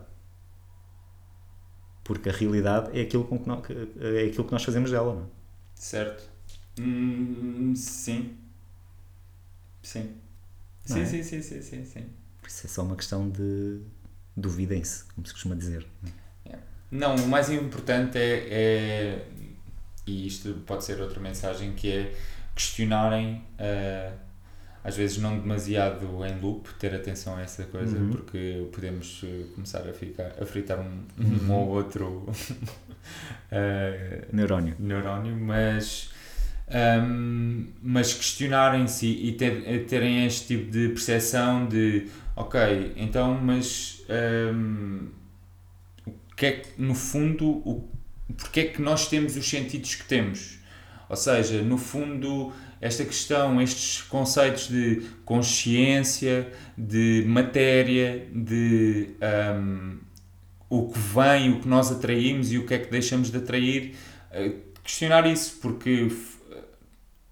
Porque 2.03 2.30
a 2.30 2.32
realidade 2.32 2.97
é 2.97 3.01
aquilo, 3.01 3.24
com 3.26 3.38
que 3.39 3.47
nós, 3.47 3.63
é 3.99 4.26
aquilo 4.26 4.45
que 4.45 4.51
nós 4.51 4.63
fazemos 4.63 4.91
dela, 4.91 5.13
não 5.13 5.22
é? 5.24 5.26
Certo. 5.76 6.24
Hum, 6.80 7.74
sim. 7.76 8.38
Sim. 9.82 10.15
Sim, 10.86 11.01
é? 11.01 11.05
sim, 11.05 11.24
sim, 11.24 11.41
sim, 11.41 11.61
sim, 11.61 11.86
sim. 11.86 12.05
Por 12.41 12.47
isso 12.47 12.65
é 12.65 12.70
só 12.70 12.84
uma 12.84 12.95
questão 12.95 13.30
de 13.30 13.82
duvidem-se, 14.36 15.05
como 15.05 15.26
se 15.26 15.34
costuma 15.34 15.55
dizer. 15.55 15.86
Não, 16.89 17.15
o 17.15 17.28
mais 17.28 17.49
importante 17.49 18.18
é, 18.18 18.47
é- 18.49 19.28
e 20.05 20.26
isto 20.26 20.53
pode 20.65 20.86
ser 20.86 21.01
outra 21.01 21.20
mensagem, 21.20 21.74
que 21.74 21.91
é 21.91 22.13
questionarem, 22.58 23.43
eh, 23.60 24.12
às 24.84 24.95
vezes 24.97 25.18
não 25.18 25.38
demasiado 25.39 26.05
em 26.26 26.39
loop, 26.41 26.68
ter 26.80 26.93
atenção 26.95 27.36
a 27.38 27.41
essa 27.41 27.64
coisa, 27.66 27.97
Uhum. 27.97 28.10
porque 28.10 28.68
podemos 28.74 29.22
eh, 29.24 29.43
começar 29.53 29.88
a, 29.88 29.93
ficar, 29.93 30.32
a 30.41 30.45
fritar 30.45 30.80
um, 30.80 31.03
um 31.47 31.51
ou 31.51 31.68
outro 31.70 32.26
eh, 33.51 34.26
Neurónio. 34.34 34.76
neurónio, 34.80 35.36
mas, 35.36 36.10
ahm, 36.70 37.66
mas 37.82 38.14
questionarem-se 38.14 39.05
e 39.08 39.32
ter- 39.34 39.86
terem 39.86 40.26
este 40.26 40.47
tipo 40.47 40.72
de 40.72 40.89
percepção 40.89 41.68
de 41.68 42.08
ok, 42.36 42.93
então, 42.97 43.34
mas 43.41 44.01
ahm, 44.10 45.08
o 46.05 46.36
que 46.36 46.45
é 46.45 46.51
que 46.53 46.82
no 46.82 46.93
fundo 46.95 47.45
o, 47.49 47.89
porque 48.38 48.60
é 48.62 48.66
que 48.66 48.82
nós 48.82 49.08
temos 49.10 49.36
os 49.36 49.49
sentidos 49.49 49.95
que 49.95 50.05
temos? 50.05 50.57
Ou 51.10 51.16
seja, 51.16 51.62
no 51.62 51.78
fundo, 51.78 52.51
esta 52.82 53.05
questão, 53.05 53.62
estes 53.62 54.01
conceitos 54.01 54.68
de 54.68 55.01
consciência, 55.24 56.51
de 56.78 57.24
matéria, 57.28 58.28
de 58.34 59.16
ahm, 59.22 59.97
o 60.70 60.89
que 60.89 60.99
vem, 60.99 61.53
o 61.53 61.62
que 61.62 61.68
nós 61.68 61.91
atraímos 61.91 62.51
e 62.51 62.58
o 62.58 62.66
que 62.66 62.74
é 62.74 62.78
que 62.78 62.91
deixamos 62.91 63.32
de 63.32 63.38
atrair, 63.38 63.95
eh, 64.32 64.51
questionar 64.84 65.26
isso, 65.26 65.60
porque 65.62 66.10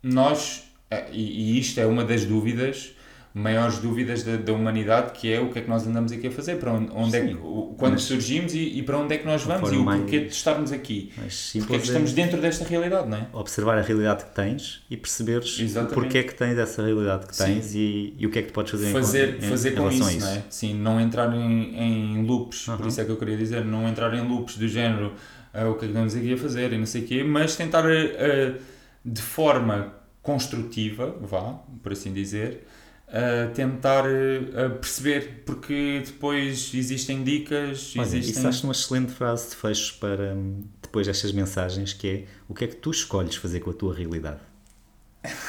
nós, 0.01 0.63
eh, 0.89 1.09
e 1.11 1.59
isto 1.59 1.79
é 1.79 1.85
uma 1.85 2.05
das 2.05 2.23
dúvidas, 2.23 2.94
maiores 3.37 3.79
dúvidas 3.79 4.23
da, 4.23 4.37
da 4.37 4.53
humanidade, 4.53 5.11
que 5.11 5.29
é 5.31 5.41
o 5.41 5.49
que 5.51 5.59
é 5.59 5.61
que 5.61 5.67
nós 5.69 5.85
andamos 5.85 6.09
aqui 6.13 6.27
a 6.27 6.31
fazer, 6.31 6.55
para 6.55 6.71
onde, 6.71 6.89
onde 6.95 7.17
é 7.17 7.19
que, 7.21 7.27
Sim, 7.33 7.39
o- 7.43 7.75
quando 7.77 7.91
mas- 7.93 8.03
surgimos 8.03 8.53
e, 8.55 8.59
e 8.79 8.81
para 8.81 8.97
onde 8.97 9.13
é 9.13 9.17
que 9.17 9.25
nós 9.25 9.43
vamos 9.43 9.73
e 9.73 9.75
o 9.75 9.83
porquê 9.83 10.21
de 10.21 10.27
estarmos 10.33 10.71
aqui. 10.71 11.11
Porque 11.59 11.75
é 11.75 11.79
que 11.79 11.85
estamos 11.85 12.11
é 12.11 12.13
dentro 12.13 12.39
desta 12.39 12.63
realidade, 12.63 13.09
não 13.09 13.17
é? 13.17 13.27
observar 13.33 13.77
a 13.77 13.81
realidade 13.81 14.23
que 14.23 14.33
tens 14.33 14.83
e 14.89 14.95
perceberes 14.95 15.59
Exatamente. 15.59 15.93
porquê 15.93 16.19
é 16.19 16.23
que 16.23 16.33
tens 16.33 16.57
essa 16.57 16.81
realidade 16.81 17.27
que 17.27 17.35
tens 17.37 17.75
e, 17.75 18.13
e 18.17 18.25
o 18.25 18.31
que 18.31 18.39
é 18.39 18.41
que 18.41 18.47
tu 18.47 18.53
podes 18.53 18.71
fazer, 18.71 18.87
em- 18.89 18.93
fazer, 18.93 19.35
em, 19.35 19.41
fazer 19.41 19.73
em 19.73 19.75
com 19.75 19.81
relação 19.89 20.09
isso, 20.11 20.25
a 20.25 20.29
não 20.29 20.37
é? 20.37 20.43
Sim, 20.49 20.73
não 20.75 21.01
entrar 21.01 21.35
em, 21.35 21.77
em 21.77 22.25
loops, 22.25 22.67
por 22.77 22.87
isso 22.87 23.01
é 23.01 23.03
que 23.03 23.11
eu 23.11 23.17
queria 23.17 23.35
dizer, 23.35 23.65
não 23.65 23.85
entrar 23.85 24.13
em 24.13 24.25
loops 24.25 24.55
do 24.57 24.65
género 24.69 25.11
ah, 25.53 25.67
o 25.67 25.73
que 25.73 25.79
é 25.83 25.87
que 25.89 25.93
estamos 25.93 26.15
aqui 26.15 26.33
a 26.33 26.37
fazer 26.37 26.71
e 26.71 26.77
não 26.77 26.85
sei 26.85 27.01
o 27.01 27.05
quê, 27.05 27.21
mas 27.21 27.53
tentar 27.57 27.83
ah, 27.85 28.53
de 29.03 29.21
forma 29.21 29.93
construtiva, 30.21 31.15
vá, 31.21 31.59
por 31.83 31.91
assim 31.91 32.11
dizer, 32.13 32.65
ah, 33.07 33.49
tentar 33.53 34.03
ah, 34.05 34.69
perceber, 34.69 35.43
porque 35.45 36.03
depois 36.05 36.71
existem 36.73 37.23
dicas, 37.23 37.93
Olha, 37.95 38.05
existem... 38.05 38.31
isso 38.31 38.47
acho 38.47 38.63
uma 38.65 38.73
excelente 38.73 39.11
frase 39.11 39.49
de 39.49 39.55
fecho 39.55 39.97
para 39.99 40.33
hum, 40.33 40.63
depois 40.81 41.07
destas 41.07 41.31
mensagens 41.31 41.93
que 41.93 42.07
é 42.07 42.25
o 42.47 42.53
que 42.53 42.65
é 42.65 42.67
que 42.67 42.75
tu 42.75 42.91
escolhes 42.91 43.35
fazer 43.35 43.59
com 43.59 43.69
a 43.69 43.73
tua 43.73 43.93
realidade? 43.93 44.39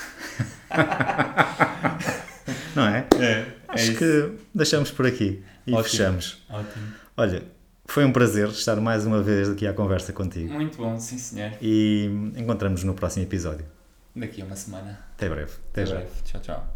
Não 2.74 2.86
é? 2.86 3.06
É, 3.18 3.24
é 3.24 3.56
Acho 3.68 3.94
que 3.94 4.32
deixamos 4.54 4.90
por 4.90 5.06
aqui 5.06 5.42
e 5.66 5.72
Ótimo. 5.72 5.84
fechamos. 5.84 6.44
Ótimo. 6.50 6.92
Olha, 7.16 7.42
foi 7.86 8.04
um 8.04 8.12
prazer 8.12 8.48
estar 8.48 8.76
mais 8.76 9.06
uma 9.06 9.22
vez 9.22 9.48
aqui 9.48 9.66
à 9.66 9.72
conversa 9.72 10.12
contigo 10.12 10.52
Muito 10.52 10.76
bom, 10.76 10.98
sim 10.98 11.16
senhor. 11.18 11.52
e 11.62 12.10
encontramos 12.36 12.84
no 12.84 12.94
próximo 12.94 13.24
episódio. 13.24 13.64
Daqui 14.14 14.42
a 14.42 14.44
uma 14.44 14.56
semana. 14.56 14.98
Até 15.14 15.28
breve. 15.28 15.52
Até, 15.70 15.86
já. 15.86 15.94
breve. 15.96 16.10
Tchau, 16.24 16.40
tchau. 16.40 16.75